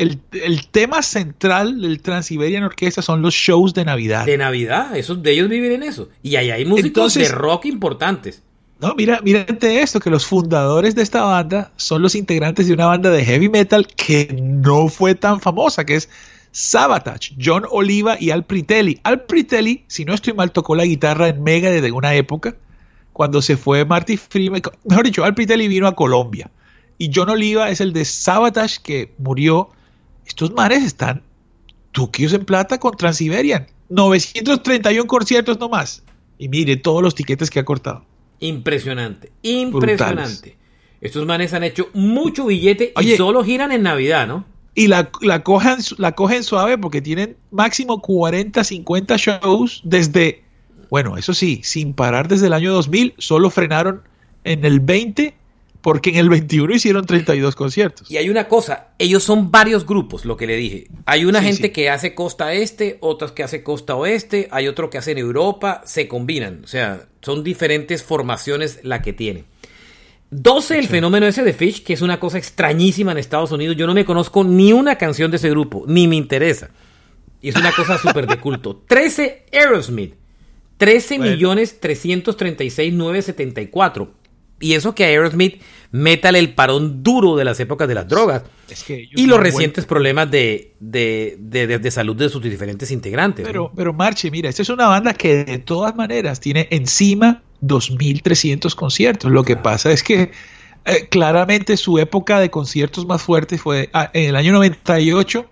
el, 0.03 0.67
tema 0.69 1.03
central 1.03 1.81
del 1.81 2.01
Transiberian 2.01 2.65
Orquesta 2.65 3.03
son 3.03 3.23
los 3.23 3.35
shows 3.35 3.75
de 3.75 3.85
Navidad. 3.85 4.27
De 4.27 4.37
Navidad, 4.37 4.97
esos 4.97 5.23
de 5.23 5.33
ellos 5.33 5.49
viven 5.49 5.73
en 5.73 5.83
eso. 5.83 6.09
Y 6.23 6.37
ahí 6.37 6.51
hay 6.51 6.65
músicos 6.65 7.15
de 7.15 7.29
rock 7.29 7.67
importantes. 7.67 8.43
No, 8.81 8.95
mira, 8.97 9.21
mírate 9.23 9.81
esto, 9.81 10.01
que 10.01 10.11
los 10.11 10.27
fundadores 10.27 10.97
de 10.97 11.03
esta 11.03 11.23
banda 11.23 11.71
son 11.77 12.03
los 12.03 12.17
integrantes 12.17 12.67
de 12.67 12.75
una 12.75 12.87
banda 12.87 13.11
de 13.11 13.25
heavy 13.25 13.49
metal 13.49 13.87
que 13.87 14.37
no 14.43 14.89
fue 14.89 15.15
tan 15.15 15.41
famosa, 15.41 15.87
que 15.87 15.95
es 15.95 16.09
Sabotage, 16.51 17.37
John 17.41 17.65
Oliva 17.71 18.17
y 18.19 18.31
Al 18.31 18.45
Pritelli. 18.45 18.99
Al 19.05 19.23
Pritelli, 19.23 19.85
si 19.87 20.05
no 20.05 20.15
estoy 20.15 20.33
mal, 20.33 20.51
tocó 20.51 20.75
la 20.75 20.85
guitarra 20.85 21.29
en 21.29 21.43
Mega 21.45 21.71
desde 21.71 21.93
una 21.93 22.15
época, 22.15 22.57
cuando 23.13 23.41
se 23.41 23.57
fue 23.57 23.85
Marty 23.85 24.17
Freeman, 24.17 24.63
mejor 24.85 25.05
dicho, 25.05 25.25
Al 25.25 25.35
Pritelli 25.35 25.69
vino 25.69 25.87
a 25.87 25.95
Colombia. 25.95 26.51
Y 26.99 27.11
John 27.15 27.31
Oliva 27.31 27.71
es 27.71 27.81
el 27.81 27.93
de 27.93 28.05
Sabotage 28.05 28.81
que 28.83 29.15
murió. 29.19 29.71
Estos 30.33 30.51
mares 30.55 30.83
están 30.83 31.21
tuquios 31.91 32.33
en 32.33 32.47
plata 32.47 32.81
con 32.81 32.97
Transiberian. 32.97 33.67
931 33.91 35.07
conciertos 35.07 35.61
nomás. 35.61 36.03
Y 36.39 36.49
mire 36.49 36.77
todos 36.77 37.03
los 37.03 37.15
tiquetes 37.15 37.51
que 37.51 37.61
ha 37.61 37.67
cortado. 37.67 38.07
Impresionante, 38.41 39.31
impresionante. 39.43 40.57
Estos 41.03 41.27
manes 41.27 41.53
han 41.53 41.65
hecho 41.65 41.91
mucho 41.93 42.47
billete 42.47 42.95
y 42.99 43.15
solo 43.17 43.45
giran 43.45 43.73
en 43.73 43.83
Navidad, 43.83 44.27
¿no? 44.27 44.47
Y 44.75 44.87
la, 44.87 45.11
la, 45.21 45.43
cojan, 45.43 45.81
la 45.99 46.13
cogen 46.13 46.45
suave 46.45 46.79
porque 46.79 47.03
tienen 47.03 47.37
máximo 47.51 48.01
40, 48.01 48.65
50 48.65 49.17
shows 49.19 49.83
desde, 49.85 50.45
bueno, 50.89 51.19
eso 51.19 51.35
sí, 51.35 51.61
sin 51.63 51.93
parar 51.93 52.29
desde 52.29 52.47
el 52.47 52.55
año 52.55 52.73
2000, 52.73 53.17
solo 53.19 53.51
frenaron 53.51 54.01
en 54.45 54.65
el 54.65 54.81
20 54.81 55.35
porque 55.83 56.11
en 56.11 56.17
el 56.17 56.31
21 56.31 56.75
hicieron 56.75 57.05
32 57.05 57.57
conciertos. 57.57 58.11
Y 58.11 58.17
hay 58.17 58.31
una 58.31 58.47
cosa, 58.47 58.91
ellos 58.99 59.25
son 59.25 59.51
varios 59.51 59.85
grupos, 59.85 60.25
lo 60.25 60.37
que 60.37 60.47
le 60.47 60.57
dije. 60.57 60.87
Hay 61.07 61.25
una 61.25 61.43
gente 61.43 61.73
que 61.73 61.91
hace 61.91 62.15
costa 62.15 62.53
este, 62.55 62.99
otras 63.01 63.33
que 63.33 63.43
hace 63.43 63.65
costa 63.65 63.97
oeste, 63.97 64.49
hay 64.53 64.69
otro 64.69 64.89
que 64.89 64.99
hace 64.99 65.11
en 65.11 65.19
Europa, 65.19 65.83
se 65.85 66.07
combinan. 66.07 66.63
O 66.63 66.69
sea, 66.69 67.07
son 67.21 67.43
diferentes 67.43 68.05
formaciones 68.05 68.79
la 68.85 69.03
que 69.03 69.13
tiene. 69.13 69.45
12, 70.31 70.79
el 70.79 70.87
fenómeno 70.87 71.27
ese 71.27 71.43
de 71.43 71.53
Fish, 71.53 71.83
que 71.83 71.93
es 71.93 72.01
una 72.01 72.19
cosa 72.19 72.39
extrañísima 72.39 73.13
en 73.13 73.19
Estados 73.19 73.51
Unidos. 73.51 73.77
Yo 73.77 73.87
no 73.87 73.93
me 73.93 74.05
conozco 74.05 74.45
ni 74.45 74.73
una 74.73 74.97
canción 74.97 75.33
de 75.33 75.37
ese 75.37 75.51
grupo, 75.51 75.85
ni 75.89 76.07
me 76.07 76.17
interesa. 76.17 76.71
Y 77.43 77.49
es 77.49 77.57
una 77.57 77.73
cosa 77.73 77.99
súper 78.03 78.29
de 78.29 78.39
culto. 78.39 78.83
13, 78.87 79.47
Aerosmith. 79.53 80.15
13 80.79 81.19
millones 81.19 81.81
336 81.81 82.95
974 82.95 84.22
y 84.63 84.75
eso 84.75 84.95
que 84.95 85.05
Aerosmith 85.05 85.61
métale 85.93 86.39
el 86.39 86.55
parón 86.55 87.03
duro 87.03 87.37
de 87.37 87.45
las 87.45 87.61
épocas 87.61 87.87
de 87.87 87.95
las 87.95 88.09
drogas. 88.09 88.43
y 88.89 89.27
los 89.27 89.39
recientes 89.39 89.85
problemas 89.85 90.31
de, 90.31 90.75
de, 90.81 91.91
salud 91.91 92.17
de 92.17 92.31
sus 92.31 92.43
diferentes 92.43 92.91
integrantes. 92.91 93.47
Pero, 93.47 93.71
pero 93.77 93.93
Marche, 93.93 94.31
mira, 94.31 94.49
esta 94.49 94.63
es 94.63 94.71
una 94.71 94.89
banda 94.89 95.13
que 95.13 95.45
de 95.45 95.59
todas 95.59 95.95
maneras 95.95 96.41
tiene 96.41 96.67
encima 96.71 97.43
2.300 97.63 98.75
conciertos. 98.75 99.31
Lo 99.31 99.45
que 99.45 99.57
pasa 99.57 99.93
es 99.93 100.03
que 100.03 100.33
eh, 100.85 101.07
claramente 101.09 101.77
su 101.77 101.99
época 101.99 102.41
de 102.41 102.51
conciertos 102.51 103.07
más 103.07 103.23
fuerte 103.23 103.59
fue 103.59 103.91
ah, 103.93 104.11
en 104.15 104.31
el 104.31 104.37
año 104.37 104.53
98. 104.53 105.47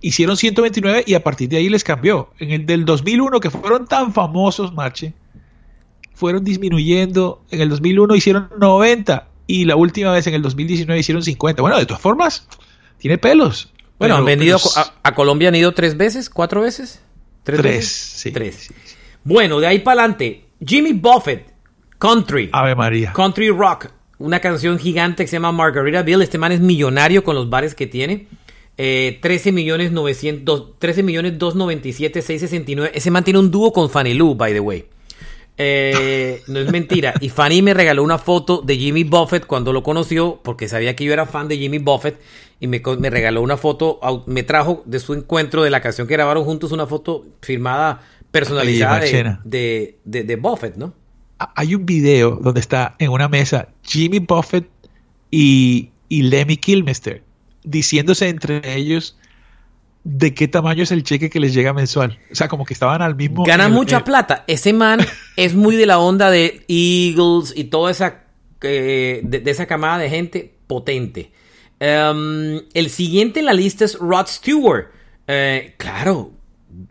Hicieron 0.00 0.36
129 0.36 1.04
y 1.06 1.14
a 1.14 1.22
partir 1.22 1.48
de 1.48 1.58
ahí 1.58 1.68
les 1.68 1.84
cambió. 1.84 2.30
En 2.38 2.52
el 2.52 2.66
del 2.66 2.84
2001, 2.84 3.40
que 3.40 3.50
fueron 3.50 3.86
tan 3.86 4.12
famosos, 4.12 4.72
Marche, 4.72 5.12
fueron 6.18 6.42
disminuyendo. 6.44 7.42
En 7.50 7.60
el 7.60 7.68
2001 7.68 8.16
hicieron 8.16 8.48
90 8.58 9.28
y 9.46 9.64
la 9.64 9.76
última 9.76 10.12
vez 10.12 10.26
en 10.26 10.34
el 10.34 10.42
2019 10.42 10.98
hicieron 10.98 11.22
50. 11.22 11.62
Bueno, 11.62 11.78
de 11.78 11.86
todas 11.86 12.02
formas, 12.02 12.48
tiene 12.98 13.18
pelos. 13.18 13.72
Bueno, 13.98 14.16
han 14.16 14.24
venido 14.24 14.58
a, 15.02 15.14
Colombia, 15.14 15.48
han 15.48 15.54
ido 15.54 15.72
tres 15.72 15.96
veces, 15.96 16.28
cuatro 16.28 16.60
veces. 16.60 17.00
Tres, 17.44 17.88
Sí, 17.88 18.30
tres. 18.30 18.72
Bueno, 19.24 19.60
de 19.60 19.66
ahí 19.66 19.78
para 19.78 20.02
adelante, 20.02 20.44
Jimmy 20.64 20.92
Buffett, 20.92 21.52
Country. 21.98 22.50
Ave 22.52 22.74
María. 22.74 23.12
Country 23.12 23.50
Rock. 23.50 23.86
Una 24.18 24.40
canción 24.40 24.78
gigante 24.78 25.24
que 25.24 25.28
se 25.28 25.36
llama 25.36 25.52
Margarita 25.52 26.02
Bill. 26.02 26.22
Este 26.22 26.38
man 26.38 26.52
es 26.52 26.60
millonario 26.60 27.22
con 27.22 27.36
los 27.36 27.48
bares 27.48 27.74
que 27.74 27.86
tiene. 27.86 28.26
13 28.76 29.20
eh, 29.48 29.52
millones 29.52 29.92
900, 29.92 30.78
13 30.78 31.02
millones 31.02 31.38
297 31.38 32.22
669. 32.22 32.90
Ese 32.94 33.10
man 33.10 33.24
tiene 33.24 33.38
un 33.38 33.50
dúo 33.50 33.72
con 33.72 33.88
Fanny 33.88 34.14
Lou, 34.14 34.34
by 34.34 34.52
the 34.52 34.60
way. 34.60 34.86
Eh, 35.58 36.42
no 36.46 36.60
es 36.60 36.70
mentira. 36.70 37.14
Y 37.20 37.28
Fanny 37.28 37.62
me 37.62 37.74
regaló 37.74 38.02
una 38.04 38.18
foto 38.18 38.62
de 38.62 38.76
Jimmy 38.76 39.04
Buffett 39.04 39.44
cuando 39.44 39.72
lo 39.72 39.82
conoció, 39.82 40.40
porque 40.42 40.68
sabía 40.68 40.94
que 40.94 41.04
yo 41.04 41.12
era 41.12 41.26
fan 41.26 41.48
de 41.48 41.58
Jimmy 41.58 41.78
Buffett. 41.78 42.20
Y 42.60 42.66
me, 42.66 42.80
regaló 43.10 43.42
una 43.42 43.56
foto, 43.56 44.00
me 44.26 44.42
trajo 44.42 44.82
de 44.86 44.98
su 44.98 45.14
encuentro 45.14 45.62
de 45.62 45.70
la 45.70 45.80
canción 45.80 46.08
que 46.08 46.14
grabaron 46.14 46.44
juntos 46.44 46.72
una 46.72 46.86
foto 46.86 47.24
firmada, 47.40 48.02
personalizada 48.30 49.00
de, 49.44 49.98
de, 50.04 50.36
Buffett, 50.36 50.76
¿no? 50.76 50.92
Hay 51.38 51.74
un 51.74 51.86
video 51.86 52.36
donde 52.42 52.58
está 52.58 52.96
en 52.98 53.10
una 53.10 53.28
mesa 53.28 53.68
Jimmy 53.84 54.18
Buffett 54.18 54.68
y, 55.30 55.90
y 56.08 56.22
Lemmy 56.22 56.56
Kilmister 56.56 57.22
diciéndose 57.62 58.28
entre 58.28 58.60
ellos 58.74 59.16
de 60.10 60.32
qué 60.32 60.48
tamaño 60.48 60.84
es 60.84 60.90
el 60.90 61.02
cheque 61.02 61.28
que 61.28 61.38
les 61.38 61.52
llega 61.52 61.74
mensual. 61.74 62.18
O 62.32 62.34
sea, 62.34 62.48
como 62.48 62.64
que 62.64 62.72
estaban 62.72 63.02
al 63.02 63.14
mismo. 63.14 63.44
Gana 63.44 63.68
mucha 63.68 64.04
plata. 64.04 64.44
Ese 64.46 64.72
man 64.72 65.00
es 65.36 65.54
muy 65.54 65.76
de 65.76 65.84
la 65.84 65.98
onda 65.98 66.30
de 66.30 66.64
Eagles 66.66 67.52
y 67.54 67.64
toda 67.64 67.90
esa. 67.90 68.24
Eh, 68.62 69.20
de, 69.22 69.48
esa 69.50 69.66
camada 69.66 69.98
de 69.98 70.08
gente 70.08 70.54
potente. 70.66 71.30
Em, 71.78 72.62
el 72.72 72.88
siguiente 72.88 73.40
en 73.40 73.46
la 73.46 73.52
lista 73.52 73.84
es 73.84 73.98
Rod 73.98 74.26
Stewart. 74.28 74.86
Eh, 75.26 75.74
claro, 75.76 76.32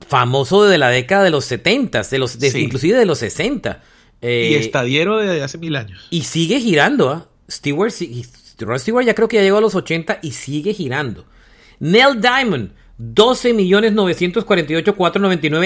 famoso 0.07 0.65
de 0.65 0.78
la 0.78 0.89
década 0.89 1.24
de 1.24 1.32
los 1.32 1.45
70, 1.45 2.03
de 2.03 2.20
los, 2.20 2.38
inclusive 2.55 2.99
de 2.99 3.05
los 3.07 3.18
60. 3.18 3.82
y 4.22 4.53
estadiero 4.53 5.18
de 5.18 5.41
hace 5.41 5.57
mil 5.57 5.76
años. 5.76 6.07
Y 6.11 6.22
sigue 6.22 6.59
girando. 6.59 7.09
¿ah? 7.09 7.28
Stewart, 7.49 7.91
Rod 8.59 8.78
Stewart 8.78 9.05
ya 9.05 9.15
creo 9.15 9.28
que 9.28 9.38
ya 9.38 9.41
llegó 9.41 9.57
a 9.57 9.61
los 9.61 9.74
80 9.74 10.20
y 10.22 10.32
sigue 10.34 10.76
girando. 10.76 11.26
Neil 11.80 12.22
Diamond, 12.22 12.72
12 12.98 13.54
millones 13.54 13.93
948 13.93 14.95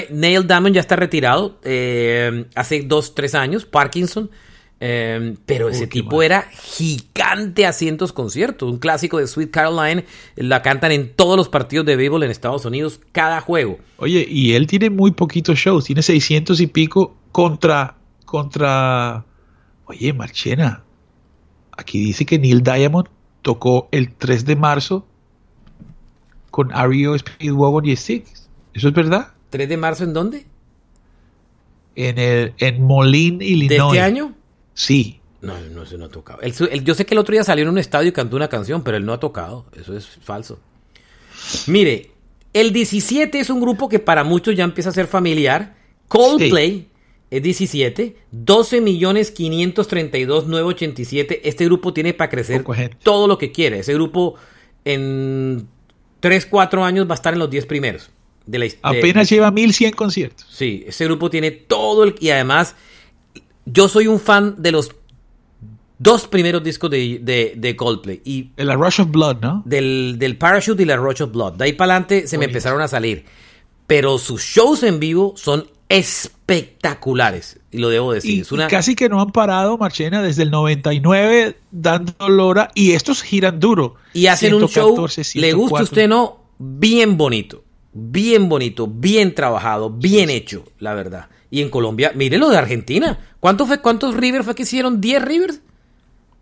Neil 0.10 0.48
Diamond 0.48 0.76
ya 0.76 0.82
está 0.82 0.98
retirado 0.98 1.60
eh, 1.64 2.46
hace 2.56 2.82
2, 2.84 3.16
3 3.16 3.36
años. 3.36 3.66
Parkinson. 3.66 4.30
Eh, 4.84 5.36
pero 5.46 5.70
ese 5.70 5.86
tipo 5.86 6.24
era 6.24 6.42
gigante 6.52 7.68
a 7.68 7.72
cientos 7.72 8.12
conciertos. 8.12 8.70
Un 8.70 8.80
clásico 8.80 9.20
de 9.20 9.28
Sweet 9.28 9.52
Caroline. 9.52 10.06
La 10.36 10.62
cantan 10.62 10.92
en 10.92 11.14
todos 11.14 11.38
los 11.38 11.48
partidos 11.48 11.86
de 11.86 11.96
béisbol 11.96 12.24
en 12.24 12.32
Estados 12.32 12.66
Unidos, 12.66 13.00
cada 13.12 13.42
juego. 13.42 13.78
Oye, 13.98 14.26
y 14.28 14.54
él 14.54 14.68
tiene 14.68 14.90
muy 14.90 15.12
poquitos 15.12 15.58
shows. 15.58 15.86
Tiene 15.86 16.02
600 16.02 16.60
y 16.60 16.68
pico 16.68 17.16
contra. 17.32 17.96
contra. 18.26 19.24
Oye, 19.86 20.12
Marchena. 20.14 20.84
Aquí 21.78 22.00
dice 22.00 22.26
que 22.26 22.40
Neil 22.40 22.62
Diamond 22.64 23.08
tocó 23.42 23.88
el 23.92 24.14
3 24.14 24.46
de 24.46 24.56
marzo 24.56 25.08
con 26.52 26.72
Ario 26.74 27.18
Speedwagon 27.18 27.86
y 27.86 27.96
Six. 27.96 28.50
¿Eso 28.74 28.90
es 28.90 28.94
verdad? 28.94 29.32
¿3 29.52 29.68
de 29.68 29.78
marzo 29.78 30.04
en 30.04 30.14
dónde? 30.14 30.46
En, 31.96 32.18
el, 32.20 32.54
en 32.58 32.84
Moline, 32.84 33.44
Illinois. 33.44 33.70
¿De 33.70 33.98
este 33.98 34.00
año? 34.02 34.36
Sí. 34.74 35.20
No, 35.42 35.60
no, 35.60 35.86
se 35.86 35.98
no 35.98 36.06
ha 36.06 36.10
tocado. 36.10 36.40
yo 36.44 36.94
sé 36.94 37.06
que 37.06 37.16
el 37.16 37.18
otro 37.18 37.34
día 37.34 37.44
salió 37.44 37.64
en 37.64 37.70
un 37.70 37.80
estadio 37.80 38.10
y 38.10 38.12
cantó 38.12 38.36
una 38.36 38.48
canción, 38.48 38.84
pero 38.84 38.98
él 38.98 39.06
no 39.06 39.14
ha 39.14 39.20
tocado. 39.20 39.66
Eso 39.76 39.98
es 39.98 40.06
falso. 40.22 40.60
Mire, 41.66 42.12
el 42.54 42.72
17 42.72 43.40
es 43.40 43.50
un 43.50 43.60
grupo 43.60 43.90
que 43.90 44.00
para 44.00 44.24
muchos 44.24 44.56
ya 44.56 44.64
empieza 44.64 44.92
a 44.92 44.94
ser 44.94 45.08
familiar. 45.08 45.76
Coldplay 46.08 46.90
es 47.32 47.42
17. 47.42 48.18
12 48.32 48.82
millones 48.82 49.32
532 49.32 50.48
987. 50.48 51.50
Este 51.50 51.66
grupo 51.66 51.92
tiene 51.92 52.14
para 52.14 52.30
crecer 52.30 52.64
todo 53.02 53.28
lo 53.28 53.38
que 53.38 53.52
quiere. 53.52 53.80
Ese 53.80 53.94
grupo 53.96 54.36
en 54.86 55.68
3, 56.22 56.46
4 56.46 56.86
años 56.86 57.08
va 57.08 57.12
a 57.12 57.16
estar 57.16 57.34
en 57.34 57.40
los 57.40 57.50
10 57.50 57.66
primeros. 57.66 58.10
De 58.46 58.58
la, 58.58 58.68
Apenas 58.82 59.30
lleva 59.30 59.52
1100 59.52 59.92
conciertos. 59.92 60.48
Sí, 60.50 60.84
ese 60.88 61.06
grupo 61.06 61.30
tiene 61.30 61.52
todo 61.52 62.06
el. 62.06 62.16
Y 62.20 62.30
además, 62.30 62.76
yo 63.66 63.88
soy 63.88 64.08
un 64.08 64.20
fan 64.20 64.56
de 64.58 64.72
los 64.72 64.92
dos 66.00 66.28
primeros 66.28 66.64
discos 66.64 66.90
de, 66.90 67.54
de, 67.56 67.76
Coldplay. 67.76 68.22
Y 68.26 68.50
la 68.58 68.76
Rush 68.76 69.02
of 69.02 69.12
Blood, 69.12 69.38
¿no? 69.42 69.62
Del, 69.66 70.16
del, 70.18 70.38
Parachute 70.38 70.82
y 70.82 70.86
la 70.86 70.98
Rush 70.98 71.22
of 71.22 71.32
Blood. 71.32 71.54
De 71.54 71.66
ahí 71.66 71.74
para 71.74 71.94
adelante 71.94 72.28
se 72.28 72.38
me 72.38 72.46
empezaron 72.46 72.82
a 72.82 72.88
salir. 72.88 73.26
Pero 73.86 74.18
sus 74.18 74.42
shows 74.42 74.84
en 74.84 75.00
vivo 75.00 75.34
son 75.36 75.68
espectaculares. 75.92 77.60
Y 77.70 77.80
lo 77.80 77.90
debo 77.90 78.14
decir. 78.14 78.46
Y, 78.50 78.58
casi 78.68 78.96
que 78.96 79.10
no 79.10 79.22
han 79.22 79.32
parado, 79.32 79.78
Marchena, 79.78 80.22
desde 80.22 80.44
el 80.44 80.52
99 80.52 81.58
dando 81.72 82.30
lora. 82.30 82.72
Y 82.76 82.94
estos 82.94 83.22
giran 83.22 83.60
duro. 83.60 83.96
Y 84.14 84.28
hacen 84.28 84.54
un 84.54 84.68
show, 84.68 85.08
le 85.36 85.54
gusta 85.54 85.80
a 85.80 85.84
usted 85.84 86.08
no, 86.08 86.46
bien 86.58 87.18
bonito. 87.18 87.64
Bien 87.94 88.48
bonito, 88.48 88.88
bien 88.88 89.36
trabajado, 89.36 89.90
bien 89.90 90.30
hecho, 90.30 90.64
la 90.80 90.94
verdad. 90.94 91.28
Y 91.50 91.62
en 91.62 91.70
Colombia, 91.70 92.14
mire 92.16 92.38
lo 92.38 92.50
de 92.50 92.58
Argentina. 92.58 93.20
¿Cuántos, 93.42 93.68
fue, 93.68 93.82
¿Cuántos 93.82 94.16
Rivers 94.16 94.46
fue 94.46 94.56
que 94.56 94.64
hicieron? 94.64 95.02
¿10 95.02 95.22
Rivers? 95.22 95.60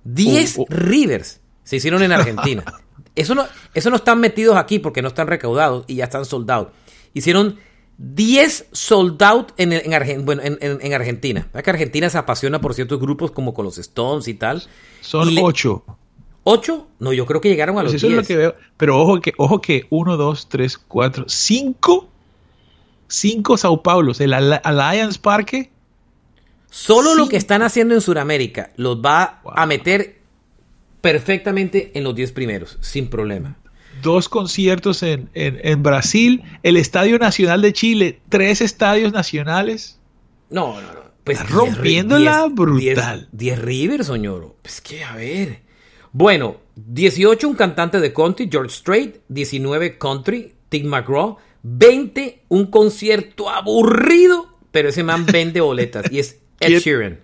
10 0.04 0.58
Rivers 0.70 1.42
se 1.64 1.78
hicieron 1.78 2.04
en 2.04 2.12
Argentina. 2.12 2.64
Eso 3.16 3.36
no, 3.36 3.46
eso 3.74 3.90
no 3.90 3.98
están 3.98 4.22
metidos 4.22 4.56
aquí 4.56 4.80
porque 4.80 5.02
no 5.02 5.10
están 5.10 5.28
recaudados 5.28 5.84
y 5.88 5.96
ya 5.96 6.06
están 6.06 6.24
soldados. 6.24 6.70
Hicieron 7.14 7.58
10 8.00 8.70
sold 8.72 9.22
out 9.22 9.52
en, 9.58 9.74
en, 9.74 10.26
bueno, 10.26 10.42
en, 10.46 10.94
Argentina. 10.94 11.50
que 11.52 11.70
Argentina 11.70 12.10
se 12.10 12.18
apasiona 12.18 12.62
por 12.62 12.74
ciertos 12.74 12.98
grupos 12.98 13.32
como 13.32 13.54
con 13.54 13.66
los 13.66 13.78
Stones 13.78 14.30
y 14.30 14.36
tal. 14.36 14.64
Son 15.02 15.30
8. 15.38 15.84
¿8? 16.46 16.86
No, 17.00 17.12
yo 17.12 17.26
creo 17.26 17.42
que 17.42 17.50
llegaron 17.50 17.78
a 17.78 17.82
pues 17.82 17.94
los 17.94 18.02
10. 18.02 18.14
Es 18.14 18.18
lo 18.18 18.24
que 18.24 18.38
veo. 18.38 18.56
Pero 18.78 19.02
ojo 19.02 19.20
que, 19.20 19.34
ojo 19.38 19.60
que 19.60 19.86
1, 19.90 20.16
2, 20.16 20.48
3, 20.48 20.78
4, 20.78 21.26
5. 21.28 22.10
5 23.10 23.58
Sao 23.58 23.84
Paulo. 23.84 24.14
El 24.18 24.34
Alliance 24.34 25.20
Parque. 25.20 25.70
Solo 26.72 27.16
lo 27.16 27.28
que 27.28 27.36
están 27.36 27.64
haciendo 27.64 27.96
en 27.96 28.02
Sudamérica 28.02 28.72
los 28.78 29.02
va 29.02 29.42
a 29.44 29.66
meter 29.66 30.22
perfectamente 31.02 31.92
en 31.96 32.06
los 32.06 32.16
10 32.16 32.32
primeros, 32.32 32.78
sin 32.80 33.10
problema 33.10 33.59
dos 34.02 34.30
conciertos 34.30 35.04
en, 35.04 35.84
Brasil, 35.84 36.44
el 36.64 36.78
Estadio 36.78 37.18
Nacional 37.20 37.62
de 37.62 37.74
Chile, 37.74 38.20
tres 38.30 38.62
estadios 38.62 39.14
nacionales. 39.14 40.00
No, 40.50 40.80
no, 40.82 40.94
no. 40.94 41.10
Pues 41.24 41.48
rompiéndola 41.50 42.48
brutal. 42.48 43.28
10 43.32 43.62
Rivers, 43.62 44.08
señor. 44.08 44.56
Pues 44.64 44.82
que, 44.82 45.04
a 45.04 45.16
ver. 45.16 45.62
Bueno, 46.12 46.58
18 46.76 47.48
un 47.48 47.56
cantante 47.56 48.00
de 48.00 48.14
country, 48.14 48.50
George 48.52 48.76
Strait. 48.76 49.18
19 49.28 50.00
country, 50.00 50.54
Tim 50.70 50.88
McGraw. 50.88 51.38
20 51.62 52.44
un 52.50 52.68
concierto 52.68 53.50
aburrido, 53.50 54.58
pero 54.72 54.90
ese 54.90 55.04
man 55.04 55.26
vende 55.26 55.62
boletas 55.62 56.12
y 56.12 56.20
es 56.20 56.40
Ed 56.60 56.80
Sheeran. 56.80 57.20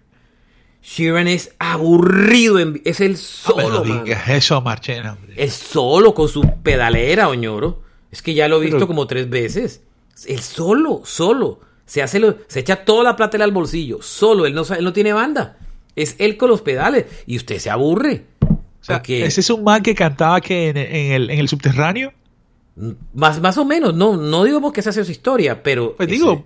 Sheeran 0.85 1.27
es 1.27 1.55
aburrido, 1.57 2.59
es 2.83 3.01
el 3.01 3.17
solo. 3.17 3.83
No 3.83 4.03
eso, 4.05 4.61
Marchena. 4.61 5.17
Es 5.35 5.53
solo 5.53 6.13
con 6.13 6.29
su 6.29 6.47
pedalera, 6.61 7.27
Oñoro. 7.27 7.81
Es 8.11 8.21
que 8.21 8.35
ya 8.35 8.47
lo 8.47 8.61
he 8.61 8.65
visto 8.65 8.85
como 8.85 9.07
tres 9.07 9.27
veces. 9.27 9.81
El 10.27 10.41
solo, 10.41 11.01
solo. 11.03 11.59
Se 11.87 12.03
hace 12.03 12.19
lo, 12.19 12.37
se 12.47 12.59
echa 12.59 12.85
toda 12.85 13.03
la 13.03 13.15
plata 13.15 13.43
al 13.43 13.51
bolsillo. 13.51 14.01
Solo, 14.03 14.45
él 14.45 14.53
no, 14.53 14.61
él 14.61 14.83
no 14.83 14.93
tiene 14.93 15.11
banda. 15.11 15.57
Es 15.95 16.15
él 16.19 16.37
con 16.37 16.49
los 16.49 16.61
pedales. 16.61 17.05
Y 17.25 17.37
usted 17.37 17.57
se 17.57 17.71
aburre. 17.71 18.25
¿Ese 19.07 19.41
es 19.41 19.49
un 19.49 19.63
man 19.63 19.81
que 19.81 19.95
cantaba 19.95 20.39
que 20.39 20.69
en, 20.69 20.77
el, 20.77 21.31
en 21.31 21.39
el 21.39 21.49
subterráneo? 21.49 22.13
Más, 23.13 23.41
más 23.41 23.57
o 23.57 23.65
menos, 23.65 23.95
no, 23.95 24.17
no 24.17 24.43
digo 24.43 24.61
porque 24.61 24.81
esa 24.81 24.91
sea 24.91 25.03
su 25.03 25.11
historia, 25.11 25.63
pero. 25.63 25.95
Pues 25.95 26.09
digo, 26.09 26.45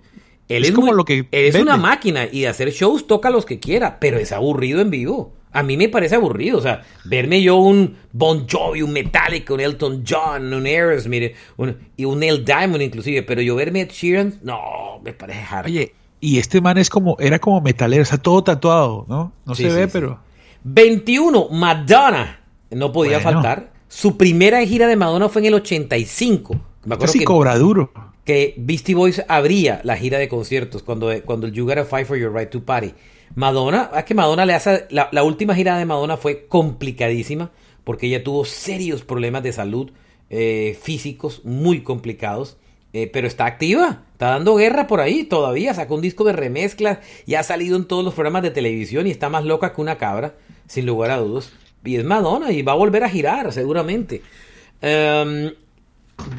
él 0.50 0.64
es, 0.64 0.72
como 0.72 0.92
lo 0.92 1.04
que 1.04 1.28
es 1.30 1.54
una 1.54 1.76
máquina 1.76 2.26
y 2.30 2.40
de 2.40 2.48
hacer 2.48 2.72
shows 2.72 3.06
toca 3.06 3.30
los 3.30 3.46
que 3.46 3.60
quiera, 3.60 4.00
pero 4.00 4.18
es 4.18 4.32
aburrido 4.32 4.80
en 4.80 4.90
vivo. 4.90 5.32
A 5.52 5.62
mí 5.62 5.76
me 5.76 5.88
parece 5.88 6.16
aburrido, 6.16 6.58
o 6.58 6.60
sea, 6.60 6.82
verme 7.04 7.40
yo 7.40 7.56
un 7.56 7.96
Bon 8.12 8.48
Jovi, 8.48 8.82
un 8.82 8.92
Metallica, 8.92 9.54
un 9.54 9.60
Elton 9.60 10.04
John, 10.08 10.52
un 10.52 10.66
Aerosmith, 10.66 11.34
un, 11.56 11.76
y 11.96 12.04
un 12.04 12.18
Neil 12.18 12.44
Diamond 12.44 12.82
inclusive, 12.82 13.22
pero 13.22 13.42
yo 13.42 13.54
verme 13.54 13.82
Ed 13.82 13.90
Sheeran, 13.90 14.40
no, 14.42 15.00
me 15.04 15.12
parece 15.12 15.40
hard. 15.48 15.66
Oye, 15.66 15.92
y 16.20 16.38
este 16.38 16.60
man 16.60 16.78
es 16.78 16.90
como, 16.90 17.16
era 17.20 17.38
como 17.38 17.60
metalero, 17.60 18.02
o 18.02 18.06
sea, 18.06 18.18
todo 18.18 18.42
tatuado, 18.42 19.06
¿no? 19.08 19.32
No 19.46 19.54
se 19.54 19.68
ve, 19.68 19.86
pero... 19.86 20.18
21, 20.64 21.48
Madonna, 21.50 22.40
no 22.70 22.90
podía 22.92 23.20
faltar. 23.20 23.72
Su 23.88 24.16
primera 24.16 24.64
gira 24.66 24.88
de 24.88 24.96
Madonna 24.96 25.28
fue 25.28 25.42
en 25.42 25.46
el 25.46 25.54
85. 25.54 26.54
Me 26.84 26.94
acuerdo 26.94 27.12
Casi 27.12 27.24
cobra 27.24 27.56
duro 27.56 27.92
que 28.30 28.54
Beastie 28.56 28.94
Boys 28.94 29.24
abría 29.26 29.80
la 29.82 29.96
gira 29.96 30.16
de 30.16 30.28
conciertos 30.28 30.84
cuando, 30.84 31.10
cuando 31.24 31.48
el 31.48 31.52
You 31.52 31.66
Gotta 31.66 31.84
Fight 31.84 32.06
for 32.06 32.16
Your 32.16 32.32
Right 32.32 32.48
to 32.48 32.64
Party. 32.64 32.94
Madonna, 33.34 33.90
es 33.96 34.04
que 34.04 34.14
Madonna 34.14 34.46
le 34.46 34.54
hace. 34.54 34.86
La, 34.90 35.24
última 35.24 35.52
gira 35.56 35.76
de 35.76 35.84
Madonna 35.84 36.16
fue 36.16 36.46
complicadísima 36.46 37.50
porque 37.82 38.06
ella 38.06 38.22
tuvo 38.22 38.44
serios 38.44 39.02
problemas 39.02 39.42
de 39.42 39.52
salud 39.52 39.90
eh, 40.28 40.78
físicos 40.80 41.44
muy 41.44 41.80
complicados. 41.82 42.56
Eh, 42.92 43.10
pero 43.12 43.26
está 43.26 43.46
activa, 43.46 44.04
está 44.12 44.28
dando 44.28 44.54
guerra 44.54 44.86
por 44.86 45.00
ahí 45.00 45.24
todavía. 45.24 45.74
Sacó 45.74 45.96
un 45.96 46.00
disco 46.00 46.22
de 46.22 46.32
remezclas 46.32 47.00
y 47.26 47.34
ha 47.34 47.42
salido 47.42 47.76
en 47.76 47.86
todos 47.86 48.04
los 48.04 48.14
programas 48.14 48.44
de 48.44 48.52
televisión 48.52 49.08
y 49.08 49.10
está 49.10 49.28
más 49.28 49.44
loca 49.44 49.74
que 49.74 49.80
una 49.80 49.98
cabra, 49.98 50.36
sin 50.68 50.86
lugar 50.86 51.10
a 51.10 51.16
dudas. 51.16 51.50
Y 51.84 51.96
es 51.96 52.04
Madonna 52.04 52.52
y 52.52 52.62
va 52.62 52.74
a 52.74 52.76
volver 52.76 53.02
a 53.02 53.08
girar, 53.08 53.52
seguramente. 53.52 54.22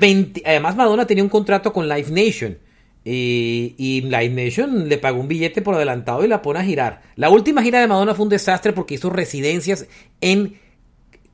Em, 0.02 0.34
además, 0.46 0.76
Madonna 0.76 1.06
tenía 1.08 1.24
un 1.24 1.30
contrato 1.30 1.72
con 1.74 1.88
Live 1.88 2.12
Nation. 2.12 2.58
Y, 3.04 3.74
y, 3.78 4.02
Live 4.02 4.30
Nation 4.30 4.88
le 4.88 4.98
pagó 5.00 5.20
un 5.20 5.28
billete 5.28 5.62
por 5.62 5.74
adelantado 5.74 6.24
y 6.24 6.28
la 6.28 6.42
pone 6.42 6.60
a 6.60 6.64
girar. 6.64 7.02
La 7.16 7.30
última 7.30 7.64
gira 7.64 7.80
de 7.80 7.88
Madonna 7.88 8.14
fue 8.14 8.24
un 8.24 8.30
desastre 8.30 8.74
porque 8.74 8.94
hizo 8.94 9.10
residencias 9.10 9.88
en 10.22 10.60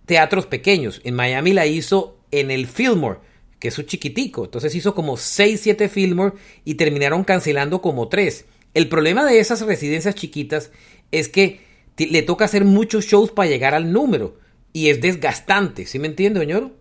teatros 0.05 0.45
pequeños. 0.45 1.01
En 1.03 1.13
Miami 1.13 1.53
la 1.53 1.67
hizo 1.67 2.17
en 2.31 2.51
el 2.51 2.67
Fillmore, 2.67 3.19
que 3.59 3.67
es 3.67 3.77
un 3.77 3.85
chiquitico. 3.85 4.45
Entonces 4.45 4.73
hizo 4.75 4.95
como 4.95 5.17
6, 5.17 5.59
7 5.61 5.89
Fillmore 5.89 6.33
y 6.65 6.75
terminaron 6.75 7.23
cancelando 7.23 7.81
como 7.81 8.07
3. 8.07 8.45
El 8.73 8.89
problema 8.89 9.25
de 9.25 9.39
esas 9.39 9.61
residencias 9.61 10.15
chiquitas 10.15 10.71
es 11.11 11.29
que 11.29 11.61
le 11.97 12.21
toca 12.21 12.45
hacer 12.45 12.63
muchos 12.63 13.05
shows 13.05 13.31
para 13.31 13.49
llegar 13.49 13.73
al 13.73 13.91
número. 13.91 14.39
Y 14.73 14.89
es 14.89 15.01
desgastante, 15.01 15.85
¿sí 15.85 15.97
me 15.99 16.07
entiende, 16.07 16.39
señor? 16.39 16.76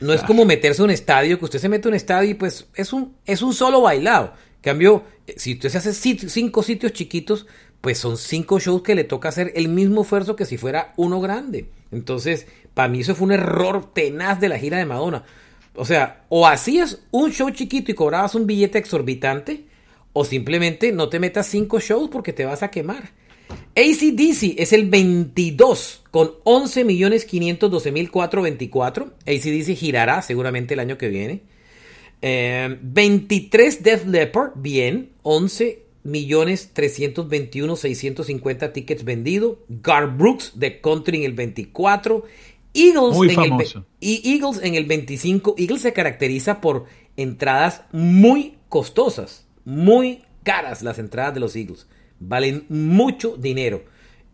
No 0.00 0.12
es 0.12 0.22
como 0.24 0.44
meterse 0.44 0.82
a 0.82 0.84
un 0.84 0.90
estadio, 0.90 1.38
que 1.38 1.46
usted 1.46 1.58
se 1.58 1.68
mete 1.68 1.88
a 1.88 1.90
un 1.90 1.94
estadio 1.94 2.30
y 2.30 2.34
pues 2.34 2.68
es 2.74 2.92
un, 2.92 3.16
es 3.24 3.40
un 3.40 3.54
solo 3.54 3.80
bailado. 3.80 4.34
cambio, 4.60 5.04
si 5.36 5.54
usted 5.54 5.70
se 5.70 5.78
hace 5.78 5.92
cinco 5.94 6.62
sitios 6.62 6.92
chiquitos, 6.92 7.46
pues 7.80 7.98
son 7.98 8.18
cinco 8.18 8.58
shows 8.58 8.82
que 8.82 8.94
le 8.94 9.04
toca 9.04 9.30
hacer 9.30 9.52
el 9.54 9.68
mismo 9.68 10.02
esfuerzo 10.02 10.36
que 10.36 10.44
si 10.44 10.58
fuera 10.58 10.92
uno 10.96 11.20
grande. 11.20 11.70
Entonces, 11.90 12.46
para 12.74 12.88
mí 12.88 13.00
eso 13.00 13.14
fue 13.14 13.26
un 13.26 13.32
error 13.32 13.92
tenaz 13.92 14.38
de 14.40 14.48
la 14.48 14.58
gira 14.58 14.78
de 14.78 14.84
Madonna. 14.84 15.24
O 15.74 15.84
sea, 15.84 16.24
o 16.28 16.46
hacías 16.46 17.00
un 17.10 17.32
show 17.32 17.50
chiquito 17.50 17.90
y 17.90 17.94
cobrabas 17.94 18.34
un 18.34 18.46
billete 18.46 18.78
exorbitante, 18.78 19.66
o 20.12 20.24
simplemente 20.24 20.92
no 20.92 21.08
te 21.08 21.20
metas 21.20 21.46
cinco 21.46 21.80
shows 21.80 22.10
porque 22.10 22.32
te 22.32 22.44
vas 22.44 22.62
a 22.62 22.70
quemar. 22.70 23.12
ACDC 23.76 24.58
es 24.58 24.72
el 24.72 24.88
22 24.88 26.04
con 26.10 26.32
11.512.424. 26.44 29.12
ACDC 29.26 29.76
girará 29.76 30.22
seguramente 30.22 30.72
el 30.74 30.80
año 30.80 30.98
que 30.98 31.08
viene. 31.08 31.42
23 32.20 33.74
eh, 33.74 33.78
Death 33.82 34.06
Leopard, 34.06 34.52
bien. 34.56 35.10
11 35.22 35.84
millones 36.02 36.70
321 36.72 37.76
650 37.76 38.72
tickets 38.72 39.04
vendidos. 39.04 39.58
Gar 39.68 40.16
Brooks 40.16 40.54
de 40.56 40.80
Country 40.80 41.18
en 41.18 41.24
el 41.24 41.34
24. 41.34 42.24
Eagles 42.74 43.36
en 43.36 43.40
el 43.40 43.84
y 44.00 44.34
Eagles 44.34 44.60
en 44.62 44.74
el 44.74 44.86
25. 44.86 45.54
Eagles 45.58 45.82
se 45.82 45.92
caracteriza 45.92 46.60
por 46.60 46.86
entradas 47.16 47.82
muy 47.92 48.58
costosas, 48.68 49.46
muy 49.64 50.22
caras 50.42 50.82
las 50.82 50.98
entradas 50.98 51.34
de 51.34 51.40
los 51.40 51.56
Eagles. 51.56 51.86
Valen 52.20 52.66
mucho 52.68 53.36
dinero. 53.36 53.84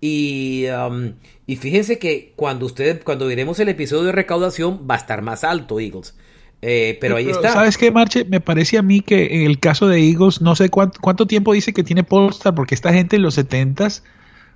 Y, 0.01 0.67
um, 0.69 1.15
y 1.47 1.57
fíjense 1.57 1.99
que 1.99 2.33
cuando 2.37 2.67
ustedes, 2.67 3.03
cuando 3.05 3.27
veremos 3.27 3.59
el 3.61 3.69
episodio 3.69 4.05
de 4.05 4.13
recaudación, 4.13 4.87
va 4.89 4.97
a 4.97 4.99
estar 4.99 5.23
más 5.23 5.45
alto 5.45 5.81
Eagles. 5.81 6.15
Eh, 6.61 6.99
pero 7.01 7.17
ahí 7.17 7.29
está. 7.29 7.53
¿Sabes 7.53 7.77
qué, 7.77 7.91
Marche? 7.91 8.25
Me 8.25 8.41
parece 8.41 8.79
a 8.79 8.83
mí 8.83 9.01
que 9.01 9.43
en 9.43 9.43
el 9.43 9.61
caso 9.61 9.87
de 9.87 10.01
Eagles, 10.01 10.41
no 10.41 10.57
sé 10.57 10.71
cuánto, 10.71 10.99
cuánto 11.01 11.27
tiempo 11.27 11.53
dice 11.53 11.73
que 11.73 11.85
tiene 11.85 12.05
Polestar, 12.05 12.55
porque 12.55 12.75
esta 12.75 12.93
gente 12.93 13.17
en 13.17 13.23
los 13.23 13.37
70s 13.37 14.03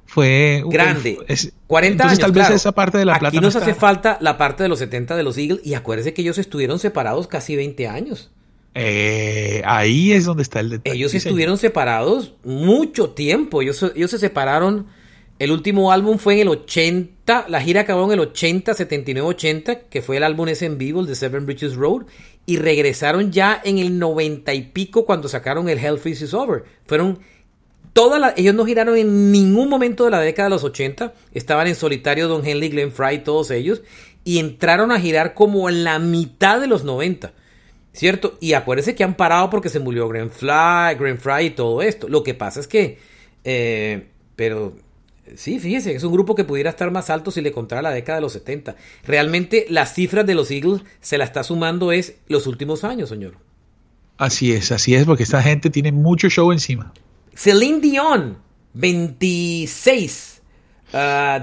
fue 0.08 0.62
grande. 0.66 1.18
40 1.66 2.04
años. 2.04 2.18
tal 2.18 2.32
vez 2.32 2.48
esa 2.48 2.72
parte 2.72 2.96
de 2.96 3.04
la 3.04 3.16
Aquí 3.16 3.40
nos 3.40 3.56
hace 3.56 3.74
falta 3.74 4.16
la 4.22 4.38
parte 4.38 4.62
de 4.62 4.70
los 4.70 4.78
70 4.78 5.16
de 5.16 5.22
los 5.22 5.36
Eagles 5.36 5.60
y 5.64 5.74
acuérdense 5.74 6.14
que 6.14 6.22
ellos 6.22 6.38
estuvieron 6.38 6.78
separados 6.78 7.26
casi 7.26 7.56
20 7.56 7.88
años. 7.88 8.30
Eh, 8.74 9.62
ahí 9.64 10.12
es 10.12 10.24
donde 10.24 10.42
está 10.42 10.60
el 10.60 10.70
detalle. 10.70 10.96
Ellos 10.96 11.14
estuvieron 11.14 11.58
separados 11.58 12.34
mucho 12.44 13.10
tiempo. 13.10 13.62
Ellos, 13.62 13.92
ellos 13.94 14.10
se 14.10 14.18
separaron. 14.18 14.86
El 15.38 15.52
último 15.52 15.92
álbum 15.92 16.18
fue 16.18 16.34
en 16.34 16.40
el 16.40 16.48
80. 16.48 17.46
La 17.48 17.60
gira 17.60 17.82
acabó 17.82 18.04
en 18.06 18.12
el 18.12 18.20
80, 18.20 18.74
79, 18.74 19.28
80, 19.28 19.80
que 19.88 20.02
fue 20.02 20.16
el 20.16 20.24
álbum 20.24 20.48
ese 20.48 20.66
en 20.66 20.78
vivo, 20.78 21.00
el 21.00 21.06
de 21.06 21.14
Seven 21.14 21.46
Bridges 21.46 21.74
Road. 21.74 22.06
Y 22.46 22.56
regresaron 22.56 23.30
ya 23.30 23.60
en 23.64 23.78
el 23.78 23.98
90 23.98 24.54
y 24.54 24.62
pico 24.62 25.04
cuando 25.04 25.28
sacaron 25.28 25.68
el 25.68 25.78
Hell 25.78 25.98
Freeze 25.98 26.24
is 26.24 26.34
Over. 26.34 26.64
Fueron 26.86 27.20
todas 27.92 28.34
ellos 28.36 28.54
no 28.54 28.64
giraron 28.64 28.96
en 28.96 29.32
ningún 29.32 29.68
momento 29.68 30.04
de 30.04 30.12
la 30.12 30.20
década 30.20 30.48
de 30.48 30.54
los 30.54 30.64
80. 30.64 31.14
Estaban 31.34 31.66
en 31.66 31.74
solitario 31.74 32.28
Don 32.28 32.46
Henley, 32.46 32.68
Glenn 32.68 32.92
Fry, 32.92 33.24
todos 33.24 33.50
ellos. 33.50 33.82
Y 34.24 34.38
entraron 34.38 34.92
a 34.92 35.00
girar 35.00 35.34
como 35.34 35.68
en 35.68 35.84
la 35.84 35.98
mitad 35.98 36.60
de 36.60 36.68
los 36.68 36.84
90. 36.84 37.32
¿Cierto? 37.98 38.38
Y 38.38 38.52
acuérdense 38.52 38.94
que 38.94 39.02
han 39.02 39.16
parado 39.16 39.50
porque 39.50 39.68
se 39.68 39.80
murió 39.80 40.08
Glenn 40.08 40.30
Fly, 40.30 40.94
Glenn 40.96 41.18
Fry 41.18 41.46
y 41.46 41.50
todo 41.50 41.82
esto. 41.82 42.08
Lo 42.08 42.22
que 42.22 42.32
pasa 42.32 42.60
es 42.60 42.68
que, 42.68 42.96
eh, 43.42 44.06
pero 44.36 44.76
sí, 45.34 45.58
fíjese, 45.58 45.96
es 45.96 46.04
un 46.04 46.12
grupo 46.12 46.36
que 46.36 46.44
pudiera 46.44 46.70
estar 46.70 46.92
más 46.92 47.10
alto 47.10 47.32
si 47.32 47.40
le 47.40 47.50
contara 47.50 47.82
la 47.82 47.90
década 47.90 48.18
de 48.18 48.22
los 48.22 48.34
70. 48.34 48.76
Realmente 49.04 49.66
las 49.68 49.94
cifras 49.94 50.24
de 50.26 50.36
los 50.36 50.48
Eagles 50.52 50.82
se 51.00 51.18
la 51.18 51.24
está 51.24 51.42
sumando 51.42 51.90
es 51.90 52.14
los 52.28 52.46
últimos 52.46 52.84
años, 52.84 53.08
señor. 53.08 53.36
Así 54.16 54.52
es, 54.52 54.70
así 54.70 54.94
es, 54.94 55.04
porque 55.04 55.24
esta 55.24 55.42
gente 55.42 55.68
tiene 55.68 55.90
mucho 55.90 56.28
show 56.28 56.52
encima. 56.52 56.92
Celine 57.34 57.80
Dion, 57.80 58.38
26, 58.74 60.40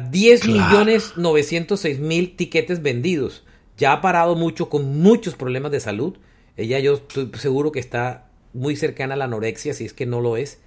10 0.09 0.47
millones 0.47 1.17
906 1.17 1.99
mil 1.99 2.37
tiquetes 2.37 2.81
vendidos. 2.81 3.43
Ya 3.77 3.91
ha 3.91 3.99
parado 3.99 4.37
mucho 4.37 4.69
con 4.69 4.99
muchos 4.99 5.35
problemas 5.35 5.73
de 5.73 5.81
salud. 5.81 6.17
Ella 6.57 6.79
yo 6.79 6.95
estoy 6.95 7.29
seguro 7.37 7.71
que 7.71 7.79
está 7.79 8.29
muy 8.53 8.75
cercana 8.75 9.15
a 9.15 9.17
la 9.17 9.25
anorexia, 9.25 9.73
si 9.73 9.85
es 9.85 9.93
que 9.93 10.05
no 10.05 10.21
lo 10.21 10.37
es. 10.37 10.59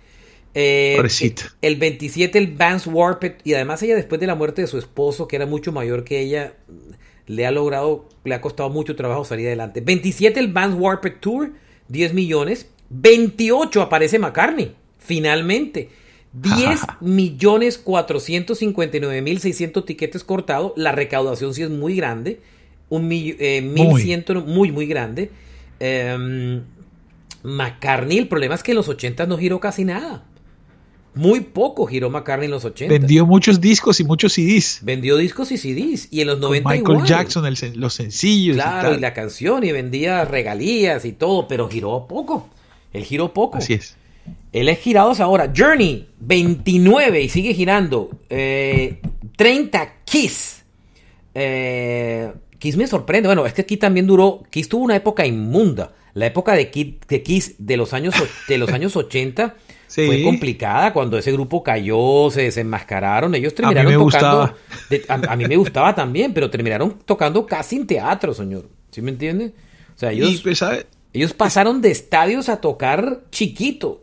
Eh, 0.55 0.99
el 1.63 1.77
27 1.77 2.39
el 2.39 2.49
Vance 2.49 2.89
Warped 2.89 3.35
y 3.45 3.55
además 3.55 3.83
ella 3.83 3.95
después 3.95 4.21
de 4.21 4.27
la 4.27 4.35
muerte 4.35 4.63
de 4.63 4.67
su 4.67 4.79
esposo 4.79 5.29
que 5.29 5.37
era 5.37 5.45
mucho 5.45 5.73
mayor 5.73 6.05
que 6.05 6.21
ella 6.21 6.55
le 7.27 7.47
ha 7.47 7.51
logrado, 7.51 8.09
le 8.25 8.35
ha 8.35 8.41
costado 8.41 8.71
mucho 8.71 8.97
trabajo 8.97 9.25
salir 9.25 9.47
adelante. 9.47 9.81
27 9.83 10.41
el 10.41 10.53
Vance 10.53 10.77
Warped 10.79 11.17
Tour, 11.21 11.53
10 11.89 12.15
millones. 12.15 12.69
28 12.91 13.83
aparece 13.83 14.19
McCartney, 14.19 14.75
finalmente. 14.99 15.91
10 16.33 16.81
millones 17.01 17.79
459 17.79 19.23
mil 19.23 19.41
600 19.41 19.85
tiquetes 19.85 20.25
cortados. 20.25 20.73
La 20.77 20.93
recaudación 20.93 21.53
sí 21.53 21.63
es 21.63 21.71
muy 21.71 21.95
grande. 21.97 22.41
Un 22.89 23.11
eh, 23.13 23.61
mil 23.61 24.25
muy, 24.47 24.73
muy 24.73 24.87
grande. 24.87 25.31
Eh, 25.81 26.61
McCartney, 27.43 28.19
el 28.19 28.29
problema 28.29 28.55
es 28.55 28.63
que 28.63 28.73
en 28.73 28.77
los 28.77 28.89
80 28.89 29.27
no 29.27 29.39
giró 29.39 29.61
casi 29.61 29.85
nada. 29.85 30.25
Muy 31.15 31.41
poco 31.41 31.87
giró 31.87 32.11
McCartney 32.11 32.47
en 32.47 32.53
los 32.53 32.65
80. 32.65 32.93
Vendió 32.93 33.27
muchos 33.27 33.61
discos 33.61 33.99
y 33.99 34.05
muchos 34.05 34.35
CDs. 34.35 34.81
Vendió 34.83 35.17
discos 35.17 35.51
y 35.51 35.59
CDs. 35.59 36.09
Y 36.13 36.21
en 36.21 36.29
los 36.29 36.39
90 36.39 36.69
Michael 36.69 37.05
Jackson, 37.05 37.45
los 37.75 37.95
sencillos. 37.95 38.57
Claro, 38.57 38.95
y, 38.95 39.01
la 39.01 39.15
canción, 39.15 39.65
y 39.65 39.73
vendía 39.73 40.25
regalías 40.25 41.05
y 41.05 41.13
todo, 41.13 41.49
pero 41.49 41.69
giró 41.69 42.07
poco. 42.07 42.49
Él 42.93 43.05
giró 43.05 43.33
poco. 43.33 43.59
Así 43.59 43.75
es. 43.75 43.97
Él 44.53 44.69
es 44.69 44.79
girado 44.79 45.13
ahora. 45.19 45.53
Journey, 45.57 46.09
29 46.21 47.23
y 47.23 47.29
sigue 47.29 47.55
girando. 47.55 48.11
30 48.29 49.03
eh, 49.83 49.93
Kiss. 50.05 50.63
Eh, 51.35 52.33
Kiss 52.59 52.77
me 52.77 52.87
sorprende. 52.87 53.29
Bueno, 53.29 53.47
es 53.47 53.53
que 53.53 53.63
aquí 53.63 53.77
también 53.77 54.07
duró. 54.07 54.43
Kiss 54.51 54.69
tuvo 54.69 54.85
una 54.85 54.97
época 54.97 55.27
inmunda. 55.27 55.93
La 56.15 56.27
época 56.27 56.55
de, 56.55 56.71
Kiss 56.71 57.55
de 57.59 57.77
los 57.77 57.93
años, 57.93 58.15
de 58.49 58.59
los 58.59 58.71
años 58.71 58.97
80 58.97 59.55
fue 59.89 60.23
complicada. 60.23 60.93
Cuando 60.93 61.19
ese 61.19 61.33
grupo 61.33 61.63
cayó, 61.63 62.31
se 62.31 62.43
desenmascararon. 62.43 63.35
Ellos 63.35 63.55
terminaron 63.55 63.93
tocando. 63.95 64.55
a, 65.09 65.37
mí 65.37 65.47
me 65.47 65.57
gustaba 65.57 65.95
también, 65.95 66.35
pero 66.35 66.51
terminaron 66.51 66.99
tocando 67.05 67.47
casi 67.47 67.77
en 67.77 67.87
teatro, 67.87 68.35
señor. 68.35 68.69
¿Sí 68.91 69.03
me 69.03 69.11
entiende? 69.11 69.53
O 69.95 69.99
sea, 69.99 70.13
ellos, 70.13 70.41
pues, 70.43 70.63
ellos 71.13 71.33
pasaron 71.33 71.81
de 71.81 71.91
estadios 71.91 72.49
a 72.49 72.61
tocar 72.61 73.23
chiquito. 73.31 74.03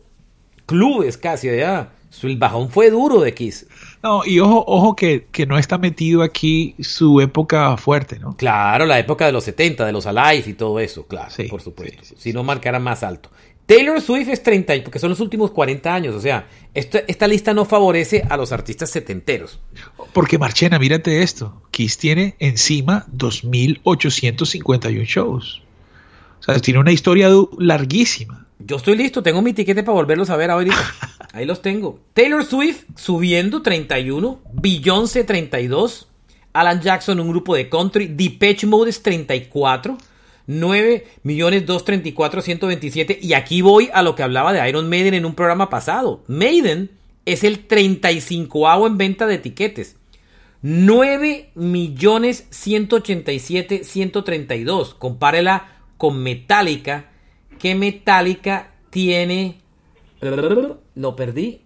Clubes 0.66 1.18
casi, 1.18 1.50
allá. 1.50 1.92
El 2.24 2.38
bajón 2.38 2.70
fue 2.70 2.90
duro 2.90 3.20
de 3.20 3.34
Kiss. 3.34 3.68
No, 4.06 4.24
y 4.24 4.40
ojo, 4.40 4.64
ojo 4.68 4.96
que, 4.96 5.26
no 5.48 5.58
está 5.58 5.80
metido 5.80 6.22
aquí 6.22 6.76
su 6.80 7.22
época 7.22 7.76
fuerte, 7.76 8.20
¿no? 8.20 8.38
Claro, 8.38 8.86
la 8.86 9.00
época 9.00 9.26
de 9.26 9.32
los 9.32 9.44
70, 9.46 9.84
de 9.84 9.92
los 9.92 10.06
Alive 10.06 10.44
y 10.46 10.54
todo 10.54 10.80
eso, 10.80 11.08
claro, 11.08 11.34
por 11.50 11.60
supuesto. 11.60 12.14
si 12.16 12.32
no 12.32 12.44
marcara 12.44 12.78
más 12.78 13.02
alto. 13.02 13.32
Taylor 13.66 14.00
Swift 14.00 14.30
es 14.30 14.44
30, 14.44 14.84
porque 14.84 15.00
son 15.00 15.10
los 15.10 15.20
últimos 15.22 15.50
40 15.50 15.92
años, 15.92 16.14
o 16.14 16.22
sea, 16.22 16.48
esta 16.76 17.28
lista 17.28 17.56
no 17.56 17.66
favorece 17.66 18.24
a 18.30 18.38
los 18.38 18.52
artistas 18.52 18.92
setenteros. 18.92 19.60
Porque 20.14 20.38
Marchena, 20.38 20.78
mírate 20.78 21.24
esto, 21.24 21.64
Kiss 21.72 21.98
tiene 21.98 22.36
encima 22.38 23.08
2.851 23.08 25.04
shows. 25.04 25.64
O 26.42 26.44
sea, 26.44 26.60
tiene 26.60 26.80
una 26.80 26.92
historia 26.92 27.28
larguísima. 27.58 28.45
Yo 28.60 28.78
estoy 28.78 28.96
listo, 28.98 29.22
tengo 29.22 29.42
mi 29.42 29.54
tiquete 29.54 29.84
para 29.84 29.96
volverlos 29.96 30.30
a 30.30 30.38
ver 30.38 30.50
ahorita. 30.50 30.78
Ahí 31.34 31.46
los 31.46 31.62
tengo. 31.62 32.00
Taylor 32.14 32.46
Swift 32.46 32.86
subiendo 32.96 33.62
31, 33.62 34.40
Beyoncé 34.54 35.24
32, 35.24 36.08
Alan 36.54 36.82
Jackson 36.82 37.20
un 37.20 37.30
grupo 37.30 37.56
de 37.56 37.70
country, 37.70 38.08
Depeche 38.08 38.66
Mode 38.66 38.90
es 38.90 39.04
34, 39.04 39.98
9 40.48 41.08
millones 41.24 41.66
234 41.66 42.42
127 42.42 43.20
y 43.22 43.34
aquí 43.34 43.62
voy 43.62 43.90
a 43.94 44.02
lo 44.02 44.16
que 44.16 44.24
hablaba 44.24 44.54
de 44.54 44.68
Iron 44.70 44.90
Maiden 44.90 45.16
en 45.16 45.26
un 45.26 45.36
programa 45.36 45.70
pasado. 45.70 46.24
Maiden 46.28 46.92
es 47.26 47.44
el 47.44 47.66
35 47.68 48.88
en 48.88 48.98
venta 48.98 49.28
de 49.28 49.36
etiquetes. 49.36 49.98
9 50.62 51.52
millones 51.56 52.48
187 52.52 53.84
132. 53.84 54.94
Compárela 54.96 55.82
con 55.98 56.24
Metallica 56.24 57.12
¿Qué 57.60 57.76
Metallica 57.76 58.72
tiene? 58.90 59.60
Lo 60.96 61.16
perdí. 61.16 61.62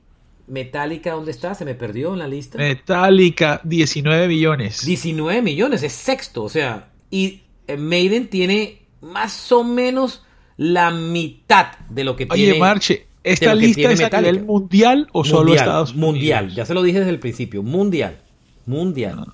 Metallica, 0.48 1.12
¿dónde 1.12 1.32
está? 1.32 1.54
Se 1.54 1.64
me 1.64 1.76
perdió 1.76 2.14
en 2.14 2.20
la 2.20 2.28
lista. 2.28 2.58
Metallica, 2.58 3.62
19 3.64 4.28
millones. 4.28 4.86
19 4.86 5.42
millones, 5.42 5.84
es 5.84 5.94
sexto. 5.94 6.44
O 6.44 6.50
sea, 6.50 6.90
y 7.12 7.42
eh, 7.68 7.78
Maiden 7.78 8.30
tiene 8.30 8.82
más 9.02 9.52
o 9.52 9.64
menos 9.64 10.24
la 10.58 10.92
mitad 10.92 11.78
de 11.90 12.04
lo 12.04 12.16
que 12.16 12.26
tiene. 12.26 12.52
Oye, 12.52 12.60
Marche, 12.60 13.08
¿esta 13.24 13.54
lista 13.54 13.92
es 13.92 14.02
a 14.02 14.10
nivel 14.10 14.44
mundial 14.44 15.08
o 15.14 15.24
solo 15.24 15.54
Estados 15.54 15.92
Unidos? 15.92 16.12
Mundial, 16.14 16.50
ya 16.56 16.66
se 16.66 16.74
lo 16.74 16.82
dije 16.82 17.00
desde 17.00 17.12
el 17.12 17.20
principio. 17.20 17.64
Mundial. 17.64 18.20
Mundial. 18.66 19.26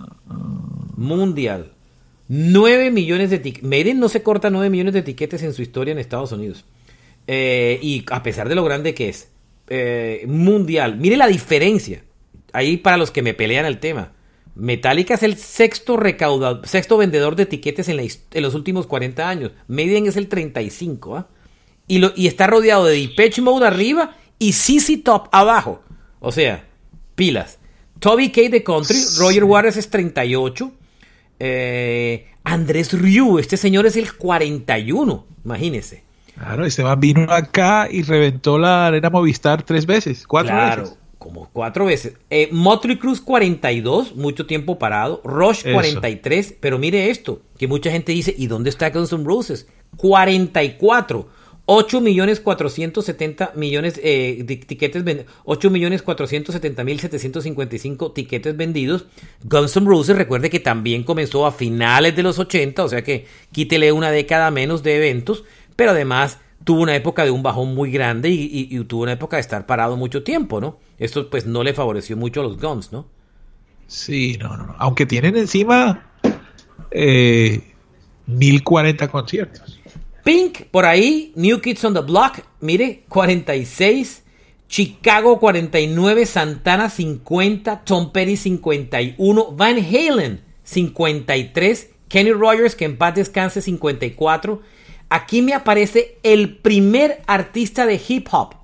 Mundial. 0.97 1.74
9 2.27 2.91
millones 2.91 3.29
de 3.29 3.39
tiquetes. 3.39 3.67
Maiden 3.67 3.99
no 3.99 4.09
se 4.09 4.23
corta 4.23 4.49
9 4.49 4.69
millones 4.69 4.93
de 4.93 5.03
tiquetes 5.03 5.43
en 5.43 5.53
su 5.53 5.61
historia 5.61 5.91
en 5.91 5.99
Estados 5.99 6.31
Unidos. 6.31 6.65
Eh, 7.27 7.79
y 7.81 8.05
a 8.11 8.23
pesar 8.23 8.49
de 8.49 8.55
lo 8.55 8.63
grande 8.63 8.93
que 8.93 9.09
es. 9.09 9.29
Eh, 9.67 10.25
mundial. 10.27 10.97
Mire 10.97 11.17
la 11.17 11.27
diferencia. 11.27 12.03
Ahí 12.53 12.77
para 12.77 12.97
los 12.97 13.11
que 13.11 13.21
me 13.21 13.33
pelean 13.33 13.65
el 13.65 13.79
tema. 13.79 14.13
Metallica 14.55 15.15
es 15.15 15.23
el 15.23 15.35
sexto 15.35 15.97
recaudador, 15.97 16.65
sexto 16.65 16.97
vendedor 16.97 17.35
de 17.35 17.45
tiquetes 17.45 17.89
en, 17.89 17.97
los 18.41 18.55
últimos 18.55 18.87
40 18.87 19.27
años. 19.27 19.51
Maiden 19.67 20.07
es 20.07 20.15
el 20.15 20.29
35. 20.29 21.17
¿ah? 21.17 21.27
Y, 21.87 21.97
lo, 21.99 22.13
y 22.15 22.27
está 22.27 22.47
rodeado 22.47 22.85
de 22.85 22.97
Depeche 22.97 23.41
Mode 23.41 23.67
arriba 23.67 24.15
y 24.39 24.53
CC 24.53 24.97
Top 25.03 25.27
abajo. 25.31 25.83
O 26.19 26.31
sea, 26.31 26.65
pilas. 27.15 27.59
Toby 27.99 28.31
K 28.31 28.49
de 28.49 28.63
Country, 28.63 28.97
Roger 29.17 29.43
Waters 29.43 29.77
es 29.77 29.89
38. 29.89 30.71
Eh, 31.39 32.27
Andrés 32.43 32.93
Ryu, 32.93 33.39
este 33.39 33.57
señor 33.57 33.85
es 33.85 33.95
el 33.95 34.13
41, 34.13 35.25
imagínese. 35.43 36.03
Claro, 36.35 36.65
este 36.65 36.83
man 36.83 36.99
vino 36.99 37.31
acá 37.31 37.87
y 37.89 38.03
reventó 38.03 38.57
la 38.57 38.87
arena 38.87 39.09
Movistar 39.09 39.63
tres 39.63 39.85
veces, 39.85 40.27
cuatro 40.27 40.53
claro, 40.53 40.97
como 41.17 41.49
cuatro 41.51 41.85
veces. 41.85 42.13
Eh, 42.29 42.49
Motley 42.51 42.97
Cruz 42.97 43.21
42, 43.21 44.15
mucho 44.15 44.45
tiempo 44.45 44.77
parado. 44.77 45.21
Rush 45.23 45.63
43, 45.63 46.55
pero 46.59 46.77
mire 46.77 47.09
esto, 47.09 47.41
que 47.57 47.67
mucha 47.67 47.89
gente 47.89 48.11
dice, 48.11 48.35
¿y 48.37 48.47
dónde 48.47 48.69
está 48.69 48.89
Guns 48.89 49.13
N' 49.13 49.23
Roses? 49.23 49.67
44. 49.97 51.29
8 51.67 52.01
millones 52.01 52.39
470 52.39 53.53
millones 53.55 53.99
eh, 54.03 54.43
de 54.45 54.55
tiquetes 54.57 55.03
8 55.45 55.69
millones 55.71 56.03
470 56.03 56.83
mil 56.83 56.99
755 56.99 58.11
tiquetes 58.11 58.55
vendidos. 58.55 59.05
Guns 59.43 59.75
N' 59.77 59.87
Roses 59.87 60.15
recuerde 60.15 60.49
que 60.49 60.59
también 60.59 61.03
comenzó 61.03 61.45
a 61.45 61.51
finales 61.51 62.15
de 62.15 62.23
los 62.23 62.37
80, 62.37 62.83
o 62.83 62.89
sea 62.89 63.03
que 63.03 63.25
quítele 63.51 63.91
una 63.91 64.11
década 64.11 64.51
menos 64.51 64.83
de 64.83 64.97
eventos, 64.97 65.43
pero 65.75 65.91
además 65.91 66.39
tuvo 66.63 66.81
una 66.81 66.95
época 66.95 67.25
de 67.25 67.31
un 67.31 67.43
bajón 67.43 67.73
muy 67.73 67.91
grande 67.91 68.29
y, 68.29 68.83
tuvo 68.85 69.03
una 69.03 69.13
época 69.13 69.37
de 69.37 69.41
estar 69.41 69.65
parado 69.65 69.97
mucho 69.97 70.23
tiempo, 70.23 70.61
¿no? 70.61 70.79
Esto 70.99 71.29
pues 71.29 71.45
no 71.45 71.63
le 71.63 71.73
favoreció 71.73 72.15
mucho 72.15 72.41
a 72.41 72.43
los 72.43 72.57
Guns, 72.57 72.91
¿no? 72.91 73.07
Sí, 73.87 74.37
no, 74.39 74.55
no, 74.57 74.67
no. 74.67 74.75
Aunque 74.79 75.05
tienen 75.05 75.35
encima 75.35 76.11
eh, 76.91 77.61
1040 78.27 79.07
conciertos. 79.09 79.74
Pink, 80.25 80.63
por 80.71 80.87
ahí, 80.87 81.31
New 81.35 81.61
Kids 81.61 81.85
on 81.85 81.93
the 81.93 81.99
Block, 81.99 82.39
mire, 82.59 83.03
46. 83.09 84.23
Chicago 84.67 85.39
49, 85.39 86.25
Santana 86.25 86.89
50, 86.89 87.83
Tom 87.85 88.11
Petty 88.11 88.35
51, 88.35 89.51
Van 89.51 89.77
Halen 89.77 90.41
53, 90.63 91.91
Kenny 92.09 92.31
Rogers, 92.31 92.73
que 92.75 92.85
en 92.85 92.97
paz 92.97 93.13
descanse 93.13 93.61
54. 93.61 94.63
Aquí 95.09 95.43
me 95.43 95.53
aparece 95.53 96.17
el 96.23 96.57
primer 96.57 97.21
artista 97.27 97.85
de 97.85 98.01
hip 98.07 98.27
hop, 98.31 98.55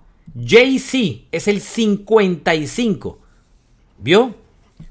Jay-Z, 0.43 1.27
es 1.31 1.47
el 1.47 1.61
55. 1.61 3.19
¿Vio? 3.99 4.33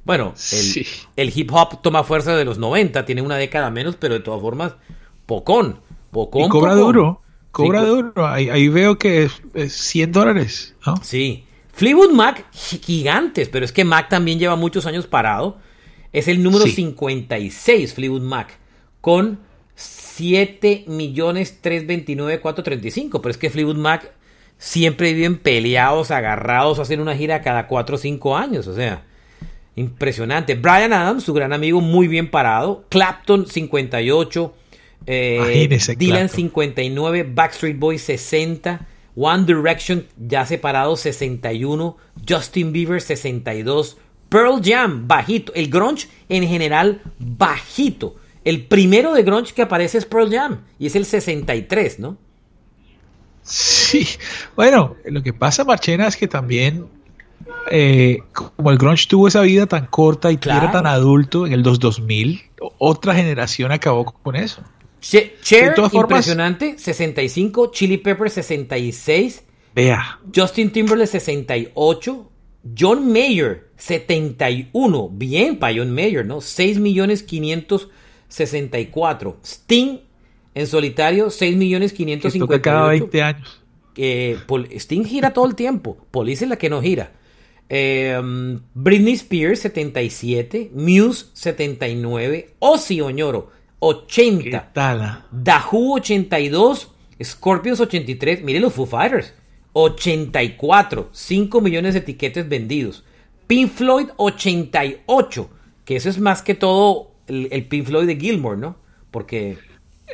Bueno, 0.05 0.35
el, 0.53 0.87
el, 1.17 1.33
hip 1.37 1.51
hop 1.53 1.83
toma 1.83 2.05
fuerza 2.05 2.37
de 2.37 2.45
los 2.45 2.59
90, 2.59 3.05
tiene 3.05 3.23
una 3.23 3.39
década 3.39 3.73
menos, 3.73 3.97
pero 3.97 4.15
de 4.15 4.21
todas 4.21 4.41
formas, 4.41 4.75
pocón 5.27 5.90
y 6.13 6.49
cobra 6.49 6.75
duro. 6.75 7.23
Cobra 7.53 7.85
duro. 7.85 8.27
Ahí, 8.27 8.69
veo 8.69 8.99
que 8.99 9.29
es, 9.55 9.73
100 9.73 10.13
dólares. 10.13 10.75
¿no? 10.87 10.97
Sí. 11.03 11.45
Fleetwood 11.73 12.13
Mac, 12.13 12.45
gigantes, 12.53 13.49
pero 13.49 13.65
es 13.65 13.73
que 13.73 13.85
Mac 13.85 14.09
también 14.09 14.39
lleva 14.39 14.57
muchos 14.57 14.87
años 14.87 15.07
parado. 15.07 15.59
Es 16.13 16.29
el 16.29 16.43
número 16.43 16.67
56, 16.67 17.95
Fleetwood 17.95 18.23
Mac, 18.23 18.59
con 19.01 19.39
7 19.77 20.85
millones 20.89 21.61
329 21.61 22.41
435. 22.41 23.23
Pero 23.23 23.31
es 23.31 23.39
que 23.39 23.51
Fleetwood 23.51 23.77
Mac 23.77 24.13
siempre 24.59 25.15
viven 25.15 25.39
peleados, 25.39 26.11
agarrados, 26.11 26.79
hacen 26.79 27.01
una 27.01 27.17
gira 27.17 27.41
cada 27.43 27.67
4 27.67 27.95
o 27.95 27.99
5 27.99 28.37
años. 28.37 28.67
O 28.67 28.75
sea, 28.75 29.05
impresionante. 29.77 30.55
Brian 30.57 30.93
Adams, 30.93 31.25
su 31.25 31.33
gran 31.33 31.53
amigo, 31.53 31.81
muy 31.81 32.09
bien 32.09 32.31
parado. 32.31 32.85
Clapton, 32.89 33.47
58. 33.47 34.55
Eh, 35.07 35.69
Dylan 35.97 36.29
59, 36.29 37.25
Backstreet 37.35 37.79
Boys 37.79 38.03
60, 38.03 38.87
One 39.17 39.45
Direction 39.45 40.07
ya 40.19 40.45
separado 40.47 40.97
61, 40.97 41.97
Justin 42.29 42.73
Bieber 42.73 43.01
62, 43.01 43.97
Pearl 44.29 44.61
Jam 44.63 45.09
bajito, 45.09 45.53
el 45.55 45.69
grunge 45.69 46.09
en 46.29 46.47
general 46.47 47.03
bajito. 47.19 48.17
El 48.45 48.67
primero 48.67 49.13
de 49.13 49.23
grunge 49.23 49.53
que 49.53 49.63
aparece 49.63 49.99
es 49.99 50.07
Pearl 50.07 50.31
Jam 50.31 50.61
y 50.79 50.87
es 50.87 50.97
el 50.97 51.05
63, 51.05 51.99
¿no? 51.99 52.17
Sí, 53.43 54.07
bueno, 54.55 54.97
lo 55.05 55.23
que 55.23 55.33
pasa, 55.33 55.65
Marchena, 55.65 56.07
es 56.07 56.17
que 56.17 56.29
también, 56.29 56.87
eh, 57.71 58.19
como 58.33 58.71
el 58.71 58.79
grunge 58.79 59.07
tuvo 59.09 59.29
esa 59.29 59.41
vida 59.41 59.67
tan 59.67 59.87
corta 59.87 60.31
y 60.31 60.39
era 60.45 60.71
tan 60.71 60.87
adulto 60.87 61.47
en 61.47 61.53
el 61.53 61.63
2000, 61.63 62.43
otra 62.79 63.15
generación 63.15 63.73
acabó 63.73 64.05
con 64.05 64.37
eso. 64.37 64.63
Cher, 65.01 65.75
impresionante, 65.93 66.79
65. 66.79 67.73
Chili 67.73 67.99
Pepper, 67.99 68.31
66. 68.31 69.43
Vea. 69.75 70.21
Justin 70.35 70.71
Timberlake, 70.71 71.11
68. 71.11 72.31
John 72.75 73.11
Mayer, 73.11 73.69
71. 73.77 75.09
Bien 75.11 75.59
para 75.59 75.77
John 75.77 75.91
Mayer, 75.91 76.27
¿no? 76.27 76.41
6 76.41 76.79
millones 76.79 77.23
564. 77.23 79.39
Sting, 79.43 79.99
en 80.55 80.67
solitario, 80.67 81.31
6 81.31 81.57
millones 81.57 81.93
558. 81.93 82.63
cada 82.63 82.89
20 82.89 83.23
años. 83.23 83.61
Sting 83.97 85.05
gira 85.05 85.33
todo 85.33 85.47
el 85.47 85.55
tiempo. 85.55 85.97
Police 86.11 86.45
es 86.45 86.51
la 86.51 86.57
que 86.57 86.69
no 86.69 86.83
gira. 86.83 87.13
Em, 87.69 88.61
Britney 88.75 89.15
Spears, 89.15 89.61
77. 89.61 90.73
Muse, 90.75 91.27
79. 91.35 92.55
Ozzy 92.59 93.01
Oñoro, 93.01 93.53
80. 93.81 94.71
Ah? 94.77 95.27
Dahu 95.31 95.97
82. 95.97 96.89
Scorpions 97.23 97.81
83. 97.81 98.43
Mire 98.43 98.61
los 98.61 98.73
Foo 98.73 98.87
Fighters. 98.87 99.35
84. 99.73 101.09
5 101.13 101.61
millones 101.61 101.95
de 101.95 102.01
etiquetes 102.01 102.49
vendidos. 102.49 103.05
Pink 103.47 103.73
Floyd 103.73 104.09
88. 104.17 105.51
Que 105.85 105.97
eso 105.97 106.09
es 106.09 106.21
más 106.21 106.43
que 106.43 106.55
todo 106.55 107.11
el, 107.27 107.67
Pink 107.67 107.87
Floyd 107.87 108.07
de 108.07 108.17
Gilmore, 108.17 108.57
¿no? 108.57 108.77
Porque... 109.11 109.59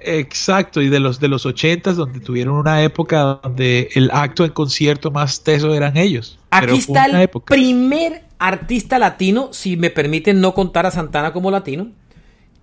Exacto, 0.04 0.82
y 0.82 0.90
de 0.90 1.00
los 1.00 1.20
de 1.20 1.28
los 1.28 1.46
80 1.46 1.94
donde 1.94 2.20
tuvieron 2.20 2.56
una 2.56 2.82
época 2.82 3.40
donde 3.42 3.88
el 3.94 4.10
acto 4.12 4.42
de 4.42 4.50
concierto 4.50 5.10
más 5.10 5.42
teso 5.42 5.74
eran 5.74 5.96
ellos. 5.96 6.38
Aquí 6.50 6.76
está 6.76 7.06
el 7.06 7.30
primer 7.46 8.24
artista 8.38 8.98
latino, 8.98 9.54
si 9.54 9.78
me 9.78 9.88
permiten 9.88 10.42
no 10.42 10.52
contar 10.52 10.84
a 10.84 10.90
Santana 10.90 11.32
como 11.32 11.50
latino, 11.50 11.92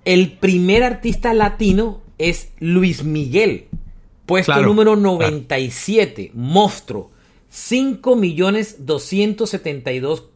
el 0.05 0.33
primer 0.33 0.83
artista 0.83 1.33
latino 1.33 2.01
es 2.17 2.51
Luis 2.59 3.03
Miguel, 3.03 3.65
puesto 4.25 4.61
número 4.61 4.95
97, 4.95 6.31
monstruo. 6.33 7.11
5 7.49 8.15
millones 8.15 8.77
272 8.87 10.29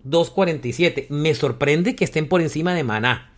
Me 1.10 1.34
sorprende 1.34 1.96
que 1.96 2.04
estén 2.04 2.28
por 2.30 2.42
encima 2.42 2.76
de 2.76 2.84
Maná, 2.84 3.32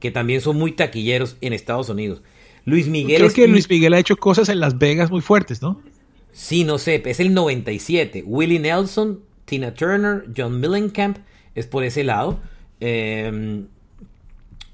que 0.00 0.10
también 0.10 0.40
son 0.40 0.56
muy 0.56 0.72
taquilleros 0.72 1.36
en 1.40 1.52
Estados 1.52 1.88
Unidos. 1.88 2.22
Luis 2.64 2.88
Miguel 2.88 3.18
Creo 3.18 3.32
que 3.32 3.46
Luis 3.46 3.70
Miguel 3.70 3.94
ha 3.94 4.00
hecho 4.00 4.16
cosas 4.16 4.48
en 4.48 4.58
Las 4.58 4.78
Vegas 4.78 5.12
muy 5.12 5.20
fuertes, 5.20 5.62
¿no? 5.62 5.80
Sí, 6.32 6.64
no 6.64 6.78
sé, 6.78 7.00
es 7.04 7.20
el 7.20 7.32
97. 7.32 8.24
Willie 8.26 8.58
Nelson, 8.58 9.20
Tina 9.44 9.74
Turner, 9.74 10.24
John 10.36 10.58
Millenkamp, 10.58 11.18
es 11.54 11.68
por 11.68 11.84
ese 11.84 12.02
lado. 12.02 12.40
Eh, 12.80 13.62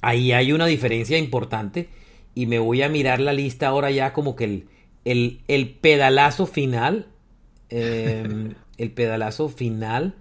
ahí 0.03 0.32
hay 0.32 0.53
una 0.53 0.66
diferencia 0.66 1.18
importante 1.18 1.88
y 2.34 2.46
me 2.46 2.59
voy 2.59 2.82
a 2.82 2.88
mirar 2.88 3.20
la 3.20 3.32
lista 3.32 3.68
ahora 3.68 3.90
ya 3.90 4.12
como 4.12 4.36
que 4.36 4.64
el, 5.05 5.40
el, 5.46 5.70
pedalazo 5.80 6.46
final, 6.46 7.09
em, 7.68 8.55
el 8.78 8.90
pedalazo 8.92 9.48
final, 9.48 10.14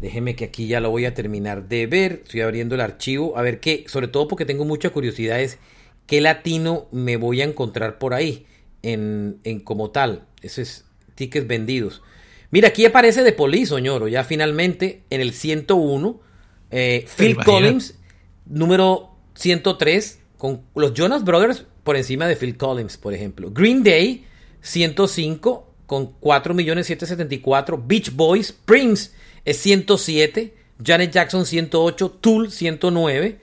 déjeme 0.00 0.36
que 0.36 0.44
aquí 0.46 0.66
ya 0.66 0.80
lo 0.80 0.90
voy 0.90 1.04
a 1.04 1.14
terminar 1.14 1.68
de 1.68 1.86
ver, 1.86 2.22
estoy 2.24 2.40
abriendo 2.42 2.74
el 2.74 2.80
archivo, 2.80 3.36
a 3.36 3.42
ver 3.42 3.60
qué, 3.60 3.84
sobre 3.88 4.08
todo 4.08 4.28
porque 4.28 4.44
tengo 4.44 4.64
mucha 4.64 4.90
curiosidad 4.90 5.40
es 5.40 5.58
qué 6.06 6.20
latino 6.20 6.86
me 6.92 7.16
voy 7.16 7.42
a 7.42 7.44
encontrar 7.44 7.98
por 7.98 8.14
ahí 8.14 8.46
en, 8.82 9.38
en 9.44 9.60
como 9.60 9.90
tal, 9.90 10.26
ese 10.42 10.62
es 10.62 10.84
tickets 11.14 11.46
vendidos. 11.46 12.02
Mira, 12.50 12.68
aquí 12.68 12.86
aparece 12.86 13.22
de 13.22 13.32
Police, 13.32 13.74
Oñoro, 13.74 14.08
ya 14.08 14.24
finalmente 14.24 15.02
en 15.10 15.20
el 15.20 15.32
101, 15.32 16.20
eh, 16.70 17.04
Phil 17.16 17.36
Collins, 17.36 17.98
número 18.46 19.17
103, 19.38 20.20
con 20.36 20.62
los 20.74 20.94
Jonas 20.94 21.24
Brothers 21.24 21.64
por 21.84 21.96
encima 21.96 22.26
de 22.26 22.36
Phil 22.36 22.56
Collins, 22.56 22.96
por 22.96 23.14
ejemplo. 23.14 23.50
Green 23.50 23.82
Day, 23.82 24.24
105, 24.60 25.66
con 25.86 26.18
4.774. 26.20 27.82
Beach 27.86 28.12
Boys, 28.14 28.52
Prince 28.52 29.12
es 29.44 29.56
107. 29.58 30.54
Janet 30.84 31.12
Jackson, 31.12 31.46
108. 31.46 32.10
Tool, 32.20 32.50
109. 32.50 33.38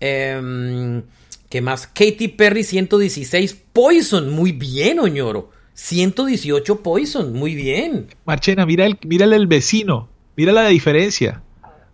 Em, 0.00 1.02
¿Qué 1.48 1.60
más? 1.60 1.86
Katy 1.88 2.28
Perry 2.28 2.64
116. 2.64 3.56
Poison, 3.72 4.30
muy 4.30 4.52
bien, 4.52 5.00
Oñoro. 5.00 5.50
118 5.74 6.82
Poison, 6.82 7.32
muy 7.32 7.54
bien. 7.54 8.06
Marchena, 8.24 8.66
mira 8.66 8.86
el, 8.86 8.98
mírale 9.04 9.36
el 9.36 9.46
vecino. 9.46 10.08
Mira 10.36 10.52
la 10.52 10.68
diferencia. 10.68 11.42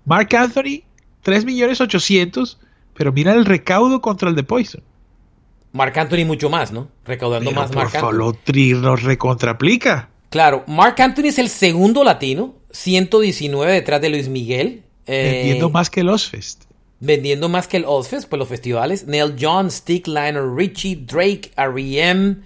Mark 0.04 0.28
Anthony, 0.36 0.82
3 1.22 1.44
millones 1.44 1.80
800, 1.80 2.58
pero 2.96 3.12
mira 3.12 3.32
el 3.34 3.44
recaudo 3.44 4.00
contra 4.00 4.28
el 4.28 4.34
de 4.34 4.42
Poison. 4.42 4.82
Mark 5.72 5.98
Anthony 5.98 6.24
mucho 6.24 6.48
más, 6.48 6.72
¿no? 6.72 6.88
Recaudando 7.04 7.50
Pero 7.50 7.60
más 7.60 7.68
por 7.70 7.76
Mark 7.76 7.90
favor, 7.90 8.14
Anthony. 8.14 8.38
tri- 8.46 8.80
lo 8.80 8.96
recontraplica. 8.96 10.08
Claro, 10.30 10.64
Mark 10.66 11.00
Anthony 11.00 11.26
es 11.26 11.38
el 11.38 11.48
segundo 11.48 12.02
latino, 12.02 12.54
119 12.70 13.72
detrás 13.72 14.00
de 14.00 14.08
Luis 14.08 14.28
Miguel. 14.28 14.82
eh, 15.06 15.32
Vendiendo 15.36 15.70
más 15.70 15.88
que 15.90 16.00
el 16.00 16.08
Ozfest. 16.08 16.64
vendiendo 16.98 17.48
más 17.48 17.68
que 17.68 17.76
el 17.76 17.84
Ozfest, 17.86 18.28
pues 18.28 18.38
los 18.38 18.48
festivales. 18.48 19.06
Neil 19.06 19.36
John, 19.38 19.70
Stick, 19.70 20.06
Lionel 20.08 20.56
Richie, 20.56 20.96
Drake, 20.96 21.52
R.E.M., 21.56 22.36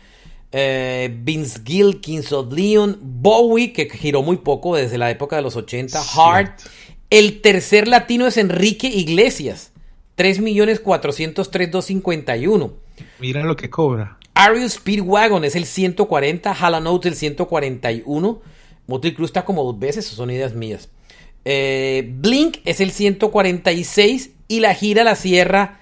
eh, 0.53 1.16
Vince 1.22 1.61
Gill, 1.64 2.01
Kings 2.01 2.32
of 2.32 2.53
Leon, 2.53 2.98
Bowie, 3.01 3.72
que 3.72 3.88
giró 3.88 4.22
muy 4.22 4.38
poco 4.38 4.74
desde 4.74 4.98
la 4.98 5.09
época 5.11 5.36
de 5.36 5.42
los 5.42 5.55
80, 5.57 6.03
Hart. 6.16 6.61
El 7.09 7.40
tercer 7.40 7.86
latino 7.88 8.26
es 8.26 8.36
Enrique 8.36 8.88
Iglesias, 8.88 9.72
3.403.251. 10.21 12.73
Mira 13.18 13.43
lo 13.43 13.57
que 13.57 13.71
cobra. 13.71 14.18
Ariel 14.35 14.71
Speedwagon 14.71 15.45
es 15.45 15.57
el 15.57 15.64
140, 15.64 16.53
Hall 16.53 16.85
Note 16.85 17.09
el 17.09 17.14
141. 17.14 18.43
Motley 18.87 19.14
Crue 19.14 19.27
está 19.27 19.45
como 19.45 19.64
dos 19.64 19.79
veces, 19.79 20.07
son 20.07 20.31
ideas 20.31 20.55
mías. 20.55 20.89
Eh, 21.45 22.11
Blink 22.16 22.59
es 22.64 22.81
el 22.81 22.91
146 22.91 24.31
y 24.49 24.61
la 24.61 24.75
gira 24.75 25.05
la 25.05 25.14
cierra 25.14 25.81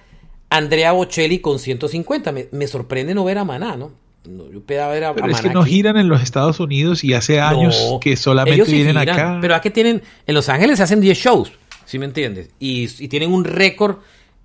Andrea 0.49 0.91
Bocelli 0.93 1.39
con 1.39 1.59
150. 1.59 2.31
Me, 2.31 2.47
me 2.51 2.67
sorprende 2.67 3.13
no 3.13 3.25
ver 3.25 3.37
a 3.39 3.43
Maná, 3.43 3.75
¿no? 3.75 3.91
No, 4.25 4.49
yo 4.51 4.61
ver 4.65 5.03
a, 5.05 5.13
Pero 5.13 5.25
a 5.25 5.29
es 5.29 5.35
Maná 5.37 5.47
que 5.49 5.53
no 5.53 5.61
aquí. 5.61 5.71
giran 5.71 5.97
en 5.97 6.07
los 6.07 6.21
Estados 6.21 6.59
Unidos 6.59 7.03
y 7.03 7.13
hace 7.13 7.39
años 7.39 7.87
No, 7.89 7.99
que 7.99 8.15
solamente 8.15 8.65
sí 8.65 8.73
vienen 8.73 8.97
giran, 8.99 9.09
acá. 9.09 9.37
Pero 9.41 9.55
aquí 9.55 9.69
tienen, 9.69 10.01
en 10.27 10.35
Los 10.35 10.49
Ángeles 10.49 10.79
hacen 10.79 11.01
10 11.01 11.17
shows, 11.17 11.51
¿sí 11.85 11.99
me 11.99 12.05
entiendes? 12.05 12.49
Y, 12.59 12.87
y 13.03 13.07
tienen 13.07 13.33
un 13.33 13.43
récord 13.43 13.97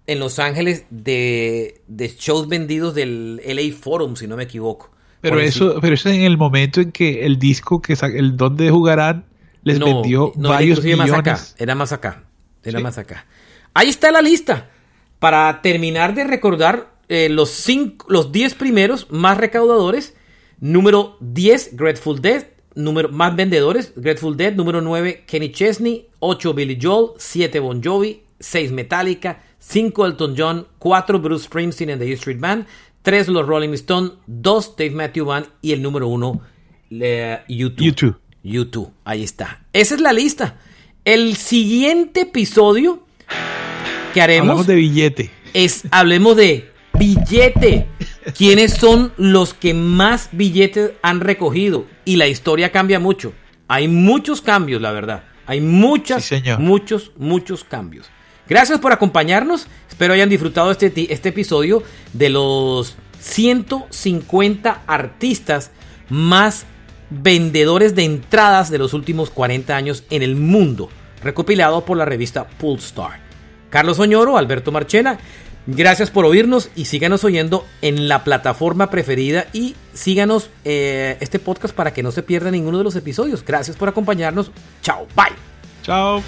en 0.07 0.19
Los 0.21 0.39
Ángeles 0.39 0.85
de, 0.91 1.81
de 1.87 2.09
shows 2.09 2.49
vendidos 2.49 2.95
del 2.95 3.41
LA 3.47 3.75
Forum, 3.79 4.17
si 4.17 4.27
no 4.27 4.37
me 4.37 4.45
equivoco. 4.45 4.91
Pero 5.21 5.41
eso, 5.41 5.79
pero 5.81 5.95
eso 5.95 6.11
es 6.11 6.17
en 6.17 6.23
el 6.23 6.37
momento 6.37 6.83
en 6.83 6.93
que 6.93 7.25
el 7.25 7.39
disco 7.39 7.81
que 7.81 7.95
el 8.15 8.37
donde 8.37 8.71
jugarán 8.71 9.25
les 9.63 9.79
No, 9.79 9.87
vendió 9.87 10.33
no, 10.37 10.49
era 10.51 10.57
varios 10.57 10.79
inclusive 10.79 10.97
más 10.97 11.11
acá. 11.11 11.33
millones. 11.33 11.55
Era 11.59 11.75
más 11.75 11.93
acá. 11.93 12.25
Era 12.63 12.79
Sí. 12.79 12.83
más 12.83 12.99
acá. 12.99 13.27
Ahí 13.73 13.89
está 13.89 14.11
la 14.13 14.21
lista. 14.21 14.71
Para 15.19 15.63
terminar 15.63 16.15
de 16.15 16.25
recordar 16.25 16.93
eh, 17.09 17.29
los, 17.31 17.49
cinco, 17.51 18.05
los 18.11 18.31
10 18.33 18.55
primeros 18.55 19.07
más 19.11 19.39
recaudadores. 19.39 20.15
Número 20.61 21.17
10, 21.21 21.71
Grateful 21.77 22.21
Dead. 22.21 22.47
Número, 22.75 23.09
más 23.09 23.35
vendedores, 23.37 23.93
Grateful 23.97 24.37
Dead. 24.37 24.53
Número 24.55 24.83
9, 24.83 25.25
Kenny 25.27 25.51
Chesney. 25.53 26.09
8, 26.19 26.53
Billy 26.53 26.79
Joel. 26.81 27.13
7, 27.17 27.61
Bon 27.61 27.83
Jovi. 27.83 28.23
6, 28.41 28.73
Metallica. 28.73 29.43
5, 29.67 30.05
Elton 30.07 30.35
John. 30.37 30.67
4, 30.79 31.19
Bruce 31.21 31.45
Springsteen 31.49 31.91
and 31.91 32.01
the 32.01 32.09
E 32.09 32.13
Street 32.15 32.39
Band. 32.41 32.67
3, 33.03 33.29
los 33.29 33.47
Rolling 33.47 33.73
Stones. 33.75 34.13
2, 34.27 34.77
Dave 34.77 34.91
Matthew 34.91 35.25
Band. 35.27 35.47
Y 35.63 35.73
el 35.73 35.83
número 35.83 36.09
1, 36.09 36.41
YouTube. 37.49 37.85
YouTube. 37.85 38.17
YouTube. 38.43 38.91
Ahí 39.05 39.23
está. 39.23 39.65
Esa 39.73 39.95
es 39.95 40.01
la 40.01 40.13
lista. 40.13 40.59
El 41.05 41.37
siguiente 41.37 42.23
episodio 42.23 43.07
que 44.13 44.21
haremos 44.23 44.51
Hablamos 44.51 44.67
de 44.67 44.75
billete. 44.77 45.31
es 45.55 45.85
hablemos 45.91 46.37
de 46.37 46.71
billete. 46.99 47.87
¿Quiénes 48.37 48.75
son 48.75 49.13
los 49.17 49.53
que 49.55 49.75
más 49.75 50.29
billetes 50.33 50.93
han 51.03 51.21
recogido? 51.21 51.87
Y 52.05 52.17
la 52.17 52.27
historia 52.29 52.71
cambia 52.73 53.01
mucho. 53.01 53.33
Hay 53.69 53.89
muchos 53.89 54.41
cambios, 54.41 54.81
la 54.81 54.93
verdad. 54.93 55.25
Hay 55.47 55.61
muchas, 55.61 56.25
Sí, 56.25 56.37
señor. 56.37 56.59
muchos, 56.61 57.13
muchos 57.19 57.65
cambios. 57.65 58.07
Gracias 58.49 58.79
por 58.79 58.93
acompañarnos. 58.93 59.67
Espero 59.89 60.15
hayan 60.15 60.29
disfrutado 60.29 60.71
este, 60.71 61.13
este 61.13 61.29
episodio 61.31 61.83
de 62.13 62.29
los 62.31 62.97
150 63.21 64.83
artistas 64.87 65.71
más 66.11 66.67
vendedores 67.11 67.95
de 67.95 68.05
entradas 68.05 68.71
de 68.71 68.79
los 68.79 68.93
últimos 68.95 69.31
40 69.31 69.77
años 69.77 70.05
en 70.11 70.23
el 70.23 70.37
mundo, 70.37 70.91
recopilado 71.23 71.85
por 71.85 71.97
la 71.97 72.05
revista 72.05 72.47
Poolstar. 72.47 73.21
Carlos 73.71 73.99
Oñoro, 73.99 74.37
Alberto 74.37 74.73
Marchena, 74.73 75.19
gracias 75.67 76.11
por 76.11 76.25
oírnos 76.25 76.71
y 76.77 76.85
síganos 76.85 77.25
oyendo 77.25 77.67
en 77.83 78.09
la 78.09 78.25
plataforma 78.25 78.91
preferida 78.91 79.47
y 79.53 79.75
síganos 79.93 80.51
eh, 80.65 81.17
este 81.21 81.39
podcast 81.39 81.75
para 81.75 81.93
que 81.93 82.03
no 82.03 82.13
se 82.13 82.23
pierda 82.23 82.51
ninguno 82.51 82.79
de 82.79 82.85
los 82.85 82.97
episodios. 82.97 83.45
Gracias 83.45 83.77
por 83.77 83.89
acompañarnos. 83.89 84.51
Chao, 84.83 85.07
bye. 85.17 85.35
Chao. 85.83 86.23